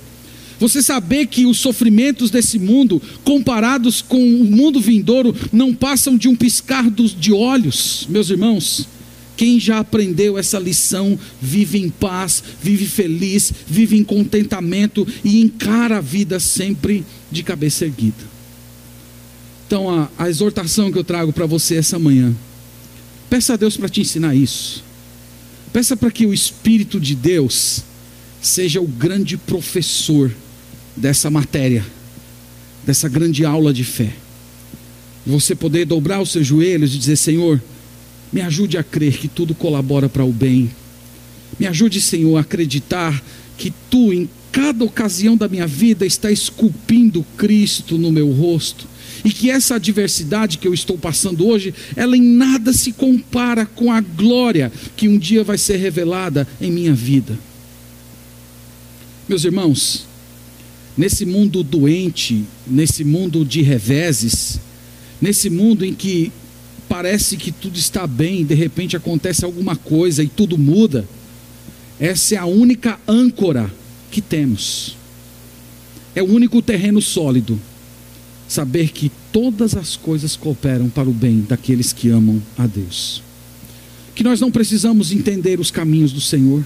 Você 0.61 0.83
saber 0.83 1.27
que 1.27 1.47
os 1.47 1.59
sofrimentos 1.59 2.31
desse 2.31 2.59
mundo, 2.59 3.03
comparados 3.25 4.01
com 4.01 4.23
o 4.23 4.45
mundo 4.45 4.81
vindouro, 4.81 5.35
não 5.53 5.75
passam 5.75 6.17
de 6.17 6.29
um 6.29 6.37
piscar 6.37 6.89
de 6.91 7.33
olhos, 7.33 8.07
meus 8.09 8.31
irmãos. 8.31 8.89
Quem 9.37 9.59
já 9.59 9.81
aprendeu 9.81 10.39
essa 10.39 10.59
lição 10.61 11.19
vive 11.43 11.79
em 11.79 11.91
paz, 11.91 12.43
vive 12.63 12.87
feliz, 12.87 13.53
vive 13.67 13.97
em 13.97 14.05
contentamento 14.05 15.07
e 15.25 15.41
encara 15.41 15.99
a 15.99 16.01
vida 16.01 16.39
sempre 16.39 17.05
de 17.33 17.43
cabeça 17.43 17.85
erguida. 17.85 18.35
Então, 19.67 19.91
a, 19.91 20.09
a 20.17 20.29
exortação 20.29 20.93
que 20.93 20.99
eu 20.99 21.05
trago 21.05 21.33
para 21.33 21.47
você 21.47 21.75
essa 21.75 21.99
manhã, 21.99 22.33
peça 23.29 23.55
a 23.55 23.57
Deus 23.57 23.77
para 23.77 23.89
te 23.89 24.01
ensinar 24.01 24.37
isso. 24.37 24.85
Peça 25.73 25.97
para 25.97 26.13
que 26.13 26.27
o 26.27 26.33
Espírito 26.33 27.01
de 27.01 27.17
Deus 27.17 27.83
seja 28.41 28.81
o 28.81 28.87
grande 28.87 29.37
professor 29.37 30.31
dessa 30.97 31.30
matéria, 31.30 31.84
dessa 32.84 33.09
grande 33.09 33.45
aula 33.45 33.72
de 33.72 33.84
fé. 33.84 34.12
Você 35.26 35.55
poder 35.55 35.86
dobrar 35.86 36.20
os 36.20 36.32
seus 36.32 36.47
joelhos 36.47 36.95
e 36.95 36.99
dizer: 36.99 37.16
Senhor, 37.16 37.62
me 38.32 38.40
ajude 38.40 38.76
a 38.76 38.82
crer 38.82 39.16
que 39.16 39.28
tudo 39.28 39.55
colabora 39.55 40.09
para 40.09 40.24
o 40.24 40.32
bem. 40.32 40.70
Me 41.59 41.66
ajude, 41.66 42.01
Senhor, 42.01 42.36
a 42.36 42.40
acreditar 42.40 43.22
que 43.57 43.72
tu, 43.88 44.12
em 44.12 44.28
cada 44.51 44.84
ocasião 44.84 45.36
da 45.36 45.49
minha 45.49 45.66
vida, 45.66 46.05
está 46.05 46.30
esculpindo 46.30 47.24
Cristo 47.36 47.97
no 47.97 48.11
meu 48.11 48.30
rosto. 48.30 48.86
E 49.24 49.30
que 49.30 49.51
essa 49.51 49.76
adversidade 49.76 50.59
que 50.59 50.68
eu 50.68 50.74
estou 50.74 50.99
passando 50.99 51.47
hoje, 51.47 51.72
ela 51.97 52.16
em 52.16 52.22
nada 52.22 52.72
se 52.72 52.92
compara 52.92 53.64
com 53.64 53.90
a 53.90 54.01
glória 54.01 54.70
que 54.97 55.09
um 55.09 55.18
dia 55.18 55.42
vai 55.42 55.57
ser 55.57 55.76
revelada 55.76 56.47
em 56.61 56.70
minha 56.70 56.92
vida. 56.92 57.38
Meus 59.28 59.45
irmãos, 59.45 60.04
nesse 60.97 61.24
mundo 61.24 61.62
doente, 61.62 62.45
nesse 62.66 63.05
mundo 63.05 63.45
de 63.45 63.62
reveses, 63.62 64.61
nesse 65.20 65.51
mundo 65.51 65.84
em 65.84 65.95
que 65.95 66.32
parece 66.88 67.36
que 67.36 67.51
tudo 67.51 67.78
está 67.78 68.07
bem, 68.07 68.45
de 68.45 68.55
repente 68.55 68.97
acontece 68.97 69.45
alguma 69.45 69.74
coisa 69.76 70.22
e 70.22 70.28
tudo 70.28 70.57
muda. 70.57 71.07
Essa 71.99 72.36
é 72.36 72.38
a 72.38 72.47
única 72.47 72.99
âncora 73.07 73.72
que 74.11 74.20
temos. 74.20 74.97
É 76.14 76.22
o 76.22 76.26
único 76.26 76.62
terreno 76.62 77.01
sólido. 77.01 77.59
Saber 78.47 78.90
que 78.90 79.11
todas 79.32 79.74
as 79.76 79.97
coisas 79.97 80.36
cooperam 80.36 80.88
para 80.88 81.09
o 81.09 81.12
bem 81.12 81.45
daqueles 81.49 81.92
que 81.92 82.11
amam 82.11 82.40
a 82.57 82.66
Deus. 82.66 83.22
Que 84.14 84.22
nós 84.22 84.40
não 84.40 84.51
precisamos 84.51 85.11
entender 85.11 85.59
os 85.59 85.70
caminhos 85.70 86.12
do 86.12 86.20
Senhor. 86.20 86.64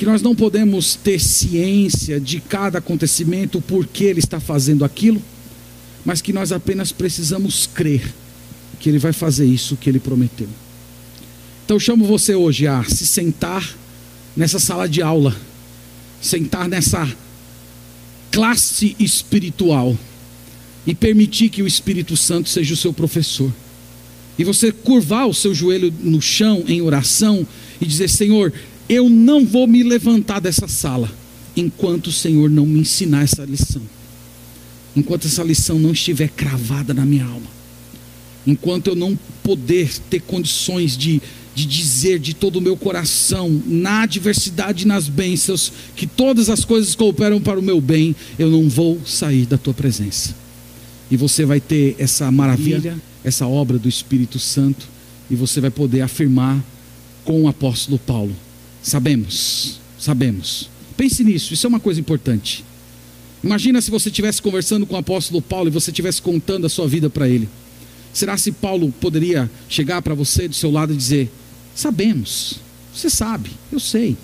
Que 0.00 0.06
nós 0.06 0.22
não 0.22 0.34
podemos 0.34 0.94
ter 0.94 1.20
ciência 1.20 2.18
de 2.18 2.40
cada 2.40 2.78
acontecimento, 2.78 3.58
o 3.58 3.60
porquê 3.60 4.04
Ele 4.04 4.20
está 4.20 4.40
fazendo 4.40 4.82
aquilo, 4.82 5.22
mas 6.06 6.22
que 6.22 6.32
nós 6.32 6.52
apenas 6.52 6.90
precisamos 6.90 7.66
crer 7.66 8.10
que 8.78 8.88
Ele 8.88 8.98
vai 8.98 9.12
fazer 9.12 9.44
isso 9.44 9.76
que 9.76 9.90
Ele 9.90 10.00
prometeu. 10.00 10.48
Então 11.66 11.76
eu 11.76 11.80
chamo 11.80 12.06
você 12.06 12.34
hoje 12.34 12.66
a 12.66 12.82
se 12.82 13.06
sentar 13.06 13.76
nessa 14.34 14.58
sala 14.58 14.88
de 14.88 15.02
aula, 15.02 15.36
sentar 16.22 16.66
nessa 16.66 17.06
classe 18.32 18.96
espiritual 18.98 19.94
e 20.86 20.94
permitir 20.94 21.50
que 21.50 21.62
o 21.62 21.66
Espírito 21.66 22.16
Santo 22.16 22.48
seja 22.48 22.72
o 22.72 22.76
seu 22.78 22.94
professor. 22.94 23.52
E 24.38 24.44
você 24.44 24.72
curvar 24.72 25.28
o 25.28 25.34
seu 25.34 25.54
joelho 25.54 25.92
no 26.00 26.22
chão 26.22 26.64
em 26.66 26.80
oração 26.80 27.46
e 27.78 27.84
dizer: 27.84 28.08
Senhor, 28.08 28.50
eu 28.90 29.08
não 29.08 29.46
vou 29.46 29.66
me 29.66 29.82
levantar 29.82 30.40
dessa 30.40 30.68
sala 30.68 31.10
enquanto 31.56 32.08
o 32.08 32.12
Senhor 32.12 32.50
não 32.50 32.66
me 32.66 32.80
ensinar 32.80 33.22
essa 33.22 33.44
lição. 33.44 33.82
Enquanto 34.96 35.26
essa 35.26 35.42
lição 35.42 35.78
não 35.78 35.92
estiver 35.92 36.28
cravada 36.28 36.92
na 36.92 37.06
minha 37.06 37.24
alma 37.24 37.60
enquanto 38.46 38.88
eu 38.88 38.96
não 38.96 39.18
poder 39.42 39.90
ter 40.10 40.20
condições 40.20 40.96
de, 40.96 41.20
de 41.54 41.66
dizer 41.66 42.18
de 42.18 42.34
todo 42.34 42.56
o 42.56 42.60
meu 42.60 42.76
coração, 42.76 43.62
na 43.66 44.02
adversidade 44.02 44.84
e 44.84 44.86
nas 44.86 45.08
bênçãos, 45.08 45.72
que 45.94 46.06
todas 46.06 46.48
as 46.48 46.64
coisas 46.64 46.94
cooperam 46.94 47.40
para 47.40 47.58
o 47.58 47.62
meu 47.62 47.80
bem, 47.80 48.14
eu 48.38 48.50
não 48.50 48.68
vou 48.68 49.00
sair 49.04 49.46
da 49.46 49.58
tua 49.58 49.74
presença. 49.74 50.34
E 51.10 51.16
você 51.16 51.44
vai 51.44 51.60
ter 51.60 51.96
essa 51.98 52.30
maravilha, 52.30 52.96
essa 53.24 53.46
obra 53.46 53.78
do 53.78 53.88
Espírito 53.88 54.38
Santo, 54.38 54.86
e 55.30 55.34
você 55.34 55.60
vai 55.60 55.70
poder 55.70 56.02
afirmar 56.02 56.62
com 57.24 57.42
o 57.42 57.48
apóstolo 57.48 57.98
Paulo: 57.98 58.34
sabemos, 58.82 59.80
sabemos. 59.98 60.70
Pense 60.96 61.24
nisso, 61.24 61.54
isso 61.54 61.66
é 61.66 61.68
uma 61.68 61.80
coisa 61.80 62.00
importante. 62.00 62.64
Imagina 63.42 63.80
se 63.80 63.90
você 63.90 64.10
estivesse 64.10 64.42
conversando 64.42 64.86
com 64.86 64.94
o 64.94 64.98
apóstolo 64.98 65.40
Paulo 65.40 65.68
e 65.68 65.72
você 65.72 65.90
estivesse 65.90 66.20
contando 66.20 66.66
a 66.66 66.68
sua 66.68 66.86
vida 66.86 67.08
para 67.08 67.28
ele. 67.28 67.48
Será 68.12 68.36
se 68.36 68.52
Paulo 68.52 68.92
poderia 69.00 69.50
chegar 69.68 70.02
para 70.02 70.14
você 70.14 70.46
do 70.46 70.54
seu 70.54 70.70
lado 70.70 70.92
e 70.92 70.96
dizer: 70.96 71.30
Sabemos, 71.74 72.56
você 72.94 73.08
sabe, 73.08 73.50
eu 73.72 73.80
sei, 73.80 74.16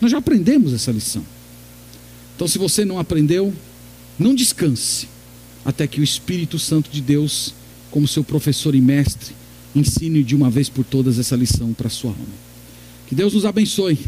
nós 0.00 0.10
já 0.10 0.18
aprendemos 0.18 0.72
essa 0.72 0.90
lição. 0.90 1.24
Então, 2.34 2.48
se 2.48 2.58
você 2.58 2.84
não 2.84 2.98
aprendeu, 2.98 3.52
não 4.18 4.34
descanse 4.34 5.08
até 5.64 5.86
que 5.86 6.00
o 6.00 6.04
Espírito 6.04 6.58
Santo 6.58 6.90
de 6.90 7.00
Deus, 7.00 7.54
como 7.90 8.06
seu 8.06 8.24
professor 8.24 8.74
e 8.74 8.80
mestre, 8.80 9.34
ensine 9.74 10.22
de 10.22 10.34
uma 10.34 10.50
vez 10.50 10.68
por 10.68 10.84
todas 10.84 11.18
essa 11.18 11.36
lição 11.36 11.72
para 11.72 11.88
sua 11.88 12.10
alma. 12.10 12.45
Que 13.06 13.14
Deus 13.14 13.34
nos 13.34 13.44
abençoe, 13.44 13.98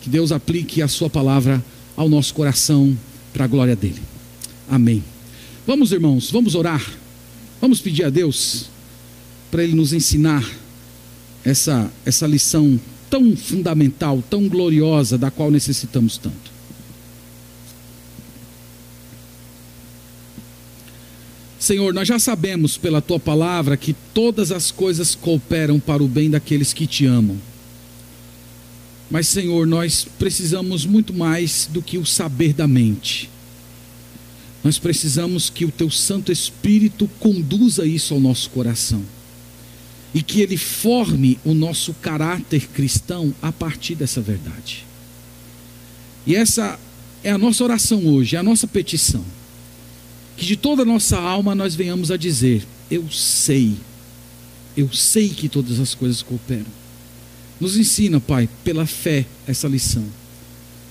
que 0.00 0.08
Deus 0.10 0.32
aplique 0.32 0.82
a 0.82 0.88
sua 0.88 1.08
palavra 1.08 1.64
ao 1.96 2.08
nosso 2.08 2.34
coração 2.34 2.96
para 3.32 3.44
a 3.44 3.48
glória 3.48 3.74
dele. 3.74 4.00
Amém. 4.68 5.02
Vamos, 5.66 5.92
irmãos, 5.92 6.30
vamos 6.30 6.54
orar. 6.54 6.84
Vamos 7.60 7.80
pedir 7.80 8.04
a 8.04 8.10
Deus 8.10 8.66
para 9.50 9.64
Ele 9.64 9.74
nos 9.74 9.92
ensinar 9.92 10.48
essa, 11.44 11.90
essa 12.04 12.26
lição 12.26 12.78
tão 13.10 13.34
fundamental, 13.36 14.22
tão 14.28 14.48
gloriosa, 14.48 15.16
da 15.16 15.30
qual 15.30 15.50
necessitamos 15.50 16.18
tanto. 16.18 16.58
Senhor, 21.58 21.92
nós 21.92 22.06
já 22.06 22.18
sabemos 22.18 22.78
pela 22.78 23.02
tua 23.02 23.18
palavra 23.18 23.76
que 23.76 23.94
todas 24.14 24.52
as 24.52 24.70
coisas 24.70 25.14
cooperam 25.14 25.80
para 25.80 26.02
o 26.02 26.08
bem 26.08 26.30
daqueles 26.30 26.72
que 26.72 26.86
te 26.86 27.04
amam. 27.04 27.36
Mas, 29.10 29.26
Senhor, 29.28 29.66
nós 29.66 30.06
precisamos 30.18 30.84
muito 30.84 31.14
mais 31.14 31.68
do 31.72 31.80
que 31.80 31.96
o 31.96 32.04
saber 32.04 32.52
da 32.52 32.68
mente. 32.68 33.30
Nós 34.62 34.78
precisamos 34.78 35.48
que 35.48 35.64
o 35.64 35.70
teu 35.70 35.90
Santo 35.90 36.30
Espírito 36.30 37.08
conduza 37.18 37.86
isso 37.86 38.12
ao 38.12 38.20
nosso 38.20 38.50
coração 38.50 39.02
e 40.14 40.22
que 40.22 40.40
ele 40.40 40.56
forme 40.56 41.38
o 41.44 41.54
nosso 41.54 41.94
caráter 41.94 42.68
cristão 42.68 43.34
a 43.40 43.52
partir 43.52 43.94
dessa 43.94 44.20
verdade. 44.20 44.84
E 46.26 46.34
essa 46.34 46.78
é 47.22 47.30
a 47.30 47.38
nossa 47.38 47.64
oração 47.64 48.06
hoje, 48.06 48.36
é 48.36 48.38
a 48.38 48.42
nossa 48.42 48.66
petição. 48.66 49.24
Que 50.36 50.44
de 50.44 50.56
toda 50.56 50.82
a 50.82 50.86
nossa 50.86 51.18
alma 51.18 51.54
nós 51.54 51.74
venhamos 51.74 52.10
a 52.10 52.16
dizer: 52.16 52.66
Eu 52.90 53.10
sei, 53.10 53.74
eu 54.76 54.92
sei 54.92 55.28
que 55.30 55.48
todas 55.48 55.80
as 55.80 55.94
coisas 55.94 56.22
cooperam. 56.22 56.77
Nos 57.60 57.76
ensina, 57.76 58.20
Pai, 58.20 58.48
pela 58.62 58.86
fé, 58.86 59.26
essa 59.46 59.66
lição, 59.66 60.04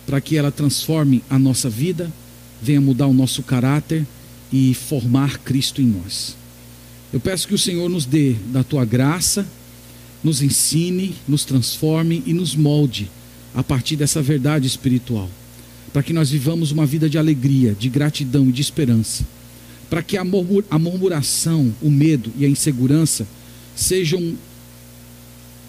para 0.06 0.20
que 0.20 0.36
ela 0.36 0.52
transforme 0.52 1.24
a 1.30 1.40
nossa 1.40 1.70
vida, 1.70 2.12
venha 2.62 2.82
mudar 2.82 3.08
o 3.08 3.14
nosso 3.14 3.42
caráter 3.44 4.06
e 4.52 4.74
formar 4.74 5.38
Cristo 5.40 5.82
em 5.82 5.86
nós. 5.86 6.36
Eu 7.14 7.20
peço 7.20 7.48
que 7.48 7.56
o 7.56 7.58
Senhor 7.58 7.90
nos 7.90 8.06
dê 8.06 8.34
da 8.52 8.64
tua 8.64 8.84
graça, 8.84 9.48
nos 10.24 10.42
ensine, 10.42 11.16
nos 11.28 11.46
transforme 11.46 12.22
e 12.26 12.34
nos 12.34 12.56
molde 12.56 13.10
a 13.56 13.64
partir 13.64 13.96
dessa 13.96 14.22
verdade 14.22 14.68
espiritual, 14.68 15.30
para 15.94 16.04
que 16.04 16.12
nós 16.12 16.30
vivamos 16.30 16.72
uma 16.72 16.86
vida 16.86 17.10
de 17.10 17.18
alegria, 17.18 17.74
de 17.74 17.88
gratidão 17.88 18.50
e 18.50 18.52
de 18.52 18.62
esperança, 18.62 19.26
para 19.90 20.04
que 20.04 20.18
a 20.18 20.24
murmuração, 20.80 21.74
o 21.82 21.90
medo 21.90 22.32
e 22.38 22.46
a 22.46 22.50
insegurança 22.50 23.26
sejam 23.74 24.36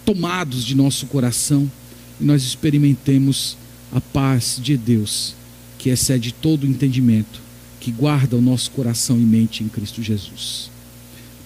tomados 0.09 0.65
de 0.65 0.75
nosso 0.75 1.05
coração 1.05 1.71
e 2.19 2.25
nós 2.25 2.43
experimentemos 2.43 3.59
a 3.93 4.01
paz 4.01 4.59
de 4.59 4.75
Deus, 4.75 5.35
que 5.79 5.91
excede 5.91 6.33
todo 6.33 6.65
o 6.65 6.67
entendimento, 6.67 7.43
que 7.79 7.93
guarda 7.93 8.35
o 8.35 8.41
nosso 8.41 8.71
coração 8.71 9.19
e 9.19 9.23
mente 9.23 9.63
em 9.63 9.69
Cristo 9.69 10.03
Jesus. 10.03 10.71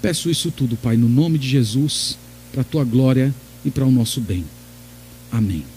Peço 0.00 0.30
isso 0.30 0.52
tudo, 0.52 0.76
Pai, 0.76 0.96
no 0.96 1.08
nome 1.08 1.38
de 1.38 1.48
Jesus, 1.48 2.16
para 2.52 2.60
a 2.60 2.64
tua 2.64 2.84
glória 2.84 3.34
e 3.64 3.70
para 3.70 3.84
o 3.84 3.90
nosso 3.90 4.20
bem. 4.20 4.44
Amém. 5.32 5.71